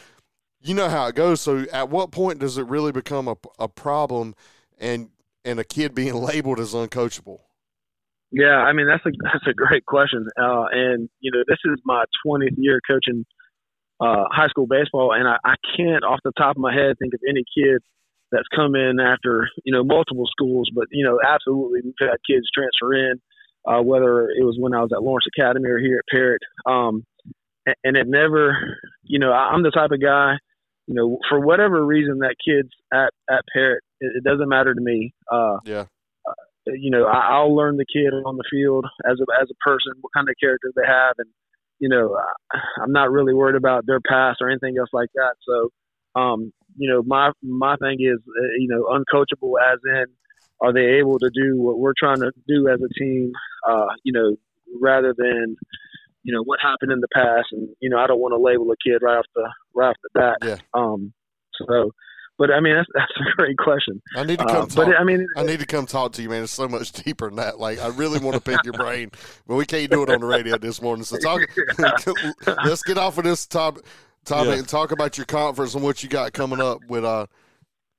you 0.61 0.73
know 0.73 0.89
how 0.89 1.07
it 1.07 1.15
goes. 1.15 1.41
So, 1.41 1.65
at 1.71 1.89
what 1.89 2.11
point 2.11 2.39
does 2.39 2.57
it 2.57 2.67
really 2.67 2.91
become 2.91 3.27
a, 3.27 3.35
a 3.59 3.67
problem, 3.67 4.35
and 4.77 5.09
and 5.45 5.59
a 5.59 5.63
kid 5.63 5.95
being 5.95 6.15
labeled 6.15 6.59
as 6.59 6.73
uncoachable? 6.73 7.39
Yeah, 8.31 8.57
I 8.57 8.73
mean 8.73 8.87
that's 8.87 9.05
a 9.05 9.11
that's 9.23 9.47
a 9.47 9.53
great 9.53 9.85
question, 9.85 10.27
uh, 10.39 10.65
and 10.71 11.09
you 11.19 11.31
know 11.31 11.43
this 11.47 11.59
is 11.65 11.79
my 11.85 12.03
20th 12.25 12.55
year 12.57 12.79
coaching 12.89 13.25
uh, 13.99 14.25
high 14.31 14.47
school 14.47 14.67
baseball, 14.67 15.13
and 15.13 15.27
I, 15.27 15.37
I 15.43 15.55
can't 15.77 16.03
off 16.03 16.19
the 16.23 16.31
top 16.37 16.55
of 16.55 16.61
my 16.61 16.73
head 16.73 16.97
think 16.99 17.13
of 17.13 17.19
any 17.27 17.43
kid 17.55 17.81
that's 18.33 18.47
come 18.55 18.75
in 18.75 18.99
after 18.99 19.47
you 19.63 19.73
know 19.73 19.83
multiple 19.83 20.25
schools, 20.29 20.69
but 20.73 20.87
you 20.91 21.05
know 21.05 21.19
absolutely 21.25 21.81
we've 21.85 21.93
had 21.99 22.17
kids 22.27 22.47
transfer 22.53 22.93
in, 22.93 23.21
uh, 23.65 23.81
whether 23.81 24.29
it 24.29 24.43
was 24.43 24.57
when 24.59 24.73
I 24.73 24.81
was 24.81 24.91
at 24.93 25.03
Lawrence 25.03 25.27
Academy 25.37 25.69
or 25.69 25.79
here 25.79 25.99
at 25.99 26.11
Parrott, 26.11 26.41
um, 26.65 27.05
and, 27.65 27.75
and 27.83 27.97
it 27.97 28.07
never, 28.07 28.57
you 29.03 29.19
know, 29.19 29.31
I, 29.31 29.51
I'm 29.53 29.63
the 29.63 29.71
type 29.71 29.91
of 29.91 30.01
guy, 30.01 30.33
you 30.87 30.95
know, 30.95 31.17
for 31.29 31.39
whatever 31.39 31.85
reason 31.85 32.19
that 32.19 32.35
kid's 32.43 32.73
at 32.91 33.11
at 33.29 33.43
Parrott, 33.53 33.83
it, 34.01 34.13
it 34.17 34.23
doesn't 34.23 34.49
matter 34.49 34.73
to 34.73 34.81
me. 34.81 35.13
Uh, 35.31 35.57
Yeah, 35.65 35.85
you 36.67 36.91
know, 36.91 37.05
I, 37.05 37.35
I'll 37.37 37.55
learn 37.55 37.77
the 37.77 37.85
kid 37.85 38.13
on 38.25 38.37
the 38.37 38.43
field 38.49 38.85
as 39.05 39.19
a 39.19 39.41
as 39.41 39.49
a 39.49 39.69
person, 39.69 39.93
what 40.01 40.13
kind 40.15 40.29
of 40.29 40.35
character 40.39 40.71
they 40.75 40.87
have, 40.87 41.15
and 41.17 41.29
you 41.79 41.89
know, 41.89 42.15
I, 42.15 42.57
I'm 42.81 42.91
not 42.91 43.11
really 43.11 43.33
worried 43.33 43.55
about 43.55 43.85
their 43.85 43.99
past 43.99 44.39
or 44.41 44.49
anything 44.49 44.77
else 44.77 44.89
like 44.93 45.09
that. 45.15 45.35
So, 45.47 46.19
um, 46.19 46.53
you 46.75 46.89
know, 46.89 47.03
my 47.05 47.31
my 47.41 47.75
thing 47.77 47.97
is, 47.99 48.19
uh, 48.27 48.47
you 48.57 48.67
know, 48.67 48.83
uncoachable 48.86 49.53
as 49.62 49.79
in, 49.86 50.05
are 50.62 50.73
they 50.73 50.99
able 50.99 51.19
to 51.19 51.29
do 51.33 51.62
what 51.62 51.79
we're 51.79 51.93
trying 51.97 52.19
to 52.21 52.31
do 52.47 52.67
as 52.67 52.79
a 52.81 52.93
team? 52.99 53.31
Uh, 53.67 53.88
you 54.03 54.13
know, 54.13 54.36
rather 54.81 55.13
than, 55.17 55.55
you 56.23 56.33
know, 56.33 56.41
what 56.43 56.59
happened 56.62 56.91
in 56.91 56.99
the 56.99 57.07
past, 57.13 57.47
and 57.51 57.69
you 57.81 57.89
know, 57.89 57.97
I 57.97 58.07
don't 58.07 58.19
want 58.19 58.33
to 58.33 58.41
label 58.41 58.71
a 58.71 58.75
kid 58.83 58.99
right 59.01 59.17
off 59.17 59.25
the 59.36 59.49
right 59.75 59.89
off 59.89 59.95
the 60.03 60.09
bat. 60.19 60.38
Yeah. 60.43 60.57
Um. 60.73 61.13
So, 61.67 61.91
but 62.38 62.49
I 62.51 62.59
mean, 62.59 62.75
that's 62.75 62.88
that's 62.95 63.12
a 63.19 63.36
great 63.36 63.57
question. 63.57 64.01
I 64.15 64.23
need 64.23 64.39
to 64.39 64.45
Uh, 64.45 64.65
come 64.65 64.69
but. 64.75 64.95
I 64.97 65.03
mean, 65.03 65.27
I 65.38 65.43
need 65.43 65.59
to 65.59 65.65
come 65.65 65.86
talk 65.86 66.13
to 66.13 66.21
you, 66.21 66.29
man. 66.29 66.43
It's 66.43 66.51
so 66.51 66.67
much 66.67 66.91
deeper 67.03 67.27
than 67.27 67.38
that. 67.38 67.59
Like, 67.59 67.79
I 67.79 67.88
really 67.89 68.19
want 68.19 68.36
to 68.36 68.41
pick 68.41 68.63
your 68.63 68.73
brain, 68.73 69.12
but 69.47 69.55
we 69.55 69.65
can't 69.65 69.91
do 69.91 70.03
it 70.03 70.09
on 70.09 70.21
the 70.21 70.25
radio 70.25 70.57
this 70.57 70.81
morning. 70.81 71.03
So, 71.03 71.17
talk. 71.17 71.41
let's 72.65 72.83
get 72.83 72.97
off 72.97 73.17
of 73.17 73.25
this 73.25 73.45
top 73.45 73.79
topic 74.25 74.57
Yeah. 74.57 74.62
talk 74.63 74.91
about 74.91 75.17
your 75.17 75.25
conference 75.25 75.75
and 75.75 75.83
what 75.83 76.03
you 76.03 76.09
got 76.09 76.33
coming 76.33 76.62
up 76.62 76.79
with 76.88 77.03
uh 77.05 77.27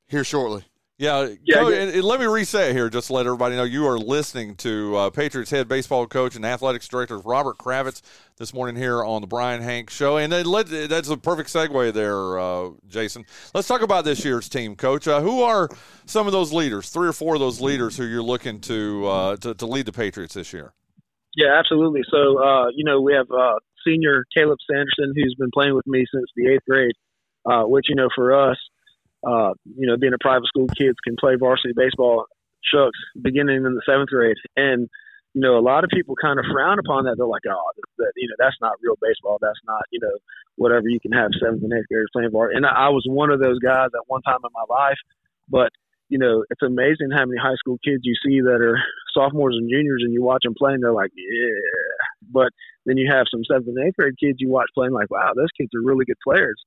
here 0.09 0.25
shortly. 0.25 0.65
Yeah, 0.97 1.31
Yeah, 1.43 1.59
Coach, 1.59 1.73
yeah. 1.75 1.81
And, 1.81 1.91
and 1.91 2.05
let 2.05 2.21
me 2.21 2.27
reset 2.27 2.73
here 2.73 2.89
just 2.89 3.09
to 3.09 3.15
let 3.15 3.27
everybody 3.27 3.57
know 3.57 3.65
you 3.65 3.85
are 3.89 3.99
listening 3.99 4.55
to 4.57 4.97
uh, 4.97 5.11
Patriots 5.11 5.51
head 5.51 5.67
baseball 5.67 6.07
coach 6.07 6.37
and 6.37 6.47
athletics 6.47 6.87
director 6.87 7.19
Robert 7.19 7.59
Kravitz 7.59 8.01
this 8.37 8.55
morning 8.55 8.77
here 8.77 9.03
on 9.03 9.21
the 9.21 9.27
Brian 9.27 9.61
Hank 9.61 9.91
Show. 9.91 10.19
And 10.19 10.33
then 10.33 10.47
let, 10.47 10.69
that's 10.69 11.09
a 11.09 11.17
perfect 11.17 11.53
segue 11.53 11.93
there, 11.93 12.39
uh, 12.39 12.71
Jason. 12.87 13.25
Let's 13.55 13.67
talk 13.67 13.83
about 13.83 14.05
this 14.05 14.25
year's 14.25 14.49
team, 14.49 14.77
Coach. 14.77 15.09
Uh, 15.09 15.21
who 15.21 15.43
are 15.43 15.69
some 16.07 16.29
of 16.29 16.33
those 16.33 16.53
leaders, 16.53 16.89
three 16.91 17.09
or 17.09 17.13
four 17.13 17.35
of 17.35 17.41
those 17.41 17.61
leaders 17.61 17.97
who 17.97 18.05
you're 18.05 18.23
looking 18.23 18.61
to, 18.61 19.07
uh, 19.09 19.37
to, 19.39 19.53
to 19.55 19.67
lead 19.67 19.87
the 19.87 19.93
Patriots 19.93 20.35
this 20.35 20.53
year? 20.53 20.75
Yeah, 21.35 21.59
absolutely. 21.59 22.03
So, 22.09 22.39
uh, 22.41 22.69
you 22.69 22.85
know, 22.85 23.01
we 23.01 23.15
have 23.15 23.27
uh, 23.33 23.59
senior 23.87 24.25
Caleb 24.37 24.59
Sanderson, 24.71 25.15
who's 25.15 25.35
been 25.39 25.51
playing 25.53 25.75
with 25.75 25.87
me 25.87 26.05
since 26.13 26.27
the 26.37 26.53
eighth 26.53 26.65
grade, 26.69 26.95
uh, 27.45 27.65
which, 27.65 27.87
you 27.89 27.95
know, 27.95 28.09
for 28.15 28.33
us, 28.51 28.57
uh, 29.27 29.53
you 29.77 29.87
know, 29.87 29.97
being 29.97 30.15
a 30.15 30.21
private 30.21 30.47
school, 30.47 30.67
kids 30.77 30.97
can 31.05 31.17
play 31.19 31.37
varsity 31.39 31.73
baseball, 31.77 32.27
shucks, 32.63 32.99
beginning 33.21 33.65
in 33.65 33.75
the 33.75 33.83
seventh 33.89 34.11
grade. 34.11 34.37
And, 34.57 34.89
you 35.35 35.41
know, 35.41 35.59
a 35.59 35.65
lot 35.65 35.85
of 35.85 35.91
people 35.91 36.15
kind 36.21 36.39
of 36.39 36.45
frown 36.53 36.79
upon 36.79 37.05
that. 37.05 37.17
They're 37.17 37.27
like, 37.27 37.43
oh, 37.49 37.71
that, 37.99 38.13
you 38.17 38.29
know, 38.29 38.37
that's 38.39 38.57
not 38.61 38.79
real 38.83 38.97
baseball. 39.01 39.39
That's 39.41 39.59
not, 39.67 39.83
you 39.91 40.01
know, 40.01 40.17
whatever 40.57 40.89
you 40.89 41.01
can 41.01 41.13
have 41.13 41.31
seventh 41.41 41.63
and 41.63 41.73
eighth 41.73 41.89
graders 41.89 42.11
playing 42.13 42.31
for. 42.31 42.51
And 42.51 42.65
I, 42.65 42.87
I 42.87 42.89
was 42.91 43.05
one 43.09 43.31
of 43.31 43.41
those 43.41 43.59
guys 43.59 43.89
at 43.95 44.07
one 44.07 44.23
time 44.23 44.39
in 44.45 44.51
my 44.55 44.67
life. 44.69 44.99
But, 45.49 45.71
you 46.09 46.19
know, 46.19 46.45
it's 46.51 46.63
amazing 46.63 47.11
how 47.11 47.25
many 47.25 47.41
high 47.41 47.57
school 47.57 47.79
kids 47.85 48.03
you 48.05 48.15
see 48.25 48.41
that 48.41 48.61
are 48.61 48.79
sophomores 49.13 49.57
and 49.59 49.69
juniors 49.69 50.03
and 50.05 50.13
you 50.13 50.23
watch 50.23 50.43
them 50.45 50.55
play 50.57 50.75
and 50.75 50.83
they're 50.83 50.93
like, 50.93 51.11
yeah. 51.17 52.04
But 52.33 52.51
then 52.87 52.97
you 52.97 53.11
have 53.11 53.27
some 53.31 53.43
seventh 53.45 53.69
and 53.69 53.87
eighth 53.87 53.97
grade 53.99 54.15
kids 54.21 54.39
you 54.39 54.51
watch 54.51 54.69
playing 54.75 54.93
like, 54.93 55.11
wow, 55.11 55.33
those 55.35 55.53
kids 55.59 55.71
are 55.75 55.83
really 55.83 56.05
good 56.05 56.21
players. 56.23 56.61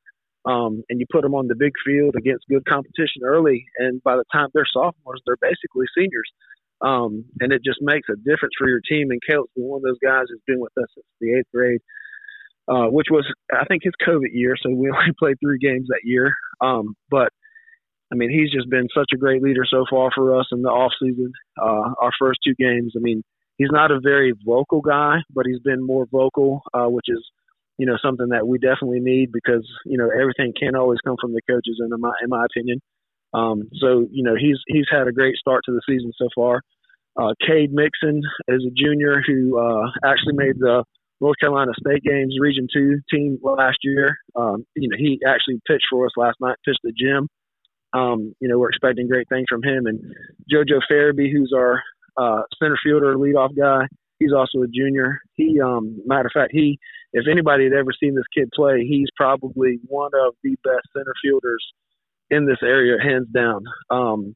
Um, 0.46 0.84
and 0.90 1.00
you 1.00 1.06
put 1.12 1.24
them 1.24 1.36
on 1.36 1.48
the 1.48 1.56
big 1.56 1.74
field 1.86 2.16
against 2.18 2.48
good 2.50 2.66
competition 2.66 3.24
early, 3.26 3.66
and 3.78 4.02
by 4.04 4.16
the 4.16 4.24
time 4.32 4.48
they're 4.54 4.70
sophomores, 4.72 5.22
they're 5.26 5.42
basically 5.42 5.86
seniors. 5.98 6.32
Um, 6.80 7.26
and 7.40 7.52
it 7.52 7.64
just 7.66 7.80
makes 7.82 8.08
a 8.10 8.16
difference 8.16 8.54
for 8.58 8.70
your 8.70 8.82
team. 8.88 9.10
And 9.12 9.20
Caleb's 9.28 9.52
been 9.56 9.66
one 9.66 9.80
of 9.80 9.84
those 9.84 10.00
guys 10.02 10.26
who's 10.30 10.42
been 10.46 10.60
with 10.60 10.72
us 10.78 10.88
since 10.94 11.06
the 11.20 11.34
eighth 11.34 11.52
grade, 11.54 11.82
uh, 12.68 12.88
which 12.88 13.08
was, 13.10 13.26
I 13.52 13.66
think, 13.66 13.82
his 13.84 13.94
COVID 14.08 14.30
year. 14.32 14.56
So 14.62 14.70
we 14.70 14.90
only 14.96 15.14
played 15.18 15.38
three 15.44 15.58
games 15.58 15.88
that 15.90 16.06
year. 16.06 16.32
Um, 16.62 16.96
but 17.10 17.30
I 18.12 18.16
mean, 18.16 18.30
he's 18.30 18.52
just 18.52 18.70
been 18.70 18.88
such 18.96 19.10
a 19.14 19.18
great 19.18 19.42
leader 19.42 19.66
so 19.70 19.86
far 19.90 20.12
for 20.16 20.40
us 20.40 20.48
in 20.52 20.62
the 20.62 20.70
off 20.70 20.94
season. 21.02 21.32
Uh, 21.60 21.92
our 22.00 22.12
first 22.20 22.40
two 22.46 22.56
games, 22.58 22.94
I 22.96 23.00
mean, 23.02 23.24
he's 23.58 23.72
not 23.72 23.92
a 23.92 24.00
very 24.00 24.34
vocal 24.46 24.82
guy, 24.82 25.18
but 25.34 25.46
he's 25.46 25.60
been 25.60 25.86
more 25.86 26.06
vocal, 26.12 26.62
uh, 26.74 26.88
which 26.88 27.08
is, 27.08 27.24
you 27.78 27.86
know, 27.86 27.98
something 28.04 28.30
that 28.30 28.48
we 28.48 28.58
definitely 28.58 29.00
need 29.00 29.32
because 29.32 29.68
you 29.86 29.98
know 29.98 30.10
everything 30.10 30.54
can't 30.60 30.76
always 30.76 31.00
come 31.06 31.16
from 31.20 31.34
the 31.34 31.42
coaches, 31.50 31.80
in 31.80 31.90
my 32.00 32.14
in 32.24 32.30
my 32.30 32.46
opinion. 32.46 32.80
Um, 33.34 33.70
so 33.80 34.08
you 34.12 34.24
know 34.24 34.36
he's 34.40 34.58
he's 34.68 34.88
had 34.90 35.08
a 35.08 35.12
great 35.12 35.36
start 35.36 35.64
to 35.66 35.72
the 35.72 35.82
season 35.88 36.12
so 36.18 36.28
far. 36.34 36.62
Uh, 37.20 37.34
Cade 37.46 37.74
Mixon 37.74 38.22
is 38.48 38.64
a 38.66 38.72
junior 38.76 39.22
who 39.26 39.60
uh, 39.60 39.90
actually 40.06 40.34
made 40.34 40.60
the 40.60 40.84
North 41.20 41.36
Carolina 41.40 41.72
State 41.80 42.04
Games 42.04 42.36
Region 42.40 42.68
Two 42.72 43.00
team 43.12 43.38
last 43.42 43.78
year. 43.84 44.18
Um, 44.36 44.66
you 44.76 44.90
know 44.90 44.98
he 44.98 45.20
actually 45.28 45.60
pitched 45.68 45.88
for 45.92 46.06
us 46.06 46.12
last 46.16 46.38
night, 46.40 46.56
pitched 46.66 46.80
the 46.84 46.94
gym. 46.94 47.28
Um, 47.94 48.34
you 48.40 48.48
know 48.48 48.58
we're 48.58 48.70
expecting 48.70 49.08
great 49.08 49.30
things 49.30 49.46
from 49.50 49.62
him 49.62 49.86
and 49.86 50.00
JoJo 50.52 50.82
Farabee, 50.90 51.32
who's 51.32 51.54
our 51.56 51.84
uh, 52.18 52.42
center 52.62 52.78
fielder, 52.84 53.16
leadoff 53.16 53.56
guy. 53.56 53.86
He's 54.20 54.34
also 54.34 54.64
a 54.64 54.68
junior. 54.68 55.20
He, 55.36 55.60
um, 55.62 56.02
matter 56.06 56.28
of 56.28 56.32
fact, 56.34 56.52
he, 56.52 56.80
if 57.14 57.26
anybody 57.30 57.66
had 57.66 57.74
ever 57.74 57.92
seen 58.00 58.16
this 58.16 58.26
kid 58.36 58.50
play, 58.54 58.86
he's 58.88 59.10
probably 59.16 59.80
one 59.86 60.12
of 60.26 60.34
the 60.44 60.56
best 60.64 60.88
center 60.96 61.14
fielders 61.24 61.64
in 62.30 62.46
this 62.46 62.58
area, 62.64 62.98
hands 63.02 63.28
down. 63.34 63.64
Um, 63.90 64.36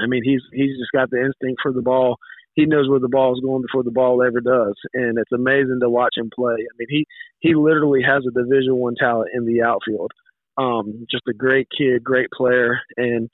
I 0.00 0.06
mean, 0.06 0.22
he's 0.24 0.42
he's 0.52 0.78
just 0.78 0.92
got 0.92 1.10
the 1.10 1.20
instinct 1.20 1.60
for 1.62 1.72
the 1.72 1.82
ball. 1.82 2.16
He 2.54 2.66
knows 2.66 2.88
where 2.88 3.00
the 3.00 3.08
ball 3.08 3.32
is 3.34 3.40
going 3.40 3.62
before 3.62 3.82
the 3.82 3.90
ball 3.90 4.22
ever 4.22 4.40
does, 4.40 4.74
and 4.92 5.18
it's 5.18 5.32
amazing 5.32 5.78
to 5.80 5.88
watch 5.88 6.14
him 6.16 6.30
play. 6.34 6.54
I 6.54 6.72
mean, 6.78 6.88
he 6.88 7.06
he 7.40 7.54
literally 7.54 8.02
has 8.02 8.24
a 8.26 8.30
Division 8.30 8.76
One 8.76 8.94
talent 8.98 9.30
in 9.34 9.46
the 9.46 9.62
outfield. 9.62 10.10
Um, 10.58 11.06
just 11.10 11.22
a 11.28 11.32
great 11.32 11.68
kid, 11.76 12.04
great 12.04 12.30
player, 12.30 12.80
and 12.96 13.30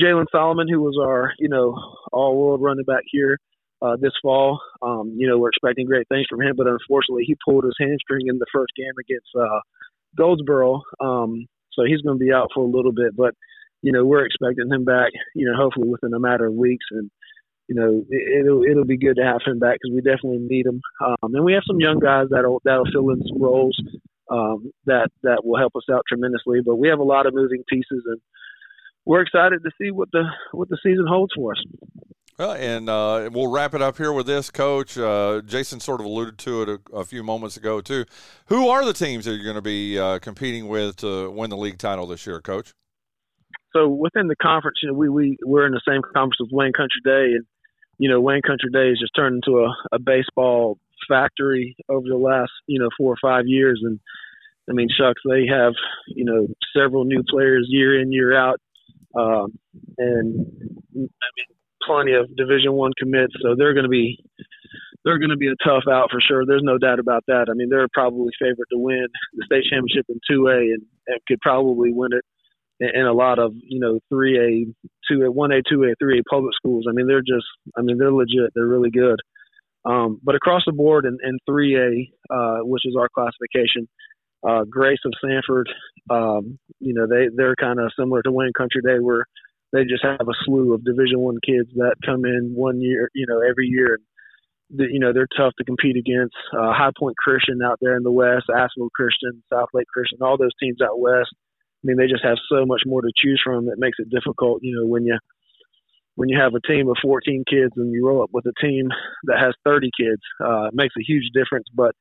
Jalen 0.00 0.26
Solomon, 0.32 0.68
who 0.68 0.80
was 0.80 0.98
our 1.00 1.32
you 1.38 1.48
know 1.48 1.76
all 2.12 2.36
world 2.36 2.62
running 2.62 2.84
back 2.84 3.02
here 3.06 3.38
uh, 3.82 3.96
this 4.00 4.12
fall. 4.22 4.60
Um, 4.82 5.14
you 5.16 5.28
know, 5.28 5.38
we're 5.38 5.50
expecting 5.50 5.86
great 5.86 6.08
things 6.08 6.26
from 6.28 6.40
him, 6.40 6.54
but 6.56 6.66
unfortunately, 6.66 7.24
he 7.26 7.36
pulled 7.44 7.64
his 7.64 7.76
hamstring 7.78 8.26
in 8.28 8.38
the 8.38 8.46
first 8.52 8.72
game 8.76 8.92
against 8.98 9.28
uh, 9.38 9.60
Goldsboro. 10.16 10.82
Um, 11.00 11.46
so 11.72 11.84
he's 11.84 12.00
going 12.00 12.18
to 12.18 12.24
be 12.24 12.32
out 12.32 12.48
for 12.54 12.64
a 12.64 12.70
little 12.70 12.92
bit. 12.92 13.16
But 13.16 13.34
you 13.82 13.92
know, 13.92 14.04
we're 14.04 14.24
expecting 14.24 14.70
him 14.70 14.84
back. 14.84 15.12
You 15.34 15.46
know, 15.46 15.56
hopefully 15.56 15.88
within 15.88 16.14
a 16.14 16.20
matter 16.20 16.46
of 16.46 16.54
weeks, 16.54 16.86
and 16.90 17.10
you 17.68 17.74
know, 17.74 18.04
it, 18.08 18.46
will 18.46 18.64
it'll 18.64 18.84
be 18.84 18.96
good 18.96 19.16
to 19.16 19.24
have 19.24 19.40
him 19.44 19.58
back 19.58 19.78
because 19.80 19.94
we 19.94 20.00
definitely 20.00 20.46
need 20.48 20.66
him. 20.66 20.80
Um, 21.04 21.34
and 21.34 21.44
we 21.44 21.52
have 21.52 21.64
some 21.66 21.80
young 21.80 21.98
guys 21.98 22.26
that'll 22.30 22.62
that'll 22.64 22.90
fill 22.92 23.10
in 23.10 23.22
some 23.28 23.42
roles 23.42 23.78
um, 24.30 24.72
that 24.86 25.08
that 25.22 25.44
will 25.44 25.58
help 25.58 25.72
us 25.76 25.84
out 25.92 26.04
tremendously. 26.08 26.60
But 26.64 26.76
we 26.76 26.88
have 26.88 27.00
a 27.00 27.04
lot 27.04 27.26
of 27.26 27.34
moving 27.34 27.64
pieces, 27.68 28.02
and 28.06 28.20
we're 29.06 29.22
excited 29.22 29.62
to 29.62 29.70
see 29.80 29.90
what 29.90 30.10
the 30.12 30.24
what 30.52 30.68
the 30.68 30.78
season 30.82 31.06
holds 31.08 31.32
for 31.34 31.52
us. 31.52 31.64
Well, 32.38 32.52
and 32.52 32.88
uh, 32.88 33.30
we'll 33.32 33.46
wrap 33.46 33.74
it 33.74 33.82
up 33.82 33.96
here 33.96 34.12
with 34.12 34.26
this, 34.26 34.50
Coach. 34.50 34.98
Uh, 34.98 35.40
Jason 35.46 35.78
sort 35.78 36.00
of 36.00 36.06
alluded 36.06 36.36
to 36.38 36.62
it 36.62 36.68
a, 36.68 36.96
a, 36.96 37.04
few 37.04 37.22
moments 37.22 37.56
ago 37.56 37.80
too. 37.80 38.06
Who 38.46 38.68
are 38.68 38.84
the 38.84 38.92
teams 38.92 39.24
that 39.24 39.34
you're 39.34 39.44
going 39.44 39.54
to 39.54 39.62
be 39.62 40.00
uh, 40.00 40.18
competing 40.18 40.66
with 40.66 40.96
to 40.96 41.30
win 41.30 41.50
the 41.50 41.56
league 41.56 41.78
title 41.78 42.08
this 42.08 42.26
year, 42.26 42.40
Coach? 42.40 42.74
So 43.72 43.88
within 43.88 44.26
the 44.26 44.36
conference, 44.36 44.78
you 44.82 44.88
know, 44.88 44.94
we 44.94 45.08
we 45.08 45.36
we're 45.44 45.66
in 45.66 45.72
the 45.72 45.80
same 45.86 46.02
conference 46.02 46.38
as 46.42 46.48
Wayne 46.50 46.72
Country 46.72 47.00
Day, 47.04 47.36
and 47.36 47.44
you 47.98 48.08
know, 48.08 48.20
Wayne 48.20 48.42
Country 48.42 48.70
Day 48.72 48.88
has 48.88 48.98
just 48.98 49.14
turned 49.14 49.42
into 49.44 49.60
a, 49.60 49.74
a 49.92 49.98
baseball 50.00 50.78
factory 51.08 51.76
over 51.88 52.08
the 52.08 52.16
last 52.16 52.50
you 52.66 52.80
know 52.80 52.88
four 52.98 53.12
or 53.12 53.18
five 53.22 53.46
years, 53.46 53.80
and 53.84 54.00
I 54.68 54.72
mean, 54.72 54.88
shucks, 54.88 55.22
they 55.28 55.46
have 55.46 55.74
you 56.08 56.24
know 56.24 56.48
several 56.76 57.04
new 57.04 57.22
players 57.28 57.66
year 57.68 58.00
in 58.00 58.12
year 58.12 58.36
out, 58.36 58.60
um, 59.16 59.58
and 59.98 60.46
I 60.94 61.28
mean 61.36 61.54
plenty 61.86 62.12
of 62.14 62.34
Division 62.36 62.72
One 62.72 62.92
commits, 62.98 63.34
so 63.42 63.54
they're 63.56 63.74
going 63.74 63.84
to 63.84 63.90
be 63.90 64.18
they're 65.04 65.18
going 65.18 65.30
to 65.30 65.36
be 65.36 65.48
a 65.48 65.64
tough 65.64 65.84
out 65.90 66.08
for 66.10 66.20
sure. 66.20 66.46
There's 66.46 66.62
no 66.64 66.78
doubt 66.78 66.98
about 66.98 67.24
that. 67.28 67.46
I 67.50 67.54
mean, 67.54 67.68
they're 67.68 67.88
probably 67.92 68.32
favored 68.40 68.66
to 68.72 68.78
win 68.78 69.06
the 69.34 69.44
state 69.44 69.64
championship 69.68 70.06
in 70.08 70.18
2A 70.30 70.72
and, 70.72 70.82
and 71.06 71.20
could 71.28 71.40
probably 71.42 71.90
win 71.92 72.12
it 72.12 72.24
in, 72.80 73.00
in 73.00 73.06
a 73.06 73.12
lot 73.12 73.38
of 73.38 73.52
you 73.54 73.80
know 73.80 74.00
3A, 74.12 74.72
2A, 75.10 75.28
1A, 75.28 75.62
2A, 75.70 75.94
3A 76.02 76.22
public 76.28 76.54
schools. 76.56 76.86
I 76.88 76.92
mean, 76.92 77.06
they're 77.06 77.20
just 77.20 77.46
I 77.76 77.82
mean 77.82 77.98
they're 77.98 78.12
legit. 78.12 78.50
They're 78.54 78.66
really 78.66 78.90
good. 78.90 79.20
Um, 79.84 80.18
but 80.22 80.34
across 80.34 80.62
the 80.64 80.72
board 80.72 81.04
in, 81.04 81.18
in 81.22 81.38
3A, 81.48 82.08
uh, 82.30 82.64
which 82.64 82.86
is 82.86 82.96
our 82.98 83.08
classification, 83.14 83.86
uh, 84.46 84.64
Grace 84.64 84.98
of 85.04 85.12
Sanford, 85.20 85.68
um, 86.10 86.58
you 86.80 86.94
know, 86.94 87.06
they 87.06 87.28
they're 87.34 87.56
kind 87.56 87.80
of 87.80 87.92
similar 87.98 88.22
to 88.22 88.32
Wayne 88.32 88.52
Country 88.56 88.82
Day, 88.82 88.98
where 89.00 89.24
they 89.72 89.84
just 89.84 90.04
have 90.04 90.28
a 90.28 90.38
slew 90.44 90.74
of 90.74 90.84
Division 90.84 91.20
One 91.20 91.38
kids 91.44 91.68
that 91.76 91.96
come 92.04 92.24
in 92.24 92.52
one 92.54 92.80
year, 92.80 93.10
you 93.14 93.26
know, 93.26 93.40
every 93.40 93.66
year. 93.66 93.94
And 93.94 94.04
the, 94.70 94.86
you 94.90 94.98
know 94.98 95.12
they're 95.12 95.28
tough 95.36 95.52
to 95.58 95.64
compete 95.64 95.96
against. 95.96 96.34
Uh, 96.52 96.72
High 96.72 96.92
Point 96.98 97.16
Christian 97.16 97.60
out 97.64 97.78
there 97.80 97.96
in 97.96 98.02
the 98.02 98.12
west, 98.12 98.46
Asheville 98.48 98.90
Christian, 98.94 99.42
South 99.52 99.68
Lake 99.74 99.86
Christian, 99.92 100.18
all 100.22 100.36
those 100.36 100.54
teams 100.60 100.80
out 100.82 101.00
west. 101.00 101.30
I 101.32 101.82
mean, 101.84 101.96
they 101.96 102.06
just 102.06 102.24
have 102.24 102.38
so 102.48 102.64
much 102.64 102.82
more 102.86 103.02
to 103.02 103.12
choose 103.16 103.40
from 103.44 103.66
that 103.66 103.78
makes 103.78 103.98
it 103.98 104.08
difficult. 104.08 104.60
You 104.62 104.80
know, 104.80 104.86
when 104.86 105.04
you 105.04 105.18
when 106.16 106.28
you 106.28 106.38
have 106.38 106.54
a 106.54 106.66
team 106.66 106.88
of 106.88 106.96
14 107.02 107.44
kids 107.48 107.72
and 107.76 107.92
you 107.92 108.06
roll 108.06 108.22
up 108.22 108.30
with 108.32 108.46
a 108.46 108.54
team 108.60 108.88
that 109.24 109.38
has 109.38 109.54
30 109.64 109.90
kids, 109.98 110.22
uh, 110.40 110.68
it 110.68 110.74
makes 110.74 110.94
a 110.96 111.04
huge 111.04 111.30
difference. 111.34 111.66
But 111.74 111.94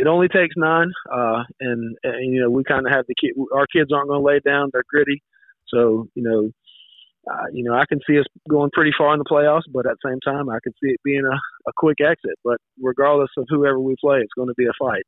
it 0.00 0.06
only 0.06 0.28
takes 0.28 0.54
nine, 0.56 0.90
uh, 1.12 1.42
and, 1.60 1.96
and 2.02 2.34
you 2.34 2.40
know 2.40 2.50
we 2.50 2.64
kind 2.64 2.86
of 2.86 2.92
have 2.92 3.06
the 3.06 3.14
kid. 3.20 3.32
Our 3.54 3.66
kids 3.66 3.92
aren't 3.92 4.08
going 4.08 4.20
to 4.20 4.26
lay 4.26 4.40
down; 4.40 4.70
they're 4.72 4.82
gritty. 4.88 5.22
So 5.68 6.08
you 6.14 6.22
know 6.22 6.50
uh, 7.28 7.44
you 7.52 7.62
know, 7.62 7.74
I 7.74 7.84
can 7.86 8.00
see 8.06 8.18
us 8.18 8.24
going 8.48 8.70
pretty 8.72 8.92
far 8.96 9.12
in 9.12 9.18
the 9.18 9.24
playoffs, 9.24 9.70
but 9.70 9.86
at 9.86 9.96
the 10.02 10.10
same 10.10 10.20
time, 10.20 10.48
I 10.48 10.58
can 10.62 10.72
see 10.82 10.90
it 10.90 11.00
being 11.04 11.24
a, 11.24 11.36
a 11.68 11.72
quick 11.76 11.98
exit. 12.00 12.38
But 12.42 12.58
regardless 12.80 13.30
of 13.36 13.46
whoever 13.48 13.78
we 13.78 13.94
play, 14.00 14.18
it's 14.18 14.32
going 14.34 14.48
to 14.48 14.54
be 14.56 14.64
a 14.64 14.72
fight. 14.78 15.02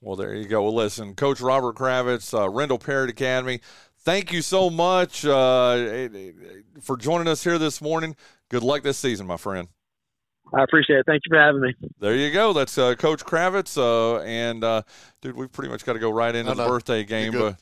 Well, 0.00 0.16
there 0.16 0.34
you 0.34 0.46
go. 0.46 0.62
Well, 0.62 0.74
listen, 0.74 1.14
Coach 1.14 1.40
Robert 1.40 1.76
Kravitz, 1.76 2.38
uh, 2.38 2.48
Rendell 2.48 2.78
Parrott 2.78 3.10
Academy, 3.10 3.60
thank 4.00 4.32
you 4.32 4.42
so 4.42 4.70
much 4.70 5.24
uh, 5.24 6.08
for 6.80 6.96
joining 6.96 7.28
us 7.28 7.44
here 7.44 7.58
this 7.58 7.80
morning. 7.80 8.16
Good 8.48 8.62
luck 8.62 8.82
this 8.82 8.98
season, 8.98 9.26
my 9.26 9.36
friend. 9.36 9.68
I 10.52 10.62
appreciate 10.62 10.98
it. 10.98 11.06
Thank 11.06 11.22
you 11.24 11.30
for 11.30 11.40
having 11.40 11.60
me. 11.60 11.74
There 12.00 12.14
you 12.14 12.30
go. 12.32 12.52
That's 12.52 12.76
uh, 12.78 12.94
Coach 12.94 13.24
Kravitz. 13.24 13.76
Uh, 13.76 14.20
and, 14.22 14.62
uh, 14.62 14.82
dude, 15.20 15.36
we've 15.36 15.50
pretty 15.50 15.70
much 15.70 15.84
got 15.84 15.94
to 15.94 15.98
go 15.98 16.10
right 16.10 16.34
into 16.34 16.54
the 16.54 16.66
birthday 16.66 17.04
game. 17.04 17.32
But 17.32 17.56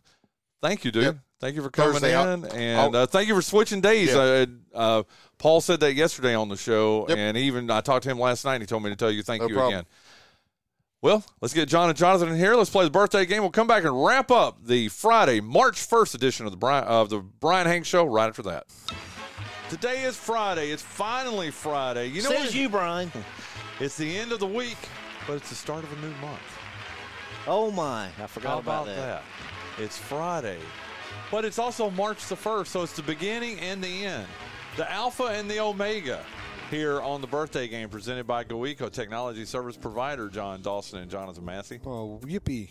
thank 0.61 0.85
you, 0.85 0.91
dude. 0.91 1.05
Yep. 1.05 1.17
Thank 1.41 1.57
you 1.57 1.63
for 1.63 1.71
coming 1.71 1.95
Thursday, 1.95 2.33
in, 2.33 2.45
and 2.53 2.95
uh, 2.95 3.07
thank 3.07 3.27
you 3.27 3.35
for 3.35 3.43
switching 3.43 3.81
days. 3.81 4.11
Yeah. 4.11 4.45
Uh, 4.75 4.77
uh, 4.79 5.03
Paul 5.39 5.61
said 5.61 5.81
that 5.81 5.95
yesterday 5.95 6.37
on 6.37 6.49
the 6.49 6.57
show, 6.57 7.05
yep. 7.09 7.19
and 7.19 7.37
even 7.37 7.69
I 7.69 7.81
talked 7.81 8.05
to 8.05 8.11
him 8.11 8.21
last 8.21 8.45
night. 8.45 8.55
and 8.55 8.63
He 8.63 8.67
told 8.69 8.85
me 8.85 8.91
to 8.91 8.97
tell 8.97 9.11
you 9.11 9.25
thank 9.25 9.43
no 9.43 9.49
you 9.49 9.55
problem. 9.55 9.75
again. 9.75 9.87
Well, 11.01 11.25
let's 11.41 11.53
get 11.53 11.69
Jon 11.69 11.89
and 11.89 11.99
Jonathan 11.99 12.29
in 12.29 12.37
here. 12.37 12.55
Let's 12.55 12.71
play 12.71 12.85
the 12.85 12.93
birthday 12.93 13.27
game. 13.27 13.43
We'll 13.43 13.51
come 13.51 13.67
back 13.67 13.83
and 13.83 14.05
wrap 14.05 14.31
up 14.31 14.65
the 14.65 14.87
Friday, 14.87 15.41
March 15.41 15.81
first 15.81 16.15
edition 16.15 16.47
of 16.47 16.53
the 16.53 16.59
Bryan 16.59 16.85
of 16.85 17.11
the 17.11 17.19
Bryan 17.19 17.67
Hanks 17.67 17.89
Show 17.89 18.05
right 18.05 18.29
after 18.29 18.43
that. 18.43 18.67
Today 19.73 20.03
is 20.03 20.19
Friday. 20.19 20.71
It's 20.71 20.83
finally 20.83 21.51
Friday. 21.51 22.09
You 22.09 22.23
know 22.23 22.29
Says 22.29 22.45
what? 22.49 22.55
you, 22.55 22.69
Bryan. 22.69 23.11
It's 23.81 23.97
the 23.97 24.19
end 24.19 24.31
of 24.31 24.39
the 24.39 24.47
week, 24.47 24.77
but 25.27 25.33
it's 25.33 25.49
the 25.49 25.55
start 25.55 25.83
of 25.83 25.91
a 25.95 26.07
new 26.07 26.15
month. 26.17 26.43
Oh 27.47 27.71
my! 27.71 28.09
I 28.23 28.27
forgot 28.27 28.59
about, 28.59 28.83
about 28.83 28.87
that. 28.89 28.97
that. 28.97 29.83
It's 29.83 29.97
Friday. 29.97 30.59
But 31.31 31.47
it's 31.47 31.59
also 31.59 31.89
March 31.89 32.27
the 32.27 32.35
1st, 32.35 32.67
so 32.67 32.83
it's 32.83 32.93
the 32.93 33.03
beginning 33.03 33.61
and 33.61 33.83
the 33.83 34.05
end. 34.05 34.27
The 34.77 34.93
Alpha 34.93 35.25
and 35.25 35.51
the 35.51 35.61
Omega. 35.61 36.23
Here 36.73 37.03
on 37.03 37.21
the 37.21 37.27
birthday 37.27 37.69
game 37.69 37.91
presented 37.91 38.27
by 38.27 38.45
GoEco 38.45 38.91
Technology 38.91 39.45
Service 39.45 39.77
Provider 39.77 40.31
Jon 40.31 40.63
Dawson 40.63 41.01
and 41.01 41.11
Jonathan 41.11 41.45
Massey. 41.45 41.79
Oh, 41.85 42.19
yippee! 42.23 42.71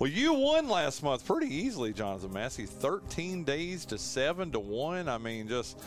Well, 0.00 0.10
you 0.10 0.34
won 0.34 0.68
last 0.68 1.00
month 1.00 1.24
pretty 1.24 1.46
easily, 1.46 1.92
Jonathan 1.92 2.32
Massey. 2.32 2.66
Thirteen 2.66 3.44
days 3.44 3.84
to 3.84 3.98
seven 3.98 4.50
to 4.50 4.58
one. 4.58 5.08
I 5.08 5.18
mean, 5.18 5.46
just 5.46 5.78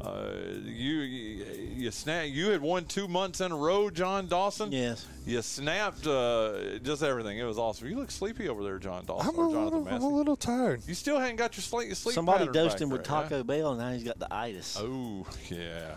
uh, 0.00 0.26
you 0.64 0.98
you, 1.00 1.44
you 1.74 1.90
snap. 1.90 2.26
You 2.28 2.50
had 2.50 2.60
won 2.60 2.84
two 2.84 3.08
months 3.08 3.40
in 3.40 3.50
a 3.50 3.56
row, 3.56 3.90
Jon 3.90 4.28
Dawson. 4.28 4.70
Yes. 4.70 5.08
You 5.26 5.42
snapped 5.42 6.06
uh, 6.06 6.78
just 6.84 7.02
everything. 7.02 7.36
It 7.36 7.44
was 7.44 7.58
awesome. 7.58 7.88
You 7.88 7.96
look 7.96 8.12
sleepy 8.12 8.48
over 8.48 8.62
there, 8.62 8.78
Jon 8.78 9.06
Dawson. 9.06 9.28
I'm 9.28 9.34
a 9.34 9.48
or 9.48 9.52
Jonathan 9.52 9.64
little, 9.64 9.78
I'm 9.88 9.94
Massey. 9.94 10.04
a 10.04 10.08
little 10.08 10.36
tired. 10.36 10.82
You 10.86 10.94
still 10.94 11.18
haven't 11.18 11.34
got 11.34 11.56
your 11.56 11.62
sleep. 11.62 11.88
Your 11.88 11.96
sleep 11.96 12.14
Somebody 12.14 12.46
pattern 12.46 12.54
dosed 12.54 12.80
him 12.80 12.90
with 12.90 13.02
there, 13.02 13.22
Taco 13.22 13.42
Bell, 13.42 13.72
and 13.72 13.80
now 13.80 13.90
he's 13.90 14.04
got 14.04 14.20
the 14.20 14.32
itis. 14.32 14.76
Oh 14.78 15.26
yeah, 15.50 15.96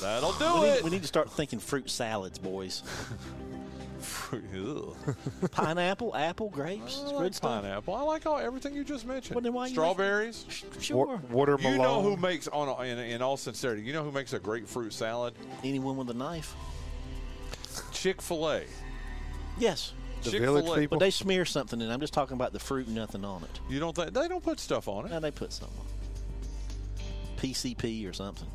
that'll 0.00 0.32
we, 0.32 0.38
do 0.38 0.74
need, 0.74 0.84
we 0.84 0.90
need 0.90 1.02
to 1.02 1.08
start 1.08 1.30
thinking 1.30 1.58
fruit 1.58 1.90
salads, 1.90 2.38
boys. 2.38 2.82
Ugh. 4.32 4.96
Pineapple, 5.50 6.16
apple, 6.16 6.48
grapes, 6.48 7.00
I 7.00 7.06
like 7.10 7.18
good 7.18 7.34
stuff. 7.34 7.62
pineapple. 7.62 7.94
I 7.94 8.02
like 8.02 8.26
all 8.26 8.38
everything 8.38 8.74
you 8.74 8.84
just 8.84 9.06
mentioned. 9.06 9.34
Well, 9.34 9.42
then 9.42 9.52
why 9.52 9.68
Strawberries. 9.68 10.46
Sure. 10.80 11.06
Wa- 11.06 11.20
watermelon. 11.30 11.72
You 11.74 11.82
know 11.82 12.00
who 12.02 12.16
makes 12.16 12.48
on 12.48 12.86
in, 12.86 12.98
in 12.98 13.22
all 13.22 13.36
sincerity? 13.36 13.82
You 13.82 13.92
know 13.92 14.02
who 14.04 14.12
makes 14.12 14.32
a 14.32 14.38
great 14.38 14.68
fruit 14.68 14.92
salad? 14.92 15.34
Anyone 15.64 15.96
with 15.96 16.10
a 16.10 16.14
knife? 16.14 16.54
Chick 17.92 18.22
Fil 18.22 18.50
A. 18.50 18.62
Yes. 19.58 19.92
The 20.22 20.30
Chick 20.30 20.40
village 20.40 20.64
Fil 20.64 20.74
A. 20.74 20.78
people? 20.78 20.98
But 20.98 21.04
they 21.04 21.10
smear 21.10 21.44
something 21.44 21.80
in. 21.80 21.90
I'm 21.90 22.00
just 22.00 22.12
talking 22.14 22.34
about 22.34 22.52
the 22.52 22.58
fruit 22.58 22.86
and 22.86 22.96
nothing 22.96 23.24
on 23.24 23.42
it. 23.42 23.60
You 23.68 23.80
don't 23.80 23.94
think 23.94 24.12
they 24.12 24.28
don't 24.28 24.42
put 24.44 24.60
stuff 24.60 24.88
on 24.88 25.06
it? 25.06 25.10
Now 25.10 25.20
they 25.20 25.30
put 25.30 25.52
something 25.52 25.76
on 25.78 25.86
it. 25.86 25.90
PCP 27.42 28.08
or 28.08 28.12
something. 28.12 28.48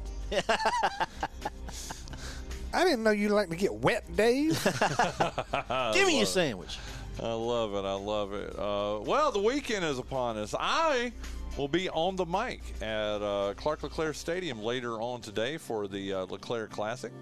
I 2.74 2.84
didn't 2.84 3.04
know 3.04 3.12
you 3.12 3.30
like 3.30 3.50
to 3.50 3.56
get 3.56 3.74
wet, 3.74 4.04
Dave. 4.16 4.62
Give 5.94 6.08
me 6.08 6.22
a 6.22 6.26
sandwich. 6.26 6.78
I 7.22 7.32
love 7.32 7.74
it. 7.74 7.88
I 7.88 7.94
love 7.94 8.34
it. 8.34 8.58
Uh, 8.60 9.00
well, 9.02 9.32
the 9.32 9.40
weekend 9.40 9.86
is 9.86 9.98
upon 9.98 10.38
us. 10.38 10.54
I 10.60 11.14
will 11.58 11.70
be 11.70 11.90
on 11.90 12.18
the 12.18 12.26
mic 12.26 12.62
at 12.82 13.22
uh, 13.22 13.54
Clark 13.56 13.84
LeClair 13.84 14.14
Stadium 14.14 14.62
later 14.62 15.02
on 15.02 15.22
today 15.22 15.58
for 15.58 15.88
the 15.88 16.14
uh, 16.14 16.26
LeClair 16.26 16.68
Classic, 16.68 17.14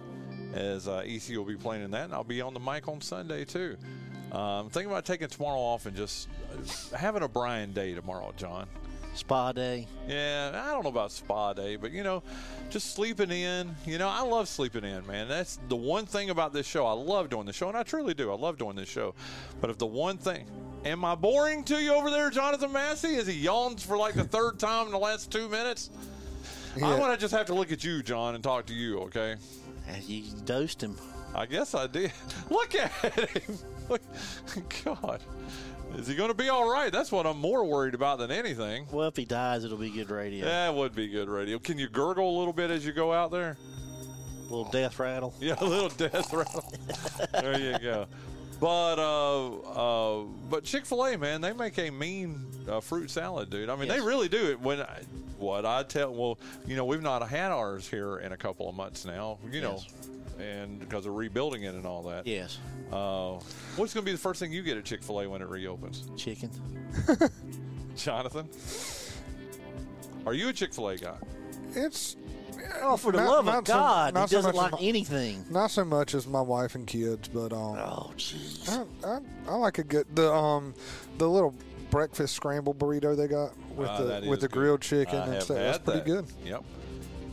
as 0.53 0.88
uh, 0.88 1.03
EC 1.05 1.38
will 1.38 1.45
be 1.45 1.55
playing 1.55 1.84
in 1.84 1.91
that, 1.91 2.05
and 2.05 2.14
I'll 2.14 2.24
be 2.24 2.41
on 2.41 2.55
the 2.55 2.59
mic 2.59 2.88
on 2.88 3.01
Sunday 3.01 3.45
too. 3.45 3.78
Um, 4.32 4.70
thinking 4.70 4.91
about 4.91 5.05
taking 5.05 5.28
tomorrow 5.28 5.59
off 5.59 5.86
and 5.86 5.95
just 5.95 6.28
uh, 6.51 6.97
having 6.97 7.22
a 7.22 7.28
Bryan 7.28 7.72
day 7.72 7.93
tomorrow, 7.93 8.34
Jon. 8.36 8.68
Spa 9.16 9.51
day. 9.51 9.88
Yeah, 10.07 10.64
I 10.66 10.72
don't 10.72 10.84
know 10.84 10.89
about 10.89 11.11
spa 11.11 11.53
day, 11.53 11.76
but 11.76 11.91
you 11.91 12.03
know, 12.03 12.24
just 12.70 12.95
sleeping 12.95 13.30
in. 13.30 13.76
You 13.86 13.97
know, 13.99 14.09
I 14.09 14.22
love 14.22 14.47
sleeping 14.47 14.84
in, 14.84 15.05
man. 15.05 15.28
That's 15.28 15.59
the 15.70 15.76
one 15.76 16.05
thing 16.05 16.32
about 16.32 16.51
this 16.51 16.66
show. 16.66 16.86
I 16.86 16.93
love 16.93 17.30
doing 17.30 17.45
the 17.45 17.53
show, 17.53 17.68
and 17.70 17.78
I 17.78 17.84
truly 17.84 18.14
do. 18.14 18.32
I 18.32 18.36
love 18.36 18.57
doing 18.57 18.76
this 18.76 18.89
show. 18.89 19.14
But 19.61 19.70
if 19.70 19.78
the 19.78 19.86
one 19.86 20.18
thing, 20.18 20.45
am 20.84 21.05
I 21.05 21.14
boring 21.16 21.64
to 21.66 21.76
you 21.82 21.93
over 21.93 22.09
there, 22.09 22.30
Jonathan 22.32 22.72
Massey? 22.72 23.18
As 23.18 23.28
he 23.28 23.34
yawns 23.34 23.84
for 23.84 23.97
like 23.97 24.16
the 24.16 24.24
third 24.24 24.57
time 24.57 24.88
in 24.88 24.91
the 24.91 24.99
last 24.99 25.32
two 25.32 25.47
minutes? 25.47 25.91
I'm 26.76 26.99
gonna 26.99 27.18
just 27.18 27.34
have 27.34 27.45
to 27.47 27.53
look 27.53 27.72
at 27.72 27.84
you, 27.84 28.01
Jon, 28.01 28.34
and 28.34 28.43
talk 28.43 28.66
to 28.68 28.74
you. 28.74 28.99
Okay? 29.01 29.36
You 30.07 30.24
dosed 30.45 30.82
him. 30.82 30.97
I 31.36 31.45
guess 31.45 31.74
I 31.74 31.88
did. 31.88 32.11
Look 32.49 32.76
at 32.76 32.91
him. 32.91 33.57
Look, 33.89 34.01
God. 34.84 35.22
Is 35.97 36.07
he 36.07 36.15
going 36.15 36.29
to 36.29 36.33
be 36.35 36.49
all 36.49 36.69
right? 36.69 36.91
That's 36.91 37.11
what 37.11 37.25
I'm 37.27 37.37
more 37.39 37.63
worried 37.65 37.93
about 37.93 38.17
than 38.19 38.31
anything. 38.31 38.87
Well, 38.91 39.07
if 39.07 39.15
he 39.15 39.25
dies, 39.25 39.63
it'll 39.63 39.77
be 39.77 39.89
good 39.91 40.09
radio. 40.09 40.45
That 40.45 40.73
would 40.73 40.95
be 40.95 41.07
good 41.07 41.29
radio. 41.29 41.59
Can 41.59 41.77
you 41.77 41.87
gurgle 41.87 42.35
a 42.35 42.37
little 42.37 42.53
bit 42.53 42.71
as 42.71 42.85
you 42.85 42.91
go 42.93 43.13
out 43.13 43.31
there? 43.31 43.57
little 44.49 44.69
death 44.71 44.99
rattle. 44.99 45.33
Yeah, 45.39 45.55
a 45.59 45.65
little 45.65 45.89
death 45.89 46.31
rattle. 46.33 46.63
there 47.33 47.59
you 47.59 47.79
go. 47.79 48.05
But 48.59 48.99
uh, 48.99 49.49
uh, 50.21 50.23
but 50.49 50.63
Chick 50.63 50.85
Fil 50.85 51.05
A, 51.05 51.17
man, 51.17 51.41
they 51.41 51.53
make 51.53 51.77
a 51.79 51.89
mean 51.89 52.45
uh, 52.69 52.79
fruit 52.79 53.09
salad, 53.09 53.49
dude. 53.49 53.69
I 53.69 53.75
mean, 53.75 53.87
Yes. 53.87 53.97
they 53.99 54.05
really 54.05 54.29
do 54.29 54.51
it. 54.51 54.59
When 54.59 54.81
I, 54.81 55.01
what 55.37 55.65
I 55.65 55.83
tell, 55.83 56.13
well, 56.13 56.37
you 56.67 56.75
know, 56.75 56.85
we've 56.85 57.01
not 57.01 57.27
had 57.27 57.51
ours 57.51 57.87
here 57.87 58.17
in 58.19 58.31
a 58.31 58.37
couple 58.37 58.69
of 58.69 58.75
months 58.75 59.05
now, 59.05 59.37
you 59.51 59.61
know, 59.61 59.73
Yes. 59.79 60.09
And 60.39 60.79
because 60.79 61.03
they're 61.03 61.11
rebuilding 61.13 61.63
it 61.63 61.75
and 61.75 61.86
all 61.86 62.03
that. 62.03 62.25
Yes. 62.27 62.57
Uh, 62.91 63.39
what's 63.75 63.93
going 63.93 64.03
to 64.03 64.05
be 64.05 64.11
the 64.11 64.17
first 64.17 64.39
thing 64.39 64.51
you 64.51 64.61
get 64.63 64.77
at 64.77 64.86
Chick 64.86 65.01
Fil 65.03 65.21
A 65.21 65.27
when 65.29 65.41
it 65.41 65.47
reopens, 65.49 66.03
Chicken. 66.17 66.49
Jonathan? 67.95 68.47
Are 70.25 70.34
you 70.34 70.49
a 70.49 70.53
Chick 70.53 70.73
Fil 70.73 70.89
A 70.89 70.97
guy? 70.97 71.15
it's 71.75 72.15
Oh, 72.81 72.95
for 72.95 73.11
the 73.11 73.17
Not- 73.17 73.29
love 73.29 73.45
not 73.45 73.57
of 73.59 73.67
so- 73.67 73.73
God, 73.73 74.13
not 74.13 74.29
he 74.29 74.36
so 74.36 74.38
doesn't 74.38 74.55
much 74.55 74.71
like 74.71 74.71
my- 74.81 74.88
anything. 74.88 75.43
not 75.49 75.69
so 75.71 75.84
much 75.84 76.13
as 76.15 76.27
my 76.27 76.39
wife 76.39 76.75
and 76.75 76.88
kids, 76.88 77.27
but 77.27 77.51
um, 77.51 77.77
Oh, 77.77 78.11
jeez. 78.15 78.69
I, 79.03 79.07
I, 79.07 79.19
I 79.49 79.55
like 79.55 79.79
a 79.79 79.84
good 79.84 80.05
the 80.15 80.31
um 80.31 80.73
the 81.17 81.27
little 81.27 81.53
breakfast 81.89 82.36
scramble 82.36 82.73
burrito 82.73 83.17
they 83.17 83.27
got 83.27 83.51
with 83.75 83.88
that 84.07 84.23
the 84.23 84.29
with 84.29 84.39
the 84.41 84.47
good. 84.47 84.51
grilled 84.53 84.81
chicken 84.81 85.19
I 85.19 85.25
and 85.34 85.43
stuff. 85.43 85.57
That's 85.57 85.77
pretty 85.79 85.99
that. 85.99 86.05
good. 86.05 86.25
Yep. 86.45 86.63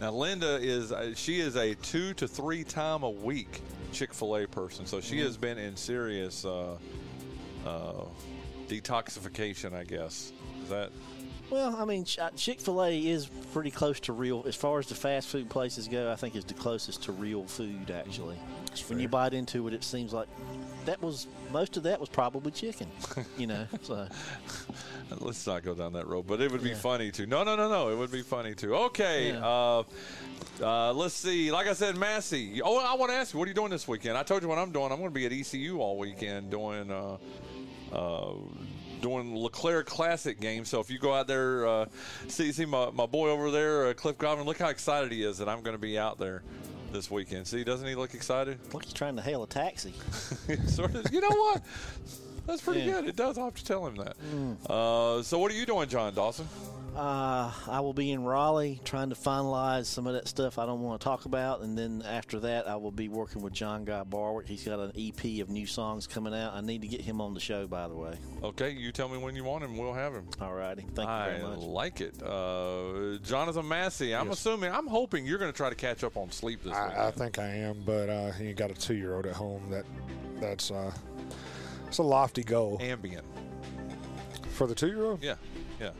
Now 0.00 0.12
Linda 0.12 0.58
is 0.62 0.94
she 1.18 1.40
is 1.40 1.56
a 1.56 1.74
two 1.74 2.14
to 2.14 2.26
three 2.26 2.64
time 2.64 3.02
a 3.02 3.10
week 3.10 3.60
Chick 3.92 4.14
Fil 4.14 4.34
A 4.36 4.46
person, 4.46 4.86
so 4.86 5.00
she 5.02 5.20
has 5.20 5.36
been 5.36 5.58
in 5.58 5.76
serious 5.76 6.46
uh, 6.46 6.76
uh, 7.66 8.04
detoxification. 8.66 9.74
I 9.74 9.84
guess 9.84 10.32
is 10.62 10.70
that 10.70 10.90
Well, 11.50 11.74
I 11.76 11.84
mean, 11.84 12.04
Chick 12.04 12.60
Fil 12.60 12.82
A 12.84 12.96
is 13.08 13.26
pretty 13.52 13.72
close 13.72 13.98
to 14.00 14.12
real. 14.12 14.44
As 14.46 14.54
far 14.54 14.78
as 14.78 14.86
the 14.86 14.94
fast 14.94 15.28
food 15.28 15.50
places 15.50 15.88
go, 15.88 16.10
I 16.12 16.14
think 16.16 16.36
is 16.36 16.44
the 16.44 16.54
closest 16.54 17.02
to 17.04 17.12
real 17.12 17.44
food. 17.44 17.90
Actually, 17.90 18.36
when 18.88 19.00
you 19.00 19.08
bite 19.08 19.34
into 19.34 19.66
it, 19.66 19.74
it 19.74 19.82
seems 19.82 20.12
like 20.12 20.28
that 20.84 21.02
was 21.02 21.26
most 21.52 21.76
of 21.76 21.82
that 21.82 21.98
was 21.98 22.08
probably 22.08 22.52
chicken. 22.52 22.86
You 23.36 23.48
know, 23.48 23.66
so 23.82 24.06
Let's 25.18 25.44
not 25.44 25.64
go 25.64 25.74
down 25.74 25.92
that 25.94 26.06
road, 26.06 26.28
but 26.28 26.40
it 26.40 26.52
would 26.52 26.62
be 26.62 26.68
Yeah. 26.70 26.76
funny 26.76 27.10
to. 27.10 27.26
No, 27.26 27.42
no, 27.42 27.56
no, 27.56 27.68
no. 27.68 27.88
It 27.90 27.96
would 27.98 28.12
be 28.12 28.22
funny 28.22 28.54
to. 28.54 28.74
Okay. 28.76 29.32
Yeah. 29.32 29.44
Uh, 29.44 29.82
uh, 30.62 30.92
let's 30.92 31.14
see. 31.14 31.50
Like 31.50 31.66
I 31.66 31.72
said, 31.72 31.96
Massey. 31.96 32.62
Oh, 32.62 32.78
I 32.78 32.94
want 32.94 33.10
to 33.10 33.16
ask 33.16 33.32
you, 33.34 33.40
what 33.40 33.46
are 33.46 33.48
you 33.50 33.54
doing 33.56 33.70
this 33.70 33.88
weekend? 33.88 34.16
I 34.16 34.22
told 34.22 34.42
you 34.42 34.48
what 34.48 34.58
I'm 34.58 34.70
doing. 34.70 34.92
I'm 34.92 34.98
going 34.98 35.10
to 35.10 35.14
be 35.14 35.26
at 35.26 35.32
ECU 35.32 35.80
all 35.80 35.98
weekend 35.98 36.50
doing. 36.50 36.92
Uh, 36.92 37.16
uh, 37.92 38.34
doing 39.00 39.34
LeClair 39.36 39.82
Classic 39.82 40.38
game. 40.40 40.64
So 40.64 40.80
if 40.80 40.90
you 40.90 40.98
go 40.98 41.12
out 41.14 41.26
there, 41.26 41.66
uh, 41.66 41.86
see 42.28 42.52
see 42.52 42.64
my, 42.64 42.90
my 42.90 43.06
boy 43.06 43.30
over 43.30 43.50
there, 43.50 43.86
uh, 43.88 43.94
Cliff 43.94 44.18
Godwin, 44.18 44.46
look 44.46 44.58
how 44.58 44.68
excited 44.68 45.10
he 45.12 45.22
is 45.22 45.38
that 45.38 45.48
I'm 45.48 45.62
going 45.62 45.74
to 45.74 45.80
be 45.80 45.98
out 45.98 46.18
there 46.18 46.42
this 46.92 47.10
weekend. 47.10 47.46
See, 47.46 47.62
doesn't 47.64 47.86
he 47.86 47.94
look 47.94 48.14
excited? 48.14 48.58
look, 48.72 48.84
he's 48.84 48.92
trying 48.92 49.16
to 49.16 49.22
hail 49.22 49.42
a 49.42 49.46
taxi. 49.46 49.94
sort 50.66 50.94
of. 50.94 51.12
You 51.12 51.20
know 51.20 51.28
what? 51.30 51.62
That's 52.46 52.62
pretty 52.62 52.80
Yeah. 52.80 52.92
good. 53.00 53.08
It 53.10 53.16
does. 53.16 53.38
I'll 53.38 53.44
have 53.44 53.54
to 53.54 53.64
tell 53.64 53.86
him 53.86 53.96
that. 53.96 54.16
Uh, 54.70 55.22
so 55.22 55.38
what 55.38 55.52
are 55.52 55.54
you 55.54 55.66
doing, 55.66 55.88
Jon 55.88 56.12
Dawson? 56.14 56.48
Uh, 56.94 57.52
I 57.68 57.80
will 57.80 57.92
be 57.92 58.10
in 58.10 58.24
Raleigh 58.24 58.80
trying 58.84 59.10
to 59.10 59.16
finalize 59.16 59.86
some 59.86 60.06
of 60.06 60.14
that 60.14 60.28
stuff 60.28 60.58
I 60.58 60.66
don't 60.66 60.80
want 60.80 61.00
to 61.00 61.04
talk 61.04 61.24
about, 61.24 61.62
and 61.62 61.76
then 61.76 62.02
after 62.06 62.40
that, 62.40 62.68
I 62.68 62.76
will 62.76 62.90
be 62.90 63.08
working 63.08 63.42
with 63.42 63.52
John 63.52 63.84
Guy 63.84 64.02
Barwick. 64.04 64.46
He's 64.46 64.64
got 64.64 64.80
an 64.80 64.92
EP 64.96 65.40
of 65.40 65.50
new 65.50 65.66
songs 65.66 66.06
coming 66.06 66.34
out. 66.34 66.54
I 66.54 66.60
need 66.60 66.82
to 66.82 66.88
get 66.88 67.00
him 67.00 67.20
on 67.20 67.34
the 67.34 67.40
show, 67.40 67.66
by 67.66 67.88
the 67.88 67.94
way. 67.94 68.18
Okay, 68.42 68.70
you 68.70 68.92
tell 68.92 69.08
me 69.08 69.18
when 69.18 69.36
you 69.36 69.44
want 69.44 69.64
him. 69.64 69.76
We'll 69.76 69.94
have 69.94 70.12
him. 70.12 70.26
All 70.40 70.54
righty, 70.54 70.82
thank 70.94 71.08
you 71.08 71.14
I 71.14 71.30
very 71.30 71.42
much. 71.42 71.58
I 71.58 71.62
like 71.62 72.00
it. 72.00 72.22
Uh, 72.22 73.18
Jonathan 73.22 73.66
Massey, 73.68 74.14
I'm 74.14 74.30
assuming, 74.30 74.72
I'm 74.72 74.86
hoping 74.86 75.24
you're 75.24 75.38
going 75.38 75.52
to 75.52 75.56
try 75.56 75.68
to 75.68 75.76
catch 75.76 76.04
up 76.04 76.16
on 76.16 76.30
sleep 76.30 76.62
this 76.64 76.74
I, 76.74 77.08
I 77.08 77.10
think 77.10 77.38
I 77.38 77.46
am, 77.46 77.82
but 77.84 78.08
uh, 78.08 78.32
you 78.40 78.52
got 78.54 78.70
a 78.70 78.74
two 78.74 78.94
year 78.94 79.14
old 79.14 79.26
at 79.26 79.34
home. 79.34 79.62
That 79.70 79.84
that's 80.40 80.70
uh, 80.70 80.92
it's 81.86 81.98
a 81.98 82.02
lofty 82.02 82.42
goal 82.42 82.78
Ambient. 82.80 83.24
for 84.50 84.66
the 84.66 84.74
two 84.74 84.88
year 84.88 85.04
old. 85.04 85.22
Yeah, 85.22 85.36
yeah. 85.80 85.90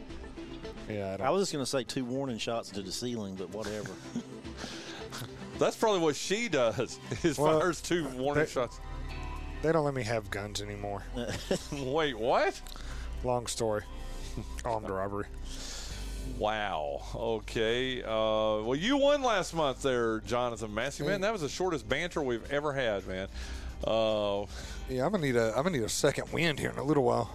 Yeah, 0.94 1.14
I 1.14 1.16
don't, 1.18 1.26
I 1.26 1.30
was 1.30 1.42
just 1.42 1.52
going 1.52 1.64
to 1.64 1.70
say 1.70 1.84
two 1.84 2.04
warning 2.04 2.38
shots 2.38 2.70
to 2.70 2.82
the 2.82 2.92
ceiling, 2.92 3.34
but 3.36 3.50
whatever. 3.54 3.90
That's 5.58 5.76
probably 5.76 6.00
what 6.00 6.16
she 6.16 6.48
does. 6.48 6.98
Is 7.22 7.38
Well, 7.38 7.60
fires 7.60 7.80
two 7.80 8.06
warning 8.08 8.44
they- 8.44 8.50
shots. 8.50 8.80
they 9.62 9.72
don't 9.72 9.84
let 9.84 9.94
me 9.94 10.02
have 10.04 10.30
guns 10.30 10.62
anymore. 10.62 11.02
Wait, 11.72 12.18
what? 12.18 12.60
Long 13.24 13.46
story. 13.46 13.82
Armed 14.64 14.88
robbery. 14.88 15.26
Wow. 16.38 17.02
Okay. 17.14 18.02
Uh, 18.02 18.62
well, 18.64 18.76
you 18.76 18.96
won 18.96 19.22
last 19.22 19.52
month 19.54 19.82
there, 19.82 20.20
Jonathan 20.20 20.72
Massey. 20.72 21.04
Man, 21.04 21.20
that 21.22 21.32
was 21.32 21.42
the 21.42 21.48
shortest 21.48 21.88
banter 21.88 22.22
we've 22.22 22.50
ever 22.52 22.72
had, 22.72 23.06
man. 23.06 23.28
Uh, 23.86 24.44
Yeah, 24.88 25.04
I'm 25.06 25.12
gonna 25.12 25.18
need 25.24 25.36
a 25.36 25.48
I'm 25.56 25.64
gonna 25.64 25.70
need 25.78 25.82
a 25.84 25.88
second 25.88 26.32
wind 26.32 26.58
here 26.58 26.70
in 26.70 26.78
a 26.78 26.82
little 26.84 27.02
while. 27.02 27.30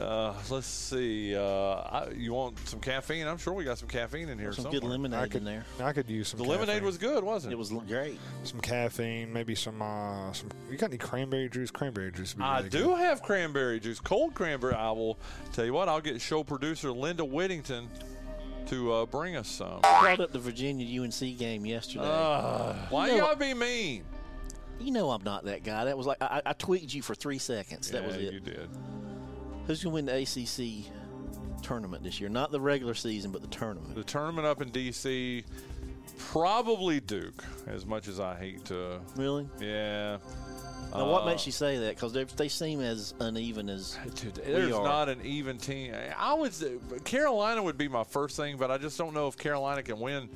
Uh, 0.00 0.34
let's 0.50 0.66
see. 0.66 1.36
Uh, 1.36 1.42
I, 1.42 2.08
you 2.16 2.32
want 2.32 2.58
some 2.68 2.80
caffeine? 2.80 3.26
I'm 3.26 3.38
sure 3.38 3.52
we 3.52 3.64
got 3.64 3.78
some 3.78 3.88
caffeine 3.88 4.28
in 4.28 4.38
here 4.38 4.52
Some 4.52 4.64
somewhere. 4.64 4.80
good 4.80 4.88
lemonade 4.88 5.20
I 5.20 5.26
could 5.28 5.36
in 5.38 5.44
there. 5.44 5.64
I 5.80 5.92
could 5.92 6.08
use 6.10 6.28
some. 6.28 6.38
the 6.38 6.44
lemonade 6.44 6.82
was 6.82 6.98
good, 6.98 7.22
wasn't 7.22 7.52
it? 7.52 7.54
It 7.54 7.58
was 7.58 7.70
great. 7.86 8.18
some 8.42 8.60
caffeine, 8.60 9.32
maybe 9.32 9.54
some 9.54 9.80
uh 9.80 10.32
some. 10.32 10.48
You 10.70 10.76
got 10.76 10.90
any 10.90 10.98
cranberry 10.98 11.48
juice? 11.48 11.70
Cranberry 11.70 12.10
juice. 12.12 12.34
Would 12.34 12.40
be 12.40 12.44
I 12.44 12.56
really 12.58 12.70
do 12.70 12.84
good. 12.86 12.98
have 12.98 13.22
cranberry 13.22 13.78
juice, 13.80 14.00
cold 14.00 14.34
cranberry. 14.34 14.74
I 14.74 14.90
will 14.90 15.18
tell 15.52 15.64
you 15.64 15.72
what. 15.72 15.88
I'll 15.88 16.00
get 16.00 16.20
show 16.20 16.42
producer 16.42 16.90
Linda 16.90 17.24
Whittington 17.24 17.88
to 18.66 18.92
uh, 18.92 19.06
bring 19.06 19.36
us 19.36 19.46
some. 19.48 19.80
I 19.84 20.00
Brought 20.16 20.20
up 20.20 20.32
the 20.32 20.38
Virginia 20.38 21.02
UNC 21.02 21.38
game 21.38 21.64
yesterday. 21.66 22.04
Uh, 22.04 22.74
why 22.90 23.06
You 23.08 23.12
you 23.12 23.18
know- 23.18 23.26
gotta 23.26 23.38
be 23.38 23.54
mean? 23.54 24.04
you 24.80 24.90
know 24.90 25.10
I'm 25.12 25.22
not 25.22 25.44
that 25.44 25.62
guy. 25.62 25.84
That 25.84 25.96
was 25.96 26.06
like 26.06 26.20
I, 26.20 26.42
I 26.44 26.52
tweaked 26.52 26.92
you 26.92 27.00
for 27.02 27.14
three 27.14 27.38
seconds. 27.38 27.90
That 27.92 28.00
yeah, 28.02 28.06
was 28.08 28.16
it. 28.16 28.32
you 28.34 28.40
did. 28.40 28.68
Who's 29.66 29.82
gonna 29.82 29.94
win 29.94 30.06
the 30.06 30.14
ACC 30.22 30.90
tournament 31.62 32.02
this 32.04 32.20
year? 32.20 32.28
Not 32.28 32.50
the 32.50 32.60
regular 32.60 32.94
season, 32.94 33.30
but 33.30 33.40
the 33.42 33.48
tournament. 33.48 33.94
The 33.94 34.04
tournament 34.04 34.46
up 34.46 34.60
in 34.60 34.68
D.C. 34.70 35.44
Probably 36.18 37.00
Duke. 37.00 37.42
As 37.66 37.86
much 37.86 38.08
as 38.08 38.20
I 38.20 38.36
hate 38.36 38.64
to, 38.66 39.00
Really? 39.16 39.48
yeah. 39.60 40.18
Now, 40.92 41.10
what 41.10 41.22
Uh, 41.22 41.26
makes 41.26 41.44
you 41.46 41.50
say 41.50 41.78
that? 41.78 41.96
Because 41.96 42.12
they, 42.12 42.48
seem 42.48 42.80
as 42.80 43.14
uneven 43.18 43.68
as 43.68 43.98
Dude, 44.14 44.34
there's 44.36 44.70
not 44.70 45.08
an 45.08 45.20
even 45.24 45.58
team. 45.58 45.92
I 46.16 46.34
would 46.34 46.52
say 46.52 46.74
Carolina 47.04 47.62
would 47.62 47.76
be 47.78 47.88
my 47.88 48.04
first 48.04 48.36
thing, 48.36 48.58
but 48.58 48.70
I 48.70 48.78
just 48.78 48.96
don't 48.96 49.12
know 49.12 49.26
if 49.26 49.36
Carolina 49.36 49.82
can 49.82 49.98
win 49.98 50.28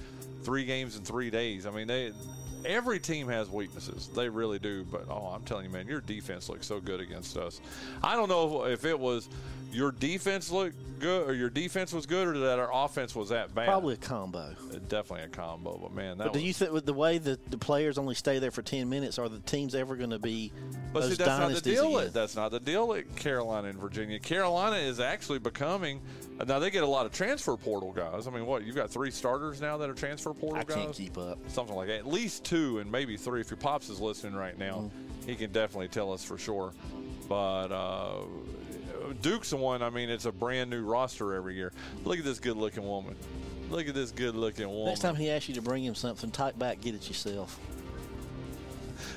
three 0.42 0.64
games 0.64 0.96
in 0.96 1.02
three 1.04 1.30
days. 1.30 1.64
I 1.64 1.70
mean, 1.70 1.86
they 1.86 2.12
every 2.68 3.00
team 3.00 3.26
has 3.28 3.50
weaknesses. 3.50 4.08
They 4.14 4.28
really 4.28 4.58
do. 4.58 4.84
But 4.84 5.06
oh, 5.10 5.32
I'm 5.34 5.42
telling 5.42 5.64
you, 5.64 5.70
man, 5.70 5.88
your 5.88 6.00
defense 6.00 6.48
looks 6.48 6.66
so 6.66 6.80
good 6.80 7.00
against 7.00 7.36
us. 7.36 7.60
I 8.04 8.14
don't 8.14 8.28
know 8.28 8.66
if 8.66 8.84
it 8.84 8.98
was 8.98 9.28
your 9.72 9.92
defense 9.92 10.50
looked 10.50 10.76
good 10.98 11.28
or 11.28 11.34
your 11.34 11.50
defense 11.50 11.92
was 11.92 12.06
good 12.06 12.26
or 12.26 12.38
that 12.38 12.58
our 12.58 12.70
offense 12.72 13.14
was 13.14 13.28
that 13.28 13.54
bad. 13.54 13.66
probably 13.66 13.94
a 13.94 13.98
combo. 13.98 14.54
definitely 14.88 15.24
a 15.24 15.28
combo. 15.28 15.78
But 15.80 15.92
man, 15.94 16.18
that 16.18 16.24
But 16.24 16.32
do 16.32 16.38
was, 16.38 16.44
you 16.46 16.52
think 16.54 16.72
with 16.72 16.86
the 16.86 16.94
way 16.94 17.18
that 17.18 17.50
the 17.50 17.58
players 17.58 17.98
only 17.98 18.14
stay 18.14 18.38
there 18.38 18.50
for 18.50 18.62
ten 18.62 18.88
minutes, 18.88 19.18
are 19.18 19.28
the 19.28 19.38
teams 19.40 19.74
ever 19.74 19.94
going 19.96 20.10
to 20.10 20.18
be 20.18 20.50
But 20.92 21.00
those 21.02 21.10
see, 21.10 21.16
that's 21.16 21.38
not 21.38 21.52
the 21.52 21.60
deal. 21.60 21.98
At, 21.98 22.12
that's 22.12 22.34
not 22.34 22.50
the 22.50 22.60
deal 22.60 22.92
at 22.94 23.14
Carolina 23.16 23.68
and 23.68 23.78
Virginia. 23.78 24.18
Carolina 24.18 24.76
is 24.76 24.98
actually 25.00 25.38
becoming. 25.38 26.00
Now 26.46 26.58
they 26.58 26.70
get 26.70 26.82
a 26.84 26.86
lot 26.88 27.04
of 27.06 27.12
transfer 27.12 27.56
portal 27.56 27.92
guys. 27.92 28.26
I 28.26 28.30
mean, 28.30 28.46
what 28.46 28.64
you've 28.64 28.76
got 28.76 28.90
three 28.90 29.10
starters 29.10 29.60
now 29.60 29.76
that 29.78 29.90
are 29.90 29.94
transfer 29.94 30.32
portal 30.32 30.58
I 30.58 30.64
guys. 30.64 30.76
can't 30.76 30.92
keep 30.94 31.18
up. 31.18 31.38
Something 31.48 31.76
like 31.76 31.88
that. 31.88 31.98
At 31.98 32.06
least 32.06 32.44
two 32.44 32.78
and 32.78 32.90
maybe 32.90 33.16
three. 33.16 33.40
If 33.40 33.50
your 33.50 33.56
pops 33.58 33.88
is 33.88 34.00
listening 34.00 34.34
right 34.34 34.56
now, 34.58 34.90
Mm. 34.90 35.26
he 35.28 35.34
can 35.36 35.52
definitely 35.52 35.88
tell 35.88 36.12
us 36.12 36.24
for 36.24 36.38
sure. 36.38 36.72
But 37.28 37.72
uh, 37.72 38.22
Duke's 39.14 39.50
the 39.50 39.56
one. 39.56 39.82
I 39.82 39.90
mean, 39.90 40.10
it's 40.10 40.24
a 40.24 40.32
brand 40.32 40.70
new 40.70 40.82
roster 40.82 41.34
every 41.34 41.54
year. 41.54 41.72
Look 42.04 42.18
at 42.18 42.24
this 42.24 42.38
good-looking 42.40 42.86
woman. 42.86 43.16
Look 43.70 43.88
at 43.88 43.94
this 43.94 44.10
good-looking 44.10 44.68
woman. 44.68 44.86
Next 44.86 45.00
time 45.00 45.16
he 45.16 45.30
asks 45.30 45.48
you 45.48 45.54
to 45.56 45.62
bring 45.62 45.84
him 45.84 45.94
something, 45.94 46.30
type 46.30 46.58
back, 46.58 46.80
get 46.80 46.94
it 46.94 47.06
yourself. 47.08 47.58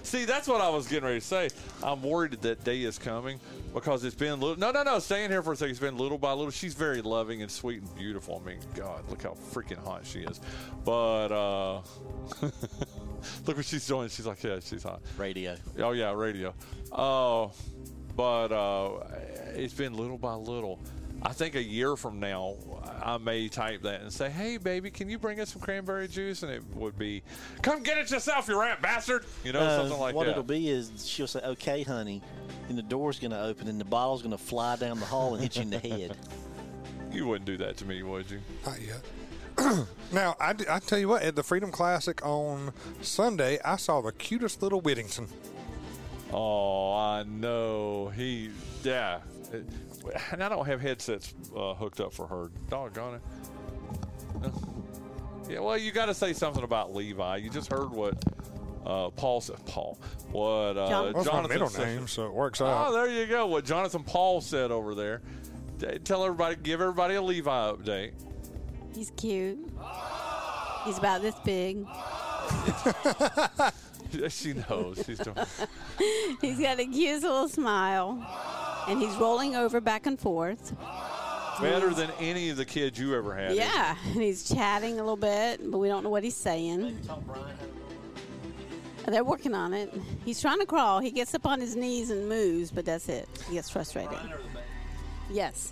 See, 0.03 0.25
that's 0.25 0.47
what 0.47 0.61
I 0.61 0.69
was 0.69 0.87
getting 0.87 1.05
ready 1.05 1.19
to 1.19 1.25
say. 1.25 1.49
I'm 1.83 2.01
worried 2.01 2.31
that 2.31 2.41
that 2.41 2.63
day 2.63 2.81
is 2.81 2.97
coming 2.97 3.39
because 3.73 4.03
it's 4.03 4.15
been 4.15 4.39
little. 4.39 4.57
No, 4.57 4.71
no, 4.71 4.83
no. 4.83 4.99
Stay 4.99 5.23
in 5.23 5.31
here 5.31 5.41
for 5.41 5.53
a 5.53 5.55
second. 5.55 5.71
It's 5.71 5.79
been 5.79 5.97
little 5.97 6.17
by 6.17 6.33
little. 6.33 6.51
She's 6.51 6.73
very 6.73 7.01
loving 7.01 7.41
and 7.41 7.51
sweet 7.51 7.81
and 7.81 7.95
beautiful. 7.95 8.41
I 8.43 8.47
mean, 8.49 8.59
God, 8.75 9.03
look 9.09 9.23
how 9.23 9.37
freaking 9.53 9.83
hot 9.83 10.05
she 10.05 10.19
is. 10.19 10.41
But 10.83 11.31
uh, 11.31 11.81
look 13.45 13.57
what 13.57 13.65
she's 13.65 13.87
doing. 13.87 14.09
She's 14.09 14.25
like, 14.25 14.43
yeah, 14.43 14.59
she's 14.59 14.83
hot. 14.83 15.01
Radio. 15.17 15.55
Oh 15.79 15.91
yeah, 15.91 16.11
radio. 16.13 16.53
Oh, 16.91 17.51
but 18.22 18.51
uh, 18.51 18.99
it's 19.55 19.74
been 19.74 19.95
little 19.95 20.19
by 20.19 20.36
little. 20.36 20.78
I 21.24 21.34
think 21.34 21.55
a 21.55 21.63
year 21.63 21.95
from 21.95 22.19
now, 22.19 22.53
I 23.03 23.17
may 23.17 23.47
type 23.47 23.82
that 23.82 24.01
and 24.01 24.13
say, 24.13 24.30
"Hey, 24.30 24.57
baby, 24.57 24.91
can 24.91 25.09
you 25.09 25.17
bring 25.17 25.39
us 25.39 25.53
some 25.53 25.59
cranberry 25.59 26.07
juice?" 26.07 26.43
And 26.43 26.51
it 26.51 26.61
would 26.76 26.99
be, 26.99 27.24
"Come 27.63 27.82
get 27.82 27.97
it 27.97 28.11
yourself, 28.11 28.47
you 28.47 28.61
rat 28.61 28.80
bastard!" 28.80 29.26
You 29.43 29.53
know, 29.53 29.61
Uh, 29.61 29.78
something 29.80 29.99
like 29.99 30.13
what 30.13 30.26
that. 30.26 30.36
What 30.36 30.38
it'll 30.38 30.43
be 30.43 30.69
is 30.69 30.91
she'll 31.03 31.26
say, 31.26 31.39
"Okay, 31.39 31.82
honey," 31.82 32.22
and 32.69 32.78
the 32.78 32.84
door's 32.84 33.17
going 33.17 33.32
to 33.32 33.41
open 33.41 33.67
and 33.67 33.82
the 33.82 33.86
bottle's 33.86 34.22
going 34.22 34.38
to 34.38 34.43
fly 34.43 34.76
down 34.76 34.99
the 34.99 35.05
hall 35.07 35.34
and 35.34 35.41
hit 35.41 35.55
you 35.55 35.63
in 35.63 35.72
the 35.72 35.80
head. 35.80 36.15
You 37.11 37.28
wouldn't 37.28 37.45
do 37.45 37.57
that 37.57 37.76
to 37.78 37.86
me, 37.86 38.03
would 38.03 38.32
you? 38.32 38.39
Not 38.65 38.78
yet. 38.82 39.86
now, 40.13 40.34
I, 40.39 40.55
I 40.69 40.80
tell 40.80 40.97
you 40.97 41.09
what, 41.09 41.24
at 41.24 41.36
the 41.36 41.43
Freedom 41.43 41.69
Classic 41.69 42.26
on 42.26 42.72
Sunday, 43.01 43.59
I 43.65 43.76
saw 43.76 43.99
the 43.99 44.13
cutest 44.13 44.61
little 44.61 44.80
Whittington. 44.80 45.28
Oh, 46.34 46.93
I 46.95 47.23
know. 47.23 48.09
He, 48.15 48.49
yeah. 48.84 49.19
And 50.32 50.41
I 50.43 50.47
don't 50.49 50.65
have 50.65 50.79
headsets 50.82 51.34
uh, 51.55 51.73
hooked 51.73 51.99
up 51.99 52.13
for 52.13 52.25
her. 52.27 52.49
Doggone 52.69 53.15
it. 53.15 53.21
Yeah, 55.49 55.59
well, 55.59 55.77
you 55.77 55.91
got 55.91 56.05
to 56.05 56.13
say 56.13 56.32
something 56.34 56.63
about 56.63 56.95
Levi. 56.95 57.38
You 57.38 57.49
just 57.49 57.69
heard 57.71 57.91
what 57.91 58.13
uh, 58.86 59.09
Paul 59.09 59.41
said. 59.41 59.57
Paul. 59.65 59.99
What 60.32 60.77
uh, 60.77 60.88
John- 60.88 60.89
Well, 60.89 61.07
it's 61.07 61.15
my 61.17 61.23
Jonathan 61.34 61.49
middle 61.49 61.69
said. 61.69 61.88
name, 61.97 62.07
so 62.07 62.25
it 62.27 62.34
works 62.34 62.61
out. 62.61 62.88
Oh, 62.88 62.93
there 62.93 63.07
you 63.09 63.25
go. 63.27 63.47
What 63.47 63.65
Jonathan 63.65 64.03
Paul 64.03 64.39
said 64.41 64.71
over 64.71 64.95
there. 64.95 65.21
D- 65.77 65.99
Tell 65.99 66.23
everybody, 66.23 66.55
give 66.55 66.79
everybody 66.79 67.15
a 67.15 67.21
Levi 67.21 67.49
update. 67.71 68.13
He's 68.95 69.11
cute. 69.17 69.59
He's 70.86 70.97
about 70.97 71.21
this 71.21 71.36
big. 71.43 71.86
she 74.30 74.53
knows. 74.53 75.03
She's 75.05 75.20
doing. 75.20 75.38
He's 76.41 76.59
got 76.59 76.80
a 76.80 76.86
cute 76.86 77.22
little 77.22 77.47
smile. 77.49 78.26
And 78.88 78.99
he's 78.99 79.16
rolling 79.18 79.55
over 79.55 79.80
back 79.80 80.07
and 80.07 80.20
forth. 80.20 80.76
Better 81.62 81.91
than 81.91 82.09
any 82.20 82.49
of 82.49 82.57
the 82.57 82.66
kids 82.66 82.97
you 82.97 83.16
ever 83.16 83.36
had. 83.36 83.55
Yeah. 83.55 83.95
And 84.05 84.22
he's 84.22 84.49
chatting 84.49 84.93
a 84.93 85.03
little 85.03 85.16
bit, 85.16 85.59
but 85.70 85.78
we 85.78 85.88
don't 85.88 86.01
know 86.03 86.09
what 86.09 86.24
he's 86.24 86.36
saying. 86.36 86.97
They're 89.05 89.24
working 89.24 89.53
on 89.53 89.74
it. 89.74 89.93
He's 90.26 90.41
trying 90.41 90.59
to 90.59 90.66
crawl. 90.66 90.99
He 90.99 91.12
gets 91.12 91.36
up 91.36 91.45
on 91.45 91.59
his 91.59 91.76
knees 91.76 92.09
and 92.09 92.28
moves, 92.28 92.72
but 92.72 92.86
that's 92.86 93.07
it. 93.07 93.30
He 93.47 93.53
gets 93.53 93.70
frustrated. 93.70 94.18
Yes. 95.30 95.72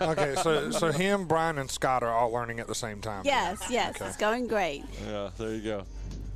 okay, 0.00 0.34
so 0.42 0.70
so 0.70 0.92
him, 0.92 1.26
Brian, 1.26 1.58
and 1.58 1.70
Scott 1.70 2.02
are 2.02 2.12
all 2.12 2.30
learning 2.30 2.60
at 2.60 2.66
the 2.66 2.74
same 2.74 3.00
time. 3.00 3.22
Yes, 3.24 3.62
yes. 3.70 3.96
Okay. 3.96 4.06
It's 4.06 4.16
going 4.16 4.46
great. 4.46 4.84
Yeah, 5.06 5.30
there 5.38 5.54
you 5.54 5.62
go. 5.62 5.86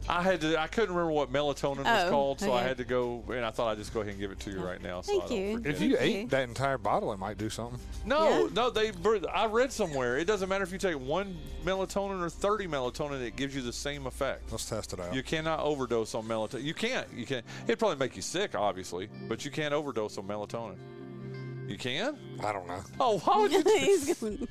I 0.09 0.23
had 0.23 0.41
to. 0.41 0.61
I 0.61 0.67
couldn't 0.67 0.95
remember 0.95 1.13
what 1.13 1.33
melatonin 1.33 1.85
was 1.85 2.05
Oh, 2.07 2.11
called, 2.11 2.41
so 2.41 2.53
I 2.53 2.59
okay. 2.61 2.69
had 2.69 2.77
to 2.79 2.85
go. 2.85 3.23
And 3.29 3.45
I 3.45 3.51
thought 3.51 3.69
I'd 3.71 3.79
just 3.79 3.95
go 3.95 4.01
ahead 4.01 4.13
and 4.13 4.21
give 4.21 4.31
it 4.33 4.41
to 4.41 4.51
you 4.51 4.59
oh, 4.61 4.65
right 4.65 4.83
now. 4.83 5.01
So 5.01 5.13
Thank 5.13 5.25
I 5.25 5.29
don't 5.29 5.39
you. 5.39 5.53
forget 5.55 5.75
If 5.75 5.81
it. 5.81 5.85
you 5.85 5.97
Thank 5.97 6.11
ate 6.11 6.21
you. 6.23 6.27
that 6.29 6.49
entire 6.49 6.79
bottle, 6.79 7.13
it 7.13 7.19
might 7.19 7.39
do 7.39 7.49
something. 7.49 7.79
No, 8.05 8.29
Yeah. 8.29 8.49
no, 8.53 8.71
they. 8.71 8.91
I 9.33 9.47
read 9.47 9.71
somewhere 9.73 10.19
it 10.19 10.25
doesn't 10.27 10.49
matter 10.49 10.65
if 10.65 10.73
you 10.73 10.79
take 10.79 10.99
one 10.99 11.37
melatonin 11.65 12.21
or 12.21 12.29
thirty 12.31 12.67
melatonin; 12.67 13.23
it 13.23 13.37
gives 13.37 13.55
you 13.55 13.63
the 13.63 13.73
same 13.73 14.07
effect. 14.07 14.51
Let's 14.51 14.69
test 14.69 14.93
it 14.93 14.99
out. 15.01 15.15
You 15.15 15.23
cannot 15.23 15.61
overdose 15.61 16.15
on 16.15 16.25
melatonin. 16.25 16.65
You 16.65 16.75
can't. 16.75 17.07
You 17.15 17.25
can't. 17.25 17.45
It'd 17.67 17.79
probably 17.79 17.99
make 17.99 18.17
you 18.17 18.23
sick, 18.23 18.55
obviously, 18.57 19.09
but 19.29 19.45
you 19.45 19.51
can't 19.51 19.73
overdose 19.73 20.19
on 20.19 20.27
melatonin. 20.27 20.79
You 21.69 21.79
can? 21.79 22.19
I 22.45 22.53
don't 22.53 22.67
know. 22.67 22.83
Oh, 22.99 23.19
how 23.19 23.41
would 23.43 23.53
you? 23.53 23.63
He's 23.79 24.15
going- 24.19 24.49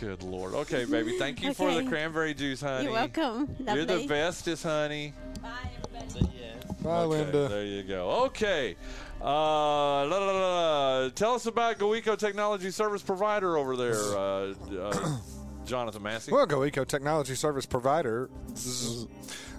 Good 0.00 0.22
lord. 0.22 0.54
Okay, 0.54 0.86
baby. 0.86 1.18
Thank 1.18 1.42
you 1.42 1.52
for 1.52 1.74
the 1.74 1.84
cranberry 1.84 2.32
juice, 2.34 2.60
honey. 2.62 2.84
You're 2.84 2.92
welcome. 2.94 3.54
You're 3.58 3.84
the 3.84 3.92
Lovely. 3.92 4.06
bestest, 4.06 4.62
honey. 4.62 5.12
Bye, 5.42 5.50
everybody. 5.84 6.32
yeah. 6.40 6.72
Bye, 6.82 7.00
Okay, 7.02 7.06
Linda. 7.08 7.48
There 7.48 7.64
you 7.64 7.82
go. 7.82 8.10
Okay. 8.26 8.76
Uh, 9.20 9.24
la, 9.26 10.02
la, 10.04 10.18
la, 10.18 10.32
la, 10.32 10.98
la. 11.02 11.08
Tell 11.10 11.34
us 11.34 11.44
about 11.44 11.78
GoEco 11.78 12.16
Technology 12.16 12.70
Service 12.70 13.02
Provider 13.02 13.58
over 13.58 13.76
there, 13.76 13.92
uh, 14.16 14.54
uh, 14.80 15.18
Jonathan 15.66 16.02
Massey. 16.02 16.32
Well, 16.32 16.46
Go 16.46 16.64
Eco 16.64 16.84
Technology 16.84 17.34
Service 17.34 17.66
Provider, 17.66 18.30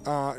uh, 0.08 0.34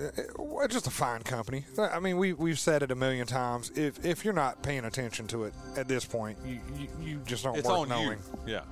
just 0.69 0.89
a 0.89 0.91
fine 0.91 1.23
company. 1.23 1.65
I 1.79 2.01
mean, 2.01 2.17
we 2.19 2.33
we've 2.33 2.59
said 2.59 2.83
it 2.83 2.91
a 2.91 2.97
million 2.97 3.29
times. 3.29 3.71
If 3.77 4.05
if 4.05 4.25
you're 4.25 4.35
not 4.35 4.65
paying 4.65 4.85
attention 4.85 5.29
to 5.29 5.45
it 5.45 5.55
at 5.77 5.87
this 5.87 6.05
point, 6.05 6.39
you 6.45 6.59
you, 6.77 6.89
you 7.01 7.21
just 7.25 7.45
don't 7.45 7.57
it's 7.57 7.69
worth 7.69 7.89
knowing. 7.89 8.19
you. 8.47 8.55
Yeah. 8.55 8.63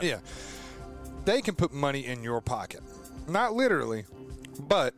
Yeah, 0.00 0.20
they 1.24 1.42
can 1.42 1.54
put 1.54 1.72
money 1.72 2.06
in 2.06 2.22
your 2.22 2.40
pocket, 2.40 2.80
not 3.28 3.54
literally, 3.54 4.04
but 4.60 4.94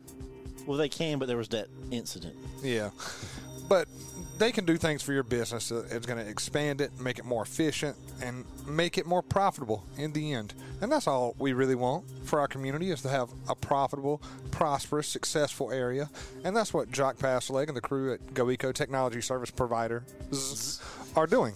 Well, 0.65 0.77
they 0.77 0.89
can, 0.89 1.19
but 1.19 1.27
there 1.27 1.37
was 1.37 1.49
that 1.49 1.67
incident. 1.91 2.35
Yeah. 2.63 2.89
But 3.67 3.87
they 4.37 4.51
can 4.51 4.65
do 4.65 4.77
things 4.77 5.01
for 5.01 5.13
your 5.13 5.23
business. 5.23 5.71
It's 5.71 6.05
going 6.05 6.23
to 6.23 6.29
expand 6.29 6.81
it, 6.81 6.99
make 6.99 7.19
it 7.19 7.25
more 7.25 7.43
efficient, 7.43 7.95
and 8.21 8.45
make 8.67 8.97
it 8.97 9.05
more 9.05 9.21
profitable 9.21 9.83
in 9.97 10.13
the 10.13 10.33
end. 10.33 10.53
And 10.81 10.91
that's 10.91 11.07
all 11.07 11.35
we 11.39 11.53
really 11.53 11.75
want 11.75 12.05
for 12.25 12.39
our 12.39 12.47
community 12.47 12.91
is 12.91 13.01
to 13.03 13.09
have 13.09 13.29
a 13.49 13.55
profitable, 13.55 14.21
prosperous, 14.51 15.07
successful 15.07 15.71
area. 15.71 16.09
And 16.43 16.55
that's 16.55 16.73
what 16.73 16.91
Jock 16.91 17.17
Passleg 17.17 17.67
and 17.67 17.77
the 17.77 17.81
crew 17.81 18.13
at 18.13 18.21
GoEco 18.33 18.73
Technology 18.73 19.21
Service 19.21 19.51
Provider 19.51 20.03
mm-hmm. 20.29 21.19
are 21.19 21.27
doing. 21.27 21.55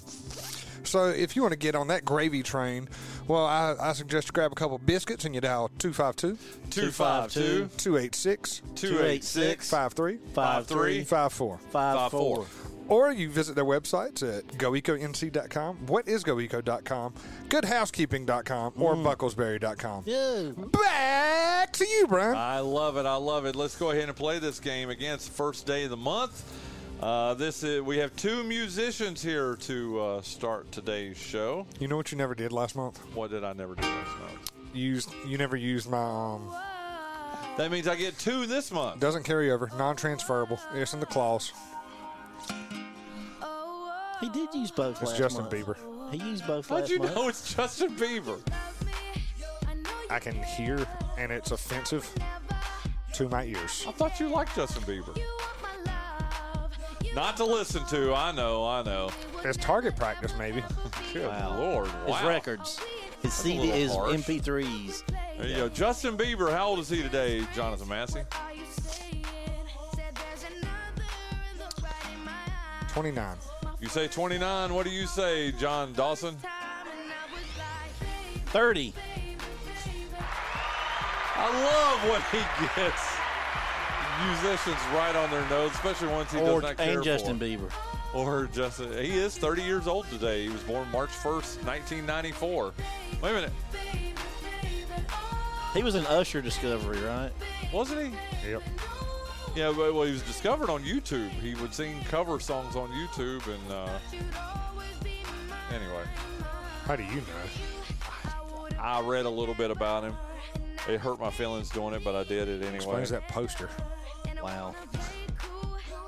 So 0.83 1.05
if 1.09 1.35
you 1.35 1.41
want 1.41 1.51
to 1.51 1.59
get 1.59 1.75
on 1.75 1.87
that 1.87 2.05
gravy 2.05 2.41
train, 2.41 2.89
well, 3.29 3.45
I, 3.45 3.75
I 3.79 3.93
suggest 3.93 4.27
you 4.27 4.31
grab 4.33 4.51
a 4.51 4.55
couple 4.55 4.77
biscuits 4.79 5.23
and 5.23 5.35
you 5.35 5.39
dial 5.39 5.69
252 5.77 6.35
252 6.71 7.69
286 7.77 8.61
286 8.75 9.69
53 9.69 10.17
Five-three. 10.33 11.03
54. 11.03 11.57
Five, 11.69 12.11
four. 12.11 12.45
Or 12.87 13.11
you 13.11 13.29
visit 13.29 13.53
their 13.53 13.65
websites 13.65 14.27
at 14.27 14.47
goeconc.com. 14.57 15.77
What 15.85 16.07
is 16.07 16.23
goeco.com? 16.23 17.13
Goodhousekeeping.com 17.49 18.73
or 18.77 18.95
mm. 18.95 19.03
bucklesberry.com. 19.05 20.03
Yeah. 20.07 20.51
Back 20.71 21.71
to 21.73 21.85
you, 21.87 22.07
Bryan. 22.07 22.35
I 22.35 22.61
love 22.61 22.97
it. 22.97 23.05
I 23.05 23.15
love 23.15 23.45
it. 23.45 23.55
Let's 23.55 23.77
go 23.77 23.91
ahead 23.91 24.09
and 24.09 24.17
play 24.17 24.39
this 24.39 24.59
game 24.59 24.89
again. 24.89 25.13
It's 25.13 25.27
the 25.27 25.33
first 25.33 25.67
day 25.67 25.83
of 25.83 25.91
the 25.91 25.97
month. 25.97 26.43
Uh, 27.01 27.33
this 27.35 27.63
is, 27.63 27.81
we 27.81 27.97
have 27.97 28.13
two 28.17 28.43
musicians 28.43 29.21
here 29.21 29.55
to 29.55 29.99
uh, 30.01 30.21
start 30.21 30.69
today's 30.71 31.17
show. 31.17 31.65
You 31.79 31.87
know 31.87 31.95
what 31.95 32.11
you 32.11 32.17
never 32.17 32.35
did 32.35 32.51
last 32.51 32.75
month? 32.75 32.97
What 33.15 33.31
did 33.31 33.43
I 33.45 33.53
never 33.53 33.75
do 33.75 33.81
last 33.83 34.19
month? 34.19 34.51
used. 34.73 35.11
You 35.25 35.37
never 35.37 35.55
used 35.55 35.89
my. 35.89 35.97
Um, 35.97 36.53
That 37.57 37.71
means 37.71 37.87
I 37.87 37.95
get 37.95 38.17
two 38.19 38.45
this 38.45 38.71
month. 38.71 38.99
doesn't 38.99 39.23
carry 39.23 39.49
over. 39.51 39.69
Non-transferable. 39.77 40.59
It's 40.75 40.93
in 40.93 40.99
the 40.99 41.05
clause. 41.07 41.51
He 44.21 44.29
did 44.29 44.53
use 44.53 44.69
both 44.69 45.01
It's 45.01 45.11
last 45.11 45.17
Justin 45.17 45.43
month. 45.45 45.53
Bieber. 45.55 46.11
He 46.11 46.17
used 46.17 46.45
both 46.45 46.67
How'd 46.67 46.81
last 46.81 46.91
you 46.91 46.99
month. 46.99 47.15
know 47.15 47.27
it's 47.29 47.53
Justin 47.55 47.95
Bieber? 47.95 48.39
I 50.09 50.19
can 50.19 50.35
hear, 50.43 50.85
and 51.17 51.31
it's 51.31 51.51
offensive 51.51 52.07
to 53.13 53.29
my 53.29 53.45
ears. 53.45 53.85
I 53.87 53.91
thought 53.93 54.19
you 54.19 54.27
liked 54.27 54.55
Justin 54.55 54.83
Bieber. 54.83 55.17
Not 57.19 57.35
to 57.35 57.43
listen 57.43 57.85
to. 57.87 58.13
I 58.15 58.31
know. 58.31 58.65
I 58.65 58.81
know. 58.81 59.09
It's 59.43 59.57
target 59.57 59.97
practice, 59.97 60.33
maybe. 60.39 60.63
Good 61.13 61.27
Wow. 61.27 61.57
lord! 61.57 61.89
His 62.07 62.21
records, 62.23 62.79
his 63.21 63.33
a 63.33 63.35
CD, 63.35 63.59
little 63.59 63.75
his 63.75 63.91
harsh. 63.93 64.13
MP3s. 64.15 65.03
There 65.37 65.47
you 65.47 65.55
go. 65.57 65.67
Justin 65.67 66.17
Bieber. 66.17 66.49
How 66.49 66.67
old 66.67 66.79
is 66.79 66.87
he 66.87 67.01
today, 67.01 67.45
Jonathan 67.53 67.89
Massey? 67.89 68.21
Twenty-nine. 72.87 73.35
You 73.81 73.89
say 73.89 74.07
29. 74.07 74.73
What 74.73 74.85
do 74.85 74.89
you 74.89 75.05
say, 75.05 75.51
Jon 75.51 75.91
Dawson? 75.91 76.37
30. 78.47 78.93
I 81.35 81.63
love 81.63 82.09
when 82.09 82.21
he 82.31 82.39
gets 82.81 83.08
musicians 84.27 84.77
right 84.93 85.15
on 85.15 85.29
their 85.31 85.47
nose, 85.49 85.71
especially 85.71 86.07
ones 86.09 86.31
he 86.31 86.37
Or, 86.39 86.61
does 86.61 86.63
not 86.63 86.77
care 86.77 86.95
and 86.95 87.03
Justin 87.03 87.37
for. 87.39 87.45
Bieber. 87.45 87.71
Or 88.13 88.49
Justin. 88.51 88.91
He 88.93 89.17
is 89.17 89.37
30 89.37 89.61
years 89.63 89.87
old 89.87 90.07
today. 90.09 90.43
He 90.43 90.49
was 90.49 90.61
born 90.63 90.89
March 90.91 91.11
1st, 91.11 91.63
1994. 91.65 92.73
Wait 93.21 93.29
a 93.29 93.33
minute. 93.33 93.51
He 95.73 95.83
was 95.83 95.93
an 95.95 96.05
Usher 96.07 96.41
discovery, 96.41 96.99
right? 97.01 97.31
Wasn't 97.71 98.01
he? 98.01 98.49
Yep. 98.49 98.63
Yeah, 99.55 99.73
but 99.75 99.93
well, 99.93 100.03
he 100.03 100.11
was 100.11 100.21
discovered 100.23 100.69
on 100.69 100.83
YouTube. 100.83 101.29
He 101.29 101.53
would 101.55 101.73
sing 101.73 101.99
cover 102.05 102.39
songs 102.39 102.75
on 102.75 102.89
YouTube, 102.89 103.45
and 103.47 103.71
uh, 103.71 103.89
anyway, 105.73 106.03
How 106.85 106.95
do 106.95 107.03
you 107.03 107.15
know? 107.17 108.77
I 108.81 109.01
read 109.01 109.25
a 109.25 109.29
little 109.29 109.55
bit 109.55 109.69
about 109.71 110.03
him. 110.03 110.15
It 110.87 110.99
hurt 110.99 111.19
my 111.19 111.29
feelings 111.29 111.69
doing 111.69 111.93
it, 111.93 112.03
but 112.03 112.15
I 112.15 112.23
did 112.23 112.47
it 112.47 112.61
anyway. 112.61 112.75
Explains 112.75 113.09
that 113.11 113.27
poster. 113.27 113.69
Wow. 114.41 114.73
Hey, 114.93 114.99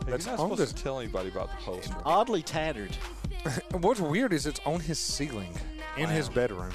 That's 0.08 0.26
You're 0.26 0.38
not 0.38 0.42
supposed 0.42 0.62
the- 0.62 0.66
to 0.68 0.84
tell 0.84 1.00
anybody 1.00 1.30
about 1.30 1.50
the 1.50 1.58
poster. 1.64 1.96
Oddly 2.06 2.42
tattered. 2.42 2.96
What's 3.72 4.00
weird 4.00 4.34
is 4.34 4.46
it's 4.46 4.60
on 4.66 4.80
his 4.80 4.98
ceiling 5.00 5.54
in 5.98 6.10
his 6.10 6.30
bedroom. 6.30 6.72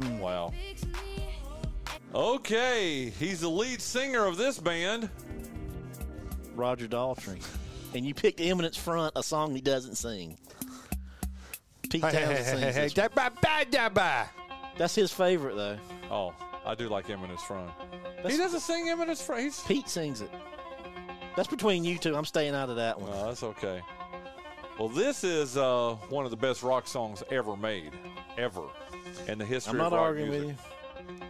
Mm, 0.00 0.20
wow. 0.20 0.52
Okay, 2.14 3.10
he's 3.10 3.40
the 3.40 3.48
lead 3.48 3.80
singer 3.80 4.24
of 4.26 4.36
this 4.36 4.58
band. 4.58 5.08
Roger 6.54 6.88
Daltrey. 6.88 7.42
And 7.94 8.04
you 8.06 8.14
picked 8.14 8.40
Eminence 8.40 8.76
Front, 8.76 9.12
a 9.16 9.22
song 9.22 9.54
he 9.54 9.60
doesn't 9.60 9.96
sing. 9.96 10.36
Pete 11.88 12.02
Hey, 12.04 12.10
hey, 12.10 12.18
Townshend 12.24 12.36
hey, 12.38 12.44
sings 12.44 12.60
hey, 12.60 12.72
hey, 12.72 12.80
this. 12.82 12.92
da, 12.94 13.08
ba, 13.14 13.32
ba, 13.40 13.64
da, 13.70 13.88
ba. 13.88 14.28
That's 14.78 14.94
his 14.94 15.12
favorite, 15.12 15.56
though. 15.56 15.78
Oh, 16.10 16.34
I 16.70 16.74
do 16.76 16.88
like 16.88 17.10
Eminence 17.10 17.42
Front. 17.42 17.68
That's- 18.16 18.32
He 18.32 18.38
doesn't 18.38 18.60
sing 18.60 18.88
Eminence 18.88 19.20
Front. 19.20 19.42
He's 19.42 19.60
Pete 19.64 19.88
sings 19.88 20.20
it. 20.20 20.30
That's 21.34 21.48
between 21.48 21.82
you 21.84 21.98
two. 21.98 22.14
I'm 22.16 22.24
staying 22.24 22.54
out 22.54 22.70
of 22.70 22.76
that 22.76 23.00
one. 23.00 23.10
No, 23.10 23.26
that's 23.26 23.42
okay. 23.42 23.80
Well, 24.78 24.88
this 24.88 25.24
is 25.24 25.56
uh, 25.56 25.96
one 26.10 26.24
of 26.24 26.30
the 26.30 26.36
best 26.36 26.62
rock 26.62 26.86
songs 26.86 27.24
ever 27.30 27.56
made, 27.56 27.90
ever, 28.38 28.62
in 29.26 29.38
the 29.38 29.44
history 29.44 29.46
of 29.46 29.46
the 29.46 29.60
side. 29.60 29.68
I'm 29.70 29.76
not 29.78 29.86
of 29.86 29.92
rock 29.92 30.00
arguing 30.02 30.30
music. 30.30 30.46
with 30.48 31.20
you. 31.20 31.26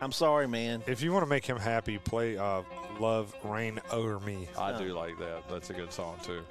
I'm 0.00 0.12
sorry, 0.12 0.46
man. 0.46 0.82
If 0.86 1.02
you 1.02 1.12
want 1.12 1.24
to 1.24 1.28
make 1.28 1.44
him 1.44 1.56
happy, 1.58 1.98
play 1.98 2.36
uh, 2.36 2.62
"Love 3.00 3.34
Reign 3.42 3.80
Over 3.90 4.20
Me," 4.20 4.48
I 4.56 4.76
do 4.78 4.92
like 4.94 5.18
that. 5.18 5.48
That's 5.50 5.70
a 5.70 5.74
good 5.74 5.92
song 5.92 6.16
too. 6.22 6.42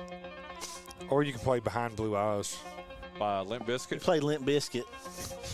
or 1.09 1.23
you 1.23 1.31
can 1.31 1.41
play 1.41 1.59
"Behind 1.59 1.95
Blue 1.95 2.15
Eyes." 2.17 2.57
By 3.23 3.39
Limp 3.39 3.65
You 3.69 3.73
Bizkit. 3.75 4.01
play 4.01 4.19
Limp 4.19 4.43
Bizkit. 4.45 4.83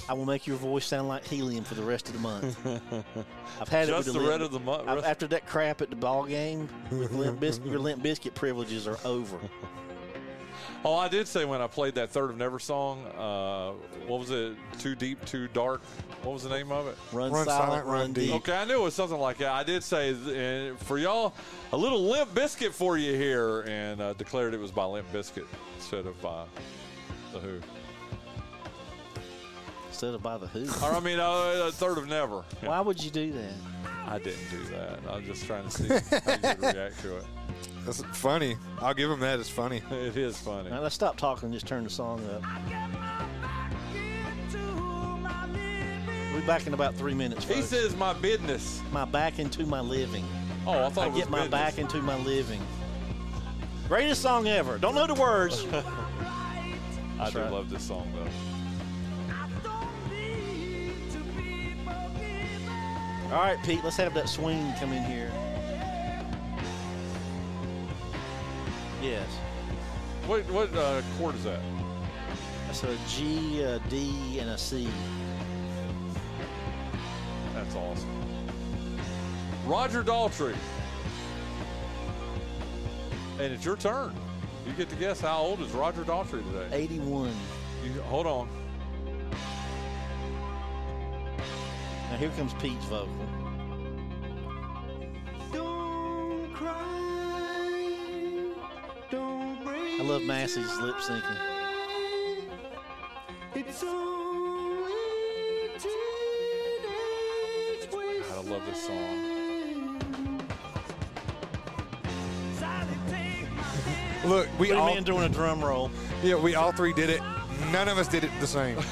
I 0.09 0.13
will 0.13 0.25
make 0.25 0.47
your 0.47 0.57
voice 0.57 0.87
sound 0.87 1.07
like 1.07 1.23
helium 1.23 1.63
for 1.63 1.75
the 1.75 1.83
rest 1.83 2.07
of 2.07 2.13
the 2.13 2.19
month. 2.19 2.57
I've 3.61 3.67
had 3.67 3.87
Just 3.87 4.07
it 4.07 4.11
with 4.11 4.13
the 4.15 4.19
Limp- 4.21 4.29
red 4.31 4.41
of 4.41 4.51
the 4.51 4.59
month. 4.59 4.87
I've- 4.89 5.03
After 5.05 5.27
that 5.27 5.45
crap 5.45 5.79
at 5.83 5.91
the 5.91 5.95
ball 5.95 6.25
game, 6.25 6.67
with 6.89 7.11
Limp 7.11 7.39
Bizkit, 7.39 7.69
your 7.69 7.77
Limp 7.77 8.01
Bizkit 8.01 8.33
privileges 8.33 8.87
are 8.87 8.97
over. 9.05 9.37
Oh, 10.85 10.95
I 10.95 11.09
did 11.09 11.27
say 11.27 11.43
when 11.43 11.61
I 11.61 11.67
played 11.67 11.95
that 11.95 12.09
Third 12.09 12.29
of 12.29 12.37
Never 12.37 12.57
song, 12.57 13.05
uh, 13.07 13.71
what 14.07 14.17
was 14.21 14.29
it? 14.31 14.55
Too 14.79 14.95
deep, 14.95 15.23
too 15.25 15.49
dark. 15.49 15.81
What 16.23 16.31
was 16.35 16.43
the 16.43 16.49
name 16.49 16.71
of 16.71 16.87
it? 16.87 16.97
Run, 17.11 17.33
Run 17.33 17.43
silent, 17.45 17.47
silent, 17.69 17.85
run, 17.85 17.93
run 17.99 18.13
deep. 18.13 18.25
deep. 18.27 18.35
Okay, 18.35 18.55
I 18.55 18.63
knew 18.63 18.79
it 18.79 18.83
was 18.83 18.93
something 18.93 19.19
like 19.19 19.39
that. 19.39 19.51
I 19.51 19.63
did 19.63 19.83
say 19.83 20.11
uh, 20.71 20.75
for 20.77 20.97
y'all 20.97 21.33
a 21.73 21.77
little 21.77 22.01
Limp 22.09 22.33
Bizkit 22.33 22.71
for 22.71 22.97
you 22.97 23.13
here, 23.13 23.61
and 23.67 23.99
uh, 23.99 24.13
declared 24.13 24.53
it 24.53 24.59
was 24.61 24.71
by 24.71 24.85
Limp 24.85 25.11
Bizkit 25.11 25.45
instead 25.75 26.05
of 26.05 26.21
by 26.21 26.45
the 27.33 27.39
Who. 27.39 27.59
Instead 29.89 30.13
of 30.13 30.23
by 30.23 30.37
the 30.37 30.47
Who. 30.47 30.65
Or 30.85 30.93
I 30.93 30.99
mean, 30.99 31.19
uh, 31.19 31.69
Third 31.73 31.97
of 31.97 32.07
Never. 32.07 32.43
Yeah. 32.61 32.69
Why 32.69 32.79
would 32.81 33.03
you 33.03 33.09
do 33.11 33.31
that? 33.33 33.53
I 34.07 34.17
didn't 34.17 34.49
do 34.49 34.63
that. 34.71 34.99
I 35.07 35.17
was 35.17 35.25
just 35.25 35.45
trying 35.45 35.65
to 35.65 35.71
see 35.71 35.87
how 35.87 35.95
you 35.95 36.55
would 36.61 36.61
react 36.75 36.99
to 37.01 37.17
it. 37.17 37.23
That's 37.85 38.01
funny. 38.13 38.55
I'll 38.79 38.93
give 38.93 39.09
him 39.11 39.19
that. 39.21 39.39
It's 39.39 39.49
funny. 39.49 39.81
It 39.91 40.15
is 40.17 40.37
funny. 40.37 40.69
Now 40.69 40.81
let's 40.81 40.95
stop 40.95 41.17
talking 41.17 41.45
and 41.45 41.53
just 41.53 41.67
turn 41.67 41.83
the 41.83 41.89
song 41.89 42.21
up. 42.29 42.41
We'll 46.31 46.41
be 46.41 46.47
back 46.47 46.67
in 46.67 46.73
about 46.73 46.95
three 46.95 47.13
minutes. 47.13 47.45
He 47.45 47.55
folks. 47.55 47.67
says 47.67 47.95
my 47.95 48.13
business. 48.13 48.81
my 48.91 49.05
back 49.05 49.39
into 49.39 49.65
my 49.65 49.81
living. 49.81 50.25
Oh, 50.65 50.85
I 50.85 50.89
thought 50.89 51.05
I 51.05 51.07
it 51.07 51.11
was 51.13 51.21
get 51.21 51.29
my 51.29 51.37
business. 51.39 51.51
back 51.51 51.77
into 51.79 52.01
my 52.01 52.17
living. 52.23 52.61
Greatest 53.87 54.21
song 54.21 54.47
ever. 54.47 54.77
Don't 54.77 54.95
know 54.95 55.07
the 55.07 55.15
words. 55.15 55.65
I 57.19 57.29
do 57.29 57.39
love 57.39 57.69
this 57.69 57.83
song 57.83 58.11
though. 58.15 58.27
All 63.31 63.43
right, 63.43 63.61
Pete, 63.63 63.83
let's 63.83 63.97
have 63.97 64.13
that 64.15 64.27
swing 64.27 64.73
come 64.79 64.91
in 64.91 65.03
here. 65.03 65.31
Yes. 69.01 69.27
What 70.25 70.49
what 70.49 70.73
uh, 70.75 71.01
chord 71.17 71.35
is 71.35 71.43
that? 71.43 71.59
That's 72.65 72.83
a 72.83 72.95
G, 73.07 73.61
a 73.61 73.79
D, 73.89 74.39
and 74.39 74.49
a 74.51 74.57
C. 74.57 74.87
That's 77.53 77.75
awesome. 77.75 78.09
Roger 79.65 80.03
Daltrey. 80.03 80.55
And 83.39 83.53
it's 83.53 83.63
your 83.63 83.77
turn. 83.77 84.13
You 84.69 84.75
get 84.75 84.89
to 84.89 84.95
guess 84.97 85.19
how 85.19 85.39
old 85.39 85.61
is 85.61 85.71
Roger 85.71 86.03
Daltrey 86.03 86.43
today. 86.43 86.67
81. 86.71 87.33
You, 87.83 88.01
hold 88.03 88.27
on. 88.27 88.47
Now 92.11 92.17
here 92.17 92.29
comes 92.37 92.53
Pete's 92.53 92.85
vocal. 92.85 93.09
I 99.99 100.03
love 100.03 100.21
Massey's 100.21 100.77
lip 100.77 100.97
syncing. 100.97 101.37
God, 107.91 108.37
I 108.37 108.41
love 108.49 108.65
this 108.67 108.85
song. 108.85 109.28
Look, 114.29 114.47
we 114.59 114.67
Put 114.67 114.75
him 114.75 114.81
all 114.81 114.95
in 114.97 115.03
doing 115.03 115.23
a 115.23 115.29
drum 115.29 115.63
roll. 115.63 115.89
yeah, 116.23 116.35
we 116.35 116.53
all 116.55 116.71
three 116.71 116.93
did 116.93 117.09
it. 117.09 117.21
None 117.71 117.87
of 117.89 117.97
us 117.97 118.07
did 118.07 118.23
it 118.23 118.31
the 118.39 118.47
same. 118.47 118.75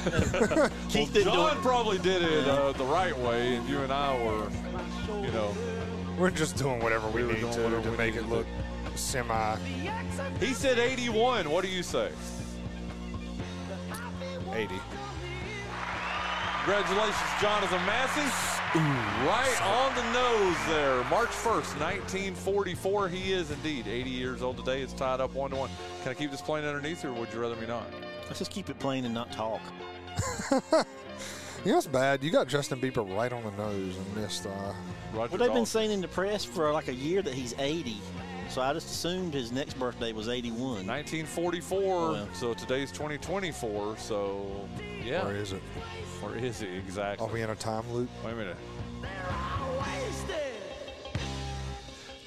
Keith 0.90 1.12
didn't 1.12 1.32
John 1.32 1.56
it. 1.56 1.62
probably 1.62 1.98
did 1.98 2.22
it 2.22 2.46
uh, 2.48 2.72
the 2.72 2.84
right 2.84 3.16
way, 3.16 3.54
and 3.56 3.66
you 3.68 3.78
and 3.78 3.92
I 3.92 4.14
were, 4.22 4.50
you 5.24 5.30
know. 5.32 5.54
We're 6.18 6.30
just 6.30 6.56
doing 6.56 6.80
whatever 6.82 7.08
we, 7.08 7.22
We 7.24 7.34
need 7.34 7.52
to 7.52 7.70
to 7.70 7.90
make 7.92 8.14
needed 8.14 8.16
it 8.16 8.22
to. 8.24 8.34
look 8.34 8.46
semi 8.96 9.56
He 10.40 10.52
said 10.52 10.78
81. 10.80 11.48
What 11.48 11.62
do 11.64 11.70
you 11.70 11.84
say? 11.84 12.10
80. 14.52 14.74
Congratulations, 16.64 17.16
Jonathan 17.40 17.86
Massey. 17.86 18.57
Right 18.74 19.58
on 19.62 19.94
the 19.94 20.12
nose 20.12 20.56
there. 20.66 21.02
March 21.04 21.30
1st, 21.30 21.80
1944. 21.80 23.08
He 23.08 23.32
is 23.32 23.50
indeed 23.50 23.86
80 23.86 24.10
years 24.10 24.42
old 24.42 24.58
today. 24.58 24.82
It's 24.82 24.92
tied 24.92 25.20
up 25.20 25.34
one 25.34 25.50
to 25.50 25.56
one. 25.56 25.70
Can 26.02 26.10
I 26.10 26.14
keep 26.14 26.30
this 26.30 26.42
playing 26.42 26.66
underneath, 26.66 27.04
or 27.04 27.12
would 27.12 27.32
you 27.32 27.40
rather 27.40 27.56
me 27.56 27.66
not? 27.66 27.86
Let's 28.26 28.38
just 28.38 28.50
keep 28.50 28.68
it 28.68 28.78
plain 28.78 29.04
and 29.04 29.14
not 29.14 29.32
talk. 29.32 29.60
You 31.64 31.72
know 31.72 31.78
what's 31.78 31.88
bad? 31.88 32.22
You 32.22 32.30
got 32.30 32.46
Justin 32.46 32.80
Bieber 32.80 33.04
right 33.16 33.32
on 33.32 33.42
the 33.42 33.50
nose 33.50 33.96
and 33.96 34.16
missed. 34.16 34.46
Uh, 34.46 34.72
Roger 35.12 35.36
Well, 35.36 35.38
they've 35.38 35.52
been 35.52 35.66
saying 35.66 35.90
in 35.90 36.00
the 36.00 36.08
press 36.08 36.44
for 36.44 36.72
like 36.72 36.86
a 36.86 36.94
year 36.94 37.20
that 37.20 37.34
he's 37.34 37.52
80. 37.58 37.96
So 38.48 38.62
I 38.62 38.72
just 38.72 38.86
assumed 38.86 39.34
his 39.34 39.50
next 39.50 39.78
birthday 39.78 40.12
was 40.12 40.28
81. 40.28 40.86
1944. 40.86 42.12
Well. 42.12 42.28
So 42.32 42.54
today's 42.54 42.92
2024. 42.92 43.96
So, 43.98 44.68
yeah. 45.04 45.24
Where 45.24 45.34
is 45.34 45.52
it? 45.52 45.62
Or 46.22 46.34
is 46.36 46.60
he 46.60 46.66
exactly? 46.76 47.26
Are 47.26 47.32
we 47.32 47.42
in 47.42 47.50
a 47.50 47.54
time 47.54 47.90
loop? 47.92 48.08
Wait 48.24 48.32
a 48.32 48.36
minute. 48.36 48.56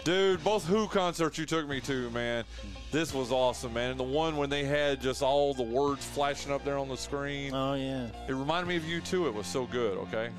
Dude, 0.03 0.43
both 0.43 0.65
Who 0.65 0.87
concerts 0.87 1.37
you 1.37 1.45
took 1.45 1.67
me 1.67 1.79
to, 1.81 2.09
man, 2.09 2.43
this 2.91 3.13
was 3.13 3.31
awesome, 3.31 3.73
man. 3.73 3.91
And 3.91 3.99
the 3.99 4.03
one 4.03 4.35
when 4.35 4.49
they 4.49 4.63
had 4.63 4.99
just 4.99 5.21
all 5.21 5.53
the 5.53 5.61
words 5.61 6.03
flashing 6.03 6.51
up 6.51 6.65
there 6.65 6.79
on 6.79 6.87
the 6.89 6.97
screen. 6.97 7.53
Oh 7.53 7.75
yeah. 7.75 8.07
It 8.27 8.33
reminded 8.33 8.67
me 8.67 8.77
of 8.77 8.85
you 8.85 8.99
too. 9.01 9.27
It 9.27 9.33
was 9.33 9.45
so 9.45 9.65
good. 9.67 9.97
Okay. 9.99 10.29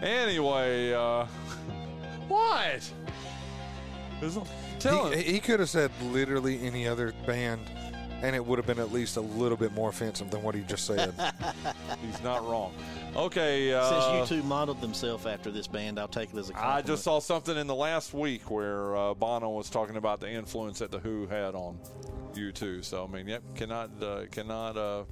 Anyway, 0.00 0.94
uh, 0.94 1.26
what? 2.28 2.90
Is- 4.22 4.38
Tell 4.78 5.10
He, 5.10 5.16
him. 5.16 5.34
he 5.34 5.40
could 5.40 5.60
have 5.60 5.68
said 5.68 5.90
literally 6.02 6.60
any 6.66 6.86
other 6.88 7.12
band, 7.26 7.60
and 8.22 8.34
it 8.34 8.44
would 8.44 8.58
have 8.58 8.66
been 8.66 8.78
at 8.78 8.92
least 8.92 9.16
a 9.16 9.20
little 9.20 9.56
bit 9.56 9.72
more 9.72 9.90
offensive 9.90 10.30
than 10.30 10.42
what 10.42 10.54
he 10.54 10.62
just 10.62 10.86
said. 10.86 11.14
He's 12.04 12.22
not 12.22 12.46
wrong. 12.46 12.74
Okay. 13.14 13.72
Uh, 13.72 14.18
Since 14.18 14.30
you 14.30 14.36
two 14.38 14.42
modeled 14.46 14.80
themselves 14.80 15.26
after 15.26 15.50
this 15.50 15.66
band, 15.66 15.98
I'll 15.98 16.08
take 16.08 16.32
it 16.32 16.38
as 16.38 16.50
a 16.50 16.52
compliment. 16.52 16.84
I 16.84 16.86
just 16.86 17.04
saw 17.04 17.20
something 17.20 17.56
in 17.56 17.66
the 17.66 17.74
last 17.74 18.12
week 18.14 18.50
where 18.50 18.96
uh, 18.96 19.14
Bono 19.14 19.50
was 19.50 19.70
talking 19.70 19.96
about 19.96 20.20
the 20.20 20.30
influence 20.30 20.78
that 20.80 20.90
the 20.90 20.98
Who 20.98 21.26
had 21.26 21.54
on 21.54 21.78
you 22.34 22.52
two. 22.52 22.82
So 22.82 23.04
I 23.04 23.12
mean, 23.12 23.28
yep, 23.28 23.42
cannot 23.54 23.90
uh, 24.02 24.26
cannot 24.30 24.76
uh, 24.76 25.04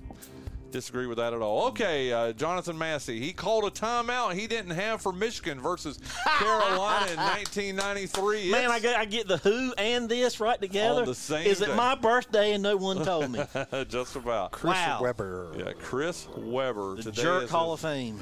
disagree 0.77 1.07
with 1.07 1.17
that 1.17 1.33
at 1.33 1.41
all. 1.41 1.69
Okay, 1.69 2.13
uh, 2.13 2.33
Jonathan 2.35 2.77
Massey, 2.77 3.19
he 3.19 3.33
called 3.33 3.65
a 3.65 3.71
timeout 3.71 4.35
he 4.35 4.47
didn't 4.47 4.73
have 4.73 5.01
for 5.01 5.11
Michigan 5.11 5.59
versus 5.59 5.99
Carolina 6.39 7.11
in 7.13 7.17
1993. 7.17 8.51
Man, 8.51 8.71
I 8.71 8.79
get, 8.79 8.97
I 8.99 9.07
get 9.07 9.27
the 9.27 9.39
who 9.39 9.73
and 9.79 10.07
this 10.09 10.39
right 10.39 10.61
together. 10.61 11.01
On 11.01 11.07
the 11.07 11.15
same 11.15 11.47
Is 11.47 11.63
it 11.63 11.69
day. 11.69 11.75
my 11.77 11.95
birthday 11.95 12.53
and 12.53 12.63
no 12.63 12.77
one 12.77 13.03
told 13.05 13.31
me? 13.31 13.41
just 13.89 14.17
about. 14.17 14.53
Chris 14.53 14.75
Wow. 14.75 14.99
Webber. 15.03 15.53
Yeah, 15.57 15.73
Chris 15.79 16.29
Webber. 16.37 16.97
The 16.97 17.05
today 17.05 17.23
Jerk 17.23 17.49
Hall 17.49 17.75
his- 17.75 17.85
of 17.85 17.91
Fame. 17.91 18.21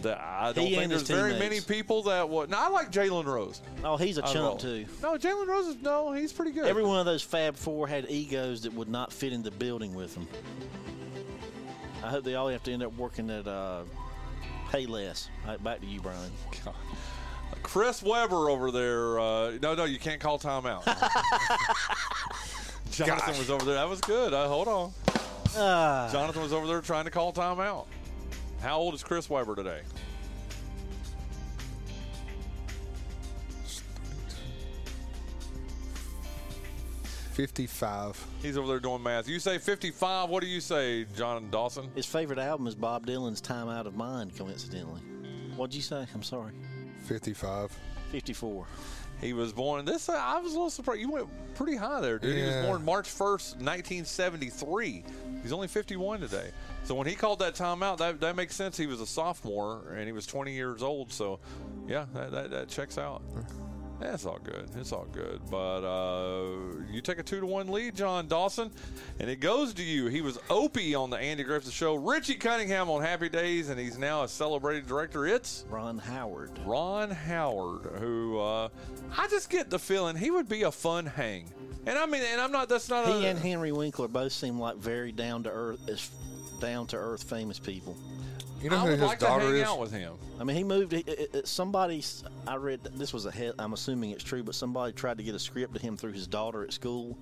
the- 0.00 0.18
I 0.18 0.52
don't 0.54 0.66
He 0.66 0.76
think 0.76 0.88
there's 0.88 1.02
very 1.02 1.38
many 1.38 1.60
people 1.60 2.04
that 2.04 2.26
would. 2.30 2.48
No, 2.48 2.56
I 2.58 2.68
like 2.70 2.90
Jalen 2.90 3.26
Rose. 3.26 3.60
Oh, 3.84 3.98
he's 3.98 4.16
a 4.16 4.22
chump 4.22 4.58
too. 4.60 4.86
No, 5.02 5.18
Jalen 5.18 5.46
Rose 5.46 5.66
is 5.66 5.76
no, 5.82 6.12
he's 6.12 6.32
pretty 6.32 6.52
good. 6.52 6.64
Every 6.64 6.82
one 6.84 6.98
of 6.98 7.04
those 7.04 7.22
Fab 7.22 7.56
Four 7.56 7.86
had 7.88 8.06
egos 8.10 8.62
that 8.62 8.72
would 8.72 8.88
not 8.88 9.12
fit 9.12 9.34
in 9.34 9.42
the 9.42 9.50
building 9.50 9.94
with 9.94 10.14
them. 10.14 10.26
I 12.02 12.08
hope 12.08 12.24
they 12.24 12.34
all 12.34 12.48
have 12.48 12.62
to 12.64 12.72
end 12.72 12.82
up 12.82 12.96
working 12.96 13.30
at 13.30 13.46
uh, 13.46 13.82
Payless. 14.70 15.28
All 15.44 15.52
right, 15.52 15.62
back 15.62 15.80
to 15.80 15.86
you, 15.86 16.00
Bryan. 16.00 16.30
Chris 17.62 18.02
Webber 18.02 18.48
over 18.48 18.70
there. 18.70 19.20
Uh, 19.20 19.52
no, 19.62 19.74
no, 19.74 19.84
you 19.84 19.98
can't 19.98 20.20
call 20.20 20.38
timeout. 20.38 20.84
Jonathan 22.90 23.38
was 23.38 23.50
over 23.50 23.64
there. 23.64 23.74
That 23.74 23.88
was 23.88 24.00
good. 24.00 24.32
Uh, 24.32 24.48
hold 24.48 24.68
on. 24.68 24.92
Ah, 25.56 26.08
Jonathan 26.12 26.42
was 26.42 26.52
over 26.52 26.66
there 26.66 26.80
trying 26.80 27.04
to 27.04 27.10
call 27.10 27.32
timeout. 27.32 27.86
How 28.62 28.78
old 28.78 28.94
is 28.94 29.02
Chris 29.02 29.28
Webber 29.28 29.56
today? 29.56 29.80
Fifty-five. 37.40 38.22
He's 38.42 38.58
over 38.58 38.68
there 38.68 38.80
doing 38.80 39.02
math. 39.02 39.26
You 39.26 39.40
say 39.40 39.56
55. 39.56 40.28
What 40.28 40.42
do 40.42 40.46
you 40.46 40.60
say, 40.60 41.06
Jon 41.16 41.48
Dawson? 41.50 41.90
his 41.94 42.04
favorite 42.04 42.38
album 42.38 42.66
is 42.66 42.74
Bob 42.74 43.06
Dylan's 43.06 43.40
"Time 43.40 43.70
Out 43.70 43.86
of 43.86 43.96
Mind." 43.96 44.36
Coincidentally, 44.36 45.00
what'd 45.56 45.74
you 45.74 45.80
say? 45.80 46.06
I'm 46.14 46.22
sorry. 46.22 46.52
Fifty-five. 47.06 47.74
54. 48.12 48.66
He 49.22 49.32
was 49.32 49.54
born. 49.54 49.86
This 49.86 50.10
uh, 50.10 50.12
I 50.12 50.38
was 50.40 50.52
a 50.52 50.54
little 50.54 50.68
surprised. 50.68 51.00
You 51.00 51.10
went 51.12 51.28
pretty 51.54 51.76
high 51.76 52.02
there, 52.02 52.18
dude. 52.18 52.36
He 52.36 52.42
was 52.42 52.66
born 52.66 52.84
March 52.84 53.08
1st, 53.08 53.56
1973. 53.62 55.04
He's 55.42 55.52
only 55.52 55.68
51 55.68 56.20
today. 56.20 56.50
So 56.84 56.94
when 56.94 57.06
he 57.06 57.14
called 57.14 57.38
that 57.38 57.54
timeout, 57.54 57.98
that, 57.98 58.20
that 58.20 58.36
makes 58.36 58.54
sense. 58.54 58.76
He 58.76 58.86
was 58.86 59.00
a 59.00 59.06
sophomore 59.06 59.94
and 59.94 60.06
he 60.06 60.12
was 60.12 60.26
20 60.26 60.52
years 60.52 60.82
old. 60.82 61.12
So 61.12 61.38
yeah, 61.86 62.06
that, 62.14 62.32
that, 62.32 62.50
that 62.50 62.68
checks 62.68 62.98
out. 62.98 63.22
It's 64.02 64.24
all 64.24 64.38
good. 64.42 64.68
It's 64.76 64.92
all 64.92 65.06
good. 65.12 65.40
But 65.50 65.84
uh, 65.84 66.46
you 66.90 67.00
take 67.00 67.18
a 67.18 67.22
two 67.22 67.40
to 67.40 67.46
one 67.46 67.68
lead, 67.68 67.94
Jon 67.94 68.28
Dawson, 68.28 68.70
and 69.18 69.28
it 69.28 69.40
goes 69.40 69.74
to 69.74 69.82
you. 69.82 70.06
He 70.06 70.22
was 70.22 70.38
Opie 70.48 70.94
on 70.94 71.10
the 71.10 71.18
Andy 71.18 71.42
Griffith 71.42 71.72
Show. 71.72 71.96
Richie 71.96 72.34
Cunningham 72.34 72.88
on 72.88 73.02
Happy 73.02 73.28
Days, 73.28 73.68
and 73.68 73.78
he's 73.78 73.98
now 73.98 74.22
a 74.22 74.28
celebrated 74.28 74.86
director. 74.86 75.26
It's 75.26 75.64
Ron 75.68 75.98
Howard. 75.98 76.50
Ron 76.64 77.10
Howard, 77.10 77.82
who 77.98 78.38
uh, 78.38 78.68
I 79.16 79.28
just 79.28 79.50
get 79.50 79.68
the 79.68 79.78
feeling 79.78 80.16
he 80.16 80.30
would 80.30 80.48
be 80.48 80.62
a 80.62 80.72
fun 80.72 81.04
hang. 81.04 81.44
And 81.86 81.98
I 81.98 82.06
mean, 82.06 82.22
and 82.22 82.40
I'm 82.40 82.52
not. 82.52 82.68
That's 82.68 82.88
not. 82.88 83.06
He 83.06 83.26
a, 83.26 83.30
and 83.30 83.38
Henry 83.38 83.72
Winkler 83.72 84.08
both 84.08 84.32
seem 84.32 84.58
like 84.58 84.76
very 84.76 85.12
down 85.12 85.42
to 85.44 85.50
earth, 85.50 86.10
down 86.60 86.86
to 86.88 86.96
earth 86.96 87.22
famous 87.22 87.58
people. 87.58 87.96
You 88.62 88.68
know 88.70 88.76
I 88.76 88.80
who 88.80 88.84
would 88.90 88.98
his 88.98 89.08
like 89.08 89.18
to 89.20 89.24
daughter 89.24 89.46
hang 89.46 89.54
is? 89.56 89.62
out 89.62 89.78
with 89.78 89.90
him. 89.92 90.12
I 90.38 90.44
mean, 90.44 90.56
he 90.56 90.64
moved. 90.64 90.92
It, 90.92 91.08
it, 91.08 91.34
it- 91.34 91.48
somebody, 91.48 92.04
I 92.46 92.56
read 92.56 92.82
this 92.94 93.12
was 93.12 93.24
a. 93.26 93.30
Head, 93.30 93.54
I'm 93.58 93.72
assuming 93.72 94.10
it's 94.10 94.22
true, 94.24 94.42
but 94.42 94.54
somebody 94.54 94.92
tried 94.92 95.16
to 95.18 95.24
get 95.24 95.34
a 95.34 95.38
script 95.38 95.74
to 95.74 95.80
him 95.80 95.96
through 95.96 96.12
his 96.12 96.26
daughter 96.26 96.62
at 96.62 96.72
school, 96.72 97.16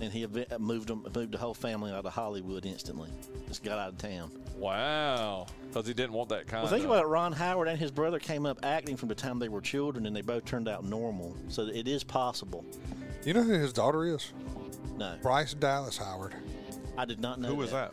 and 0.00 0.12
he 0.12 0.22
ev- 0.22 0.60
moved 0.60 0.88
him, 0.90 1.04
moved 1.14 1.32
the 1.32 1.38
whole 1.38 1.54
family 1.54 1.90
out 1.90 2.06
of 2.06 2.12
Hollywood 2.12 2.64
instantly. 2.66 3.10
Just 3.48 3.64
got 3.64 3.78
out 3.78 3.88
of 3.88 3.98
town. 3.98 4.30
Wow, 4.56 5.46
because 5.68 5.86
he 5.88 5.94
didn't 5.94 6.12
want 6.12 6.28
that 6.28 6.46
kind. 6.46 6.62
Well, 6.62 6.70
think 6.72 6.84
of, 6.84 6.90
about 6.90 7.04
it. 7.04 7.08
Ron 7.08 7.32
Howard 7.32 7.68
and 7.68 7.78
his 7.78 7.90
brother 7.90 8.18
came 8.18 8.46
up 8.46 8.58
acting 8.64 8.96
from 8.96 9.08
the 9.08 9.14
time 9.14 9.38
they 9.38 9.48
were 9.48 9.60
children, 9.60 10.06
and 10.06 10.14
they 10.14 10.22
both 10.22 10.44
turned 10.44 10.68
out 10.68 10.84
normal. 10.84 11.36
So 11.48 11.62
it 11.66 11.88
is 11.88 12.04
possible. 12.04 12.64
You 13.24 13.34
know 13.34 13.42
who 13.42 13.52
his 13.54 13.72
daughter 13.72 14.04
is? 14.04 14.32
No, 14.96 15.16
Bryce 15.20 15.52
Dallas 15.54 15.98
Howard. 15.98 16.34
I 16.96 17.04
did 17.04 17.20
not 17.20 17.40
know. 17.40 17.48
Who 17.48 17.56
was 17.56 17.72
that? 17.72 17.92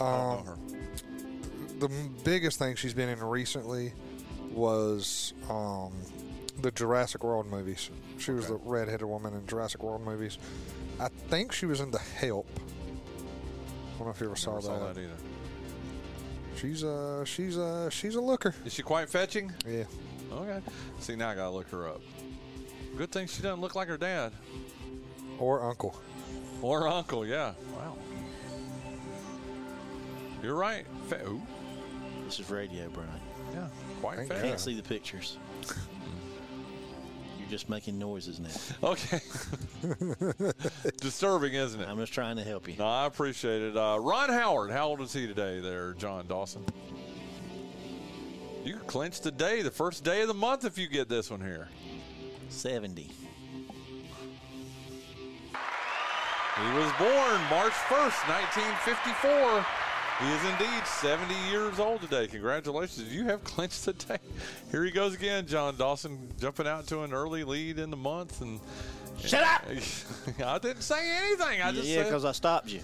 I 0.00 0.04
Um, 0.04 0.36
don't 0.36 0.46
know 0.46 0.52
her. 0.52 0.58
The 1.78 1.88
biggest 2.24 2.58
thing 2.58 2.76
she's 2.76 2.94
been 2.94 3.08
in 3.08 3.20
recently 3.22 3.92
was 4.52 5.32
um, 5.50 5.92
the 6.60 6.70
Jurassic 6.70 7.24
World 7.24 7.46
movies. 7.50 7.90
She 8.18 8.30
was 8.30 8.46
the 8.48 8.54
redheaded 8.56 9.06
woman 9.06 9.34
in 9.34 9.46
Jurassic 9.46 9.82
World 9.82 10.04
movies. 10.04 10.38
I 11.00 11.08
think 11.28 11.52
she 11.52 11.66
was 11.66 11.80
in 11.80 11.90
The 11.90 11.98
Help. 11.98 12.46
I 12.56 13.98
don't 13.98 14.06
know 14.06 14.10
if 14.12 14.20
you 14.20 14.26
ever 14.26 14.36
saw 14.36 14.54
Never 14.54 14.60
that. 14.60 14.66
saw 14.66 14.92
that 14.92 15.00
either. 15.00 15.16
She's 16.56 16.82
a 16.82 17.24
she's 17.26 17.56
a 17.56 17.90
she's 17.90 18.14
a 18.14 18.20
looker. 18.20 18.54
Is 18.64 18.72
she 18.74 18.82
quite 18.82 19.08
fetching? 19.08 19.50
Yeah. 19.66 19.84
Okay. 20.32 20.60
See, 21.00 21.16
now 21.16 21.30
I 21.30 21.34
gotta 21.34 21.50
look 21.50 21.68
her 21.70 21.88
up. 21.88 22.00
Good 22.96 23.10
thing 23.10 23.26
she 23.26 23.42
doesn't 23.42 23.60
look 23.60 23.74
like 23.74 23.88
her 23.88 23.96
dad 23.96 24.32
Or 25.38 25.62
uncle. 25.68 25.96
or 26.60 26.86
uncle. 26.88 27.26
Yeah. 27.26 27.54
Wow. 27.76 27.96
You're 30.42 30.54
right. 30.56 30.84
Fe- 31.08 31.22
ooh, 31.26 31.40
This 32.32 32.40
is 32.46 32.50
radio, 32.50 32.88
Bryan. 32.88 33.10
yeah. 33.52 33.66
Quite 34.00 34.16
Thank 34.16 34.32
fat. 34.32 34.42
Can't 34.42 34.58
see 34.58 34.74
the 34.74 34.82
pictures. 34.82 35.36
You're 37.38 37.50
just 37.50 37.68
making 37.68 37.98
noises 37.98 38.40
now. 38.40 38.48
Okay. 38.88 39.20
Disturbing, 40.96 41.52
isn't 41.52 41.78
it? 41.78 41.86
I'm 41.86 41.98
just 41.98 42.14
trying 42.14 42.36
to 42.36 42.42
help 42.42 42.68
you. 42.68 42.76
No, 42.78 42.86
I 42.86 43.04
appreciate 43.04 43.60
it. 43.60 43.76
Uh, 43.76 43.98
Ron 44.00 44.30
Howard, 44.30 44.70
how 44.70 44.88
old 44.88 45.02
is 45.02 45.12
he 45.12 45.26
today, 45.26 45.60
there, 45.60 45.92
Jon 45.92 46.26
Dawson? 46.26 46.64
You 48.64 48.76
clinch 48.86 49.20
the 49.20 49.30
day, 49.30 49.60
the 49.60 49.70
first 49.70 50.02
day 50.02 50.22
of 50.22 50.28
the 50.28 50.32
month, 50.32 50.64
if 50.64 50.78
you 50.78 50.88
get 50.88 51.10
this 51.10 51.30
one 51.30 51.42
here. 51.42 51.68
70. 52.48 53.02
He 53.02 53.10
was 56.78 56.92
born 56.98 57.40
March 57.50 57.74
1st, 57.90 58.26
1954. 58.26 59.81
He 60.20 60.28
is 60.28 60.44
indeed 60.44 60.86
70 60.86 61.34
years 61.50 61.78
old 61.80 62.00
today. 62.00 62.26
Congratulations. 62.28 63.12
You 63.12 63.24
have 63.24 63.42
clinched 63.44 63.84
the 63.84 63.92
day. 63.92 64.18
Here 64.70 64.84
he 64.84 64.90
goes 64.90 65.14
again, 65.14 65.46
Jon 65.46 65.76
Dawson, 65.76 66.28
jumping 66.40 66.66
out 66.66 66.86
to 66.88 67.02
an 67.02 67.12
early 67.12 67.44
lead 67.44 67.78
in 67.78 67.90
the 67.90 67.96
month. 67.96 68.40
and 68.40 68.60
Shut 69.18 69.42
up! 69.42 69.64
I 70.44 70.58
didn't 70.58 70.82
say 70.82 71.10
anything. 71.24 71.62
I 71.62 71.72
just 71.72 71.88
yeah, 71.88 71.96
said. 71.96 72.04
because 72.04 72.24
I 72.24 72.32
stopped 72.32 72.68
you. 72.68 72.80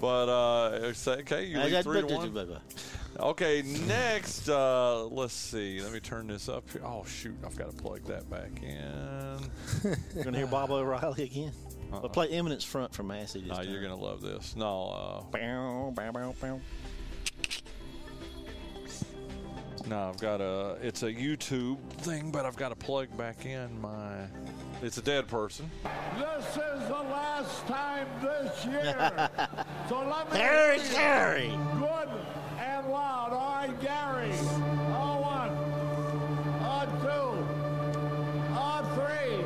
But 0.00 0.28
uh, 0.28 0.92
okay, 1.06 1.46
you 1.46 1.58
lead 1.58 1.82
three 1.82 2.02
to 2.02 2.06
one. 2.06 2.34
You're 2.34 2.58
Okay, 3.18 3.62
next, 3.86 4.48
uh, 4.50 5.04
let's 5.06 5.32
see. 5.32 5.80
Let 5.80 5.92
me 5.92 6.00
turn 6.00 6.26
this 6.26 6.50
up 6.50 6.70
here. 6.70 6.82
Oh 6.84 7.02
shoot, 7.06 7.36
I've 7.46 7.56
got 7.56 7.70
to 7.70 7.82
plug 7.82 8.04
that 8.04 8.28
back 8.28 8.62
in. 8.62 9.94
going 10.22 10.32
to 10.32 10.38
hear 10.38 10.46
Baba 10.46 10.74
O'Riley 10.74 11.24
again? 11.24 11.52
We'll 11.90 12.08
play 12.10 12.28
Eminence 12.28 12.64
Front 12.64 12.92
from 12.94 13.06
Massey 13.08 13.40
this 13.40 13.50
Uh, 13.52 13.56
time. 13.62 13.70
you're 13.70 13.82
gonna 13.82 13.96
love 13.96 14.20
this. 14.20 14.54
No, 14.56 14.88
uh, 14.90 15.20
Bow, 15.30 15.92
bow, 15.94 16.12
bow, 16.12 16.34
bow. 16.40 16.60
no, 19.86 20.08
I've 20.08 20.18
got 20.20 20.40
a. 20.40 20.76
It's 20.82 21.02
a 21.04 21.12
YouTube 21.12 21.78
thing, 21.98 22.30
but 22.32 22.44
I've 22.44 22.56
got 22.56 22.70
to 22.70 22.74
plug 22.76 23.16
back 23.16 23.46
in 23.46 23.80
my. 23.80 24.24
It's 24.82 24.98
a 24.98 25.02
dead 25.02 25.28
person. 25.28 25.70
This 26.18 26.44
is 26.50 26.88
the 26.88 27.02
last 27.10 27.66
time 27.66 28.06
this 28.20 28.64
year. 28.66 29.30
so 29.88 30.00
let 30.06 30.30
me 30.32 30.38
Harry 30.38 30.80
hear 30.80 30.88
you 30.88 30.94
Caray. 30.96 31.48
Good 31.78 32.08
and 32.58 32.88
loud. 32.88 33.32
All 33.32 33.54
right, 33.54 33.80
Gary. 33.80 34.32
A 34.32 35.20
one. 35.22 35.50
A 36.62 36.86
two. 37.00 37.30
A 38.54 38.82
three. 38.96 39.45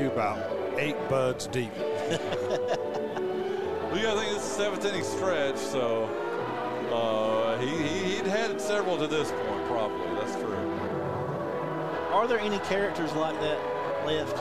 To 0.00 0.06
He 0.06 0.12
about 0.12 0.78
eight 0.78 0.96
buds 1.10 1.46
deep. 1.46 1.72
Well, 3.90 3.98
yeah, 3.98 4.12
I 4.12 4.16
think 4.18 4.36
it's 4.36 4.48
the 4.48 4.62
seventh 4.62 4.84
inning 4.84 5.02
stretch, 5.02 5.56
so 5.56 6.04
uh, 6.92 7.58
he, 7.58 7.66
he 7.66 8.14
he'd 8.14 8.26
had 8.26 8.60
several 8.60 8.96
to 8.96 9.08
this 9.08 9.32
point, 9.32 9.66
probably. 9.66 10.06
That's 10.14 10.36
true. 10.36 10.78
Are 12.12 12.28
there 12.28 12.38
any 12.38 12.60
characters 12.60 13.12
like 13.14 13.34
that 13.40 13.58
left, 14.06 14.36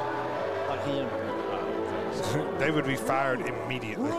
like 0.69 0.85
him? 0.85 1.09
they 2.59 2.69
would 2.69 2.85
be 2.85 2.95
fired 2.95 3.41
immediately. 3.41 4.11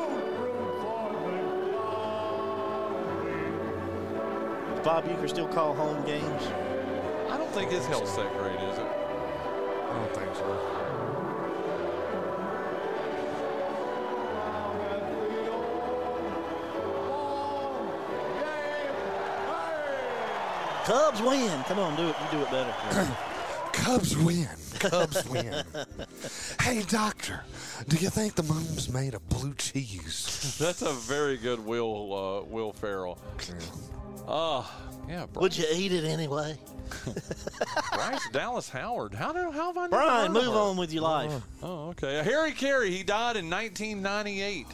Does 4.73 4.81
Bob 4.85 5.05
Uecker 5.05 5.29
still 5.29 5.47
call 5.47 5.75
home 5.75 6.05
games? 6.05 6.43
I 7.31 7.39
don't 7.39 7.53
think 7.53 7.71
his 7.71 7.87
health's 7.87 8.17
that 8.17 8.37
great, 8.37 8.57
is 8.57 8.79
it? 8.79 8.85
I 8.85 9.95
don't 9.95 10.13
think 10.13 10.35
so. 10.35 11.10
Cubs 20.91 21.23
win. 21.23 21.63
Come 21.69 21.79
on, 21.79 21.95
do 21.95 22.09
it. 22.09 22.17
You 22.21 22.39
do 22.39 22.43
it 22.43 22.51
better. 22.51 23.17
Cubs 23.73 24.17
win. 24.17 24.49
Cubs 24.81 25.25
win. 25.29 25.63
hey, 26.63 26.83
doctor, 26.89 27.45
do 27.87 27.97
you 27.97 28.11
think 28.11 28.35
the 28.35 28.43
moon's 28.43 28.93
made 28.93 29.15
of 29.15 29.27
blue 29.29 29.55
cheese? 29.55 30.57
That's 30.61 30.83
a 30.83 30.93
very 30.93 31.37
good 31.37 31.65
Will 31.65 32.13
uh, 32.13 32.43
Will 32.43 32.73
Ferrell. 32.73 33.19
Uh, 34.27 34.65
yeah. 35.09 35.27
Bri- 35.33 35.43
Would 35.43 35.57
you 35.57 35.67
eat 35.73 35.93
it 35.93 36.03
anyway? 36.05 36.59
Bryce 37.93 38.29
Dallas 38.33 38.69
Howard. 38.69 39.15
How 39.15 39.33
do 39.33 39.49
how 39.53 39.69
have 39.73 39.79
I 39.79 39.87
Bryan, 39.87 40.33
move 40.33 40.57
on 40.57 40.77
with 40.77 40.93
your 40.93 41.05
life. 41.05 41.33
Oh, 41.63 41.91
okay. 41.91 42.21
Harry 42.25 42.51
Caray. 42.51 42.91
He 42.91 43.05
died 43.05 43.37
in 43.37 43.49
1998. 43.49 44.67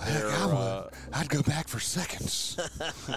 Heck, 0.00 0.24
I 0.24 0.46
would. 0.46 0.54
uh, 0.54 0.84
I'd 1.12 1.28
go 1.28 1.42
back 1.42 1.68
for 1.68 1.80
seconds. 1.80 2.56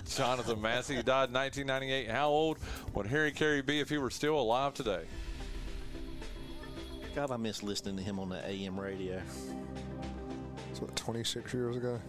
Jonathan 0.16 0.62
Massey 0.62 0.96
died 1.04 1.30
in 1.30 1.36
1998. 1.36 2.10
How 2.10 2.30
old 2.30 2.58
would 2.94 3.08
Harry 3.08 3.32
Caray 3.32 3.62
be 3.62 3.80
if 3.80 3.90
he 3.90 3.98
were 3.98 4.10
still 4.10 4.40
alive 4.40 4.74
today? 4.74 5.04
God, 7.16 7.32
I 7.32 7.38
miss 7.38 7.64
listening 7.64 7.98
to 7.98 8.04
him 8.04 8.20
on 8.20 8.30
the 8.30 8.46
AM 8.48 8.80
radio. 8.80 9.22
It's 10.70 10.82
what, 10.82 10.96
26 10.96 11.54
years 11.54 11.76
ago? 11.76 12.00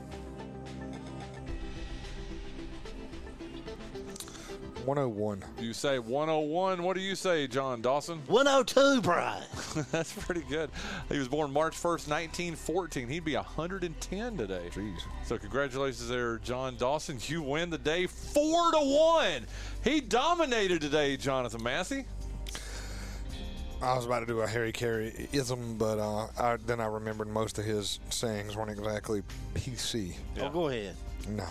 101. 4.91 5.45
You 5.61 5.73
say 5.73 6.01
101. 6.01 6.83
What 6.83 6.97
do 6.97 7.01
you 7.01 7.15
say, 7.15 7.47
Jon 7.47 7.81
Dawson? 7.81 8.23
102, 8.27 9.01
Bryan. 9.03 9.45
That's 9.93 10.13
pretty 10.13 10.41
good. 10.49 10.69
He 11.09 11.17
was 11.17 11.29
born 11.29 11.53
March 11.53 11.77
1st, 11.77 12.09
1914. 12.09 13.07
He'd 13.07 13.25
be 13.25 13.37
110 13.37 14.37
today. 14.37 14.69
Jeez. 14.73 14.99
So 15.25 15.39
congratulations 15.39 16.09
there, 16.09 16.39
Jon 16.39 16.75
Dawson. 16.77 17.19
You 17.23 17.41
win 17.41 17.71
the 17.71 17.79
day 17.79 18.09
four 18.09 18.73
to 18.73 18.79
one. 18.81 19.47
He 19.85 20.01
dominated 20.01 20.81
today, 20.81 21.17
Jonathan 21.17 21.63
Massey. 21.63 22.05
I 23.81 23.95
was 23.95 24.07
about 24.07 24.21
to 24.21 24.27
do 24.27 24.41
a 24.41 24.47
Harry 24.49 24.73
Caray 24.73 25.29
ism, 25.33 25.77
but 25.79 26.01
uh, 26.01 26.27
I, 26.37 26.57
then 26.67 26.81
I 26.81 26.87
remembered 26.87 27.29
most 27.29 27.61
of 27.61 27.65
his 27.65 28.01
sayings 28.11 28.57
weren't 28.57 28.71
exactly 28.71 29.23
PC. 29.55 30.15
Yeah. 30.37 30.47
Oh, 30.47 30.51
go 30.51 30.69
ahead. 30.69 30.97
No. 31.29 31.47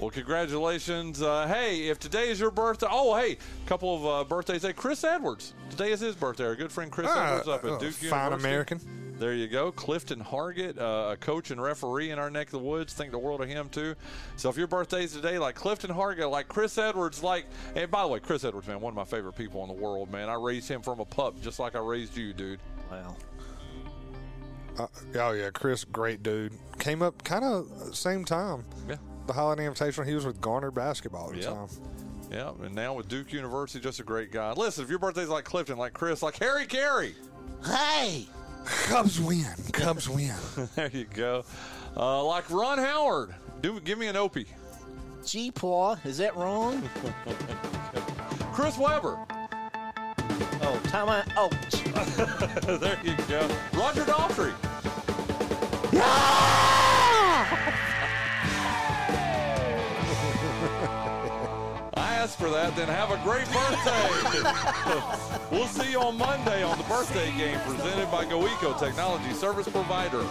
Well, 0.00 0.10
congratulations. 0.10 1.22
Uh, 1.22 1.46
hey, 1.46 1.88
if 1.88 1.98
today 1.98 2.28
is 2.28 2.38
your 2.38 2.50
birthday, 2.50 2.86
oh, 2.90 3.16
hey, 3.16 3.32
a 3.32 3.68
couple 3.68 3.96
of 3.96 4.06
uh, 4.06 4.24
birthdays. 4.24 4.62
Hey, 4.62 4.74
Chris 4.74 5.02
Edwards. 5.04 5.54
Today 5.70 5.90
is 5.90 6.00
his 6.00 6.14
birthday. 6.14 6.44
Our 6.44 6.54
good 6.54 6.70
friend 6.70 6.92
Chris 6.92 7.08
Ah, 7.10 7.28
Edwards 7.40 7.48
up 7.48 7.64
at 7.64 7.70
uh, 7.70 7.78
Duke 7.78 7.94
fine 7.94 8.24
University. 8.24 8.48
American. 8.48 9.14
There 9.18 9.32
you 9.32 9.48
go. 9.48 9.72
Clifton 9.72 10.20
Hargett, 10.20 10.78
uh, 10.78 11.12
a 11.12 11.16
coach 11.16 11.50
and 11.50 11.62
referee 11.62 12.10
in 12.10 12.18
our 12.18 12.28
neck 12.28 12.48
of 12.48 12.52
the 12.52 12.58
woods. 12.58 12.92
Think 12.92 13.10
the 13.10 13.18
world 13.18 13.40
of 13.40 13.48
him, 13.48 13.70
too. 13.70 13.94
So 14.36 14.50
if 14.50 14.58
your 14.58 14.66
birthday's 14.66 15.14
today, 15.14 15.38
like 15.38 15.54
Clifton 15.54 15.90
Hargett, 15.90 16.30
like 16.30 16.48
Chris 16.48 16.76
Edwards, 16.76 17.22
like, 17.22 17.46
and 17.74 17.90
by 17.90 18.02
the 18.02 18.08
way, 18.08 18.20
Chris 18.20 18.44
Edwards, 18.44 18.68
man, 18.68 18.78
one 18.82 18.90
of 18.90 18.96
my 18.96 19.04
favorite 19.04 19.32
people 19.32 19.62
in 19.62 19.68
the 19.68 19.82
world, 19.82 20.10
man. 20.10 20.28
I 20.28 20.34
raised 20.34 20.68
him 20.68 20.82
from 20.82 21.00
a 21.00 21.06
pup 21.06 21.40
just 21.40 21.58
like 21.58 21.74
I 21.74 21.78
raised 21.78 22.14
you, 22.18 22.34
dude. 22.34 22.60
Wow. 22.90 23.16
Uh, 24.78 24.86
oh, 25.14 25.32
yeah. 25.32 25.48
Chris, 25.48 25.84
great 25.84 26.22
dude. 26.22 26.52
Came 26.78 27.00
up 27.00 27.24
kind 27.24 27.46
of 27.46 27.96
same 27.96 28.26
time. 28.26 28.66
Yeah. 28.86 28.96
The 29.26 29.32
Holiday 29.32 29.66
Invitational, 29.66 30.06
he 30.06 30.14
was 30.14 30.24
with 30.24 30.40
Garner 30.40 30.70
basketball 30.70 31.28
at 31.30 31.34
the 31.36 31.40
Yep. 31.42 31.52
time. 31.54 31.68
Yeah, 32.30 32.52
and 32.64 32.74
now 32.74 32.94
with 32.94 33.08
Duke 33.08 33.32
University, 33.32 33.80
just 33.80 34.00
a 34.00 34.02
great 34.02 34.30
guy. 34.32 34.52
Listen, 34.52 34.84
if 34.84 34.90
your 34.90 34.98
birthday's 34.98 35.28
like 35.28 35.44
Clifton, 35.44 35.78
like 35.78 35.92
Chris, 35.92 36.22
like 36.22 36.36
Harry 36.38 36.66
Caray, 36.66 37.14
Hey! 37.64 38.26
Cubs 38.64 39.20
win. 39.20 39.46
Cubs 39.72 40.08
win. 40.08 40.34
there 40.74 40.90
you 40.92 41.04
go. 41.04 41.44
Uh, 41.96 42.24
like 42.24 42.50
Ron 42.50 42.78
Howard, 42.78 43.34
do 43.60 43.78
give 43.80 43.98
me 43.98 44.06
an 44.08 44.16
Opie. 44.16 44.46
G 45.24 45.50
Paw, 45.50 45.96
is 46.04 46.18
that 46.18 46.36
wrong? 46.36 46.82
Chris 48.52 48.76
Webber, 48.78 49.18
Oh, 50.62 50.80
time 50.84 51.08
out. 51.08 51.24
Oh, 51.36 51.48
there 52.78 52.98
you 53.04 53.14
go. 53.28 53.48
Roger 53.74 54.02
Daltrey. 54.04 54.52
I 55.92 56.85
for 62.36 62.50
that, 62.50 62.76
then 62.76 62.88
have 62.88 63.10
a 63.10 63.16
great 63.24 63.46
birthday. 63.50 64.08
we'll 65.56 65.66
see 65.66 65.90
you 65.90 66.00
on 66.00 66.18
Monday 66.18 66.62
on 66.62 66.76
the 66.76 66.84
birthday 66.84 67.34
game 67.36 67.58
presented 67.60 68.10
by 68.10 68.24
GoEco 68.26 68.78
Technology 68.78 69.32
Service 69.32 69.68
Provider. 69.68 70.24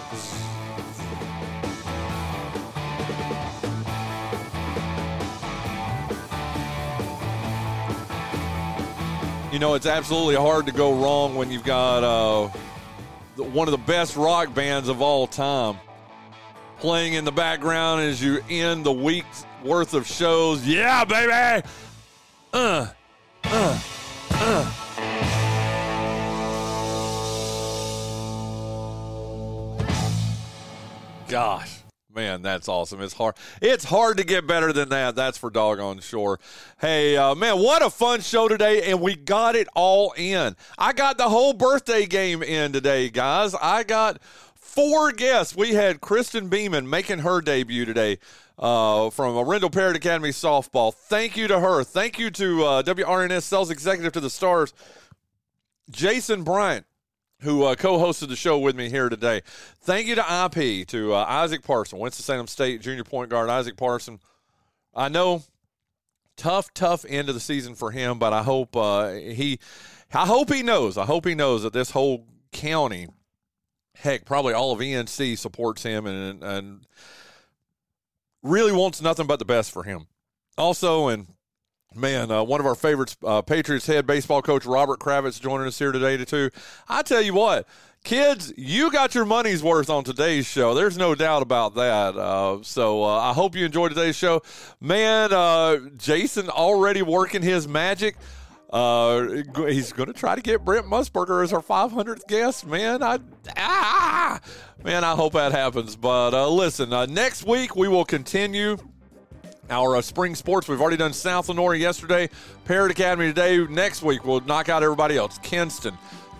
You 9.51 9.59
know, 9.59 9.73
it's 9.73 9.85
absolutely 9.85 10.35
hard 10.35 10.65
to 10.67 10.71
go 10.71 10.93
wrong 10.93 11.35
when 11.35 11.49
you've 11.49 11.63
got 11.63 12.03
uh, 12.03 12.49
one 13.37 13.67
of 13.67 13.71
the 13.71 13.77
best 13.77 14.15
rock 14.15 14.53
bands 14.53 14.89
of 14.89 15.01
all 15.01 15.25
time 15.25 15.79
playing 16.77 17.13
in 17.13 17.25
the 17.25 17.31
background 17.31 18.01
as 18.01 18.21
you 18.21 18.43
end 18.49 18.85
the 18.85 18.91
week's 18.91 19.45
worth 19.63 19.93
of 19.93 20.05
shows. 20.05 20.67
Yeah, 20.67 21.03
baby! 21.05 21.65
Uh, 22.55 22.87
uh, 23.43 23.79
uh. 24.31 24.71
Gosh, 31.27 31.79
man, 32.13 32.41
that's 32.41 32.69
awesome. 32.69 33.01
It's 33.01 33.13
hard. 33.13 33.35
It's 33.61 33.83
hard 33.83 34.15
to 34.15 34.23
get 34.23 34.47
better 34.47 34.71
than 34.71 34.87
that. 34.87 35.17
That's 35.17 35.37
for 35.37 35.49
doggone 35.49 35.99
sure. 35.99 36.39
Hey, 36.79 37.17
uh, 37.17 37.35
man, 37.35 37.59
what 37.59 37.81
a 37.81 37.89
fun 37.89 38.21
show 38.21 38.47
today, 38.47 38.89
and 38.89 39.01
we 39.01 39.17
got 39.17 39.57
it 39.57 39.67
all 39.75 40.13
in. 40.15 40.55
I 40.77 40.93
got 40.93 41.17
the 41.17 41.27
whole 41.27 41.51
birthday 41.51 42.05
game 42.05 42.41
in 42.41 42.71
today, 42.71 43.09
guys. 43.09 43.53
I 43.61 43.83
got 43.83 44.21
four 44.55 45.11
guests. 45.11 45.57
We 45.57 45.73
had 45.73 45.99
Kristen 45.99 46.47
Beeman 46.47 46.89
making 46.89 47.19
her 47.19 47.41
debut 47.41 47.83
today 47.83 48.17
uh, 48.57 49.09
from 49.09 49.35
Arendell 49.35 49.71
Parrott 49.71 49.95
Academy 49.95 50.29
softball. 50.29 50.93
Thank 50.93 51.37
you 51.37 51.47
to 51.47 51.59
her. 51.59 51.83
Thank 51.83 52.19
you 52.19 52.29
to 52.31 52.63
uh, 52.63 52.83
WRNS 52.83 53.43
sales 53.43 53.69
executive 53.69 54.13
to 54.13 54.19
the 54.19 54.29
stars, 54.29 54.73
Jason 55.89 56.43
Bryant 56.43 56.85
who 57.41 57.63
uh, 57.63 57.75
co-hosted 57.75 58.29
the 58.29 58.35
show 58.35 58.57
with 58.57 58.75
me 58.75 58.89
here 58.89 59.09
today. 59.09 59.41
Thank 59.81 60.07
you 60.07 60.15
to 60.15 60.45
IP, 60.45 60.87
to 60.87 61.13
uh, 61.13 61.25
Isaac 61.27 61.63
Parson, 61.63 61.99
Winston-Salem 61.99 62.47
State 62.47 62.81
junior 62.81 63.03
point 63.03 63.29
guard 63.29 63.49
Isaac 63.49 63.77
Parson. 63.77 64.19
I 64.93 65.09
know 65.09 65.43
tough, 66.37 66.73
tough 66.73 67.05
end 67.07 67.29
of 67.29 67.35
the 67.35 67.41
season 67.41 67.75
for 67.75 67.91
him, 67.91 68.19
but 68.19 68.33
I 68.33 68.43
hope 68.43 68.75
uh, 68.75 69.11
he, 69.11 69.59
I 70.13 70.25
hope 70.25 70.51
he 70.51 70.63
knows. 70.63 70.97
I 70.97 71.05
hope 71.05 71.25
he 71.25 71.35
knows 71.35 71.63
that 71.63 71.73
this 71.73 71.91
whole 71.91 72.25
county, 72.51 73.07
heck, 73.95 74.25
probably 74.25 74.53
all 74.53 74.71
of 74.71 74.79
ENC 74.79 75.37
supports 75.37 75.83
him 75.83 76.05
and 76.05 76.43
and 76.43 76.87
really 78.45 78.71
wants 78.71 79.01
nothing 79.01 79.27
but 79.27 79.39
the 79.39 79.45
best 79.45 79.71
for 79.71 79.83
him. 79.83 80.07
Also, 80.57 81.07
and 81.09 81.27
Man, 81.97 82.29
uh, 82.29 82.43
one 82.43 82.59
of 82.59 82.65
our 82.65 82.75
favorites, 82.75 83.15
uh, 83.23 83.41
Patriots 83.41 83.87
head 83.87 84.05
baseball 84.05 84.41
coach 84.41 84.65
Robert 84.65 84.99
Kravitz, 84.99 85.39
joining 85.39 85.65
us 85.65 85.79
here 85.79 85.93
today 85.93 86.17
too. 86.25 86.49
I 86.89 87.03
tell 87.03 87.21
you 87.21 87.33
what, 87.33 87.65
kids, 88.03 88.51
you 88.57 88.91
got 88.91 89.15
your 89.15 89.23
money's 89.23 89.63
worth 89.63 89.89
on 89.89 90.03
today's 90.03 90.45
show. 90.45 90.73
There's 90.73 90.97
no 90.97 91.15
doubt 91.15 91.41
about 91.41 91.75
that. 91.75 92.17
Uh, 92.17 92.57
so 92.63 93.01
uh, 93.05 93.19
I 93.19 93.31
hope 93.31 93.55
you 93.55 93.65
enjoyed 93.65 93.91
today's 93.91 94.17
show. 94.17 94.41
Man, 94.81 95.31
uh, 95.31 95.77
Jason 95.95 96.49
already 96.49 97.01
working 97.01 97.41
his 97.41 97.65
magic. 97.65 98.17
Uh, 98.75 99.41
he's 99.67 99.93
going 99.93 100.07
to 100.07 100.13
try 100.13 100.35
to 100.35 100.41
get 100.41 100.65
Brent 100.65 100.85
Musburger 100.85 101.41
as 101.41 101.53
our 101.53 101.61
500th 101.61 102.27
guest. 102.27 102.67
Man, 102.67 103.01
I 103.01 103.19
ah, 103.55 104.41
man, 104.83 105.05
I 105.05 105.15
hope 105.15 105.31
that 105.31 105.53
happens. 105.53 105.95
But 105.95 106.33
uh, 106.33 106.49
listen, 106.49 106.91
uh, 106.91 107.05
next 107.05 107.45
week 107.45 107.77
we 107.77 107.87
will 107.87 108.03
continue 108.03 108.75
our 109.69 109.95
uh, 109.95 110.01
spring 110.01 110.35
sports. 110.35 110.67
We've 110.67 110.81
already 110.81 110.97
done 110.97 111.13
South 111.13 111.47
Lenoir 111.47 111.73
yesterday, 111.73 112.29
Parrott 112.65 112.91
Academy 112.91 113.27
today. 113.27 113.65
Next 113.65 114.03
week, 114.03 114.25
we'll 114.25 114.41
knock 114.41 114.67
out 114.67 114.83
everybody 114.83 115.15
else 115.15 115.37
Kinston, 115.37 115.97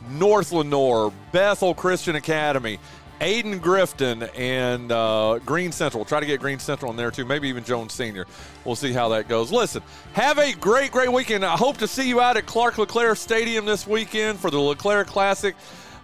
North 0.09 0.51
Lenoir, 0.51 1.13
Bethel 1.31 1.73
Christian 1.73 2.17
Academy, 2.17 2.79
Ayden 3.22 3.59
Grifton 3.59 4.30
and 4.38 4.91
uh, 4.91 5.39
Greene 5.45 5.72
Central. 5.72 5.99
We'll 5.99 6.05
try 6.05 6.20
to 6.20 6.26
get 6.26 6.39
Greene 6.39 6.59
Central 6.59 6.91
in 6.91 6.97
there 6.97 7.11
too, 7.11 7.26
maybe 7.26 7.47
even 7.47 7.63
Jones 7.63 7.93
Senior. 7.93 8.26
We'll 8.63 8.76
see 8.76 8.91
how 8.91 9.09
that 9.09 9.28
goes. 9.28 9.51
Listen, 9.51 9.82
have 10.13 10.38
a 10.38 10.53
great, 10.53 10.91
great 10.91 11.11
weekend. 11.11 11.45
I 11.45 11.55
hope 11.55 11.78
to 11.78 11.88
see 11.88 12.07
you 12.07 12.22
out 12.22 12.38
at 12.38 12.45
Clark 12.45 12.78
LeClair 12.78 13.16
Stadium 13.16 13.66
this 13.66 13.88
weekend 13.88 14.39
for 14.39 14.51
the 14.51 14.59
LeClair 14.59 15.05
Classic. 15.05 15.55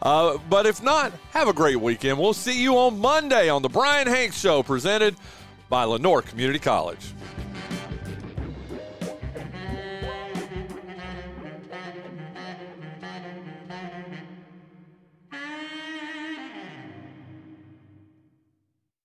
Uh, 0.02 0.38
but 0.50 0.66
if 0.66 0.82
not, 0.82 1.12
have 1.32 1.48
a 1.48 1.54
great 1.54 1.80
weekend. 1.80 2.18
We'll 2.18 2.34
see 2.34 2.62
you 2.62 2.78
on 2.78 3.00
Monday 3.00 3.50
on 3.50 3.62
the 3.62 3.70
Bryan 3.70 4.08
Hanks 4.08 4.40
Show, 4.40 4.64
presented 4.64 5.16
by 5.70 5.84
Lenoir 5.84 6.22
Community 6.22 6.60
College. 6.60 7.14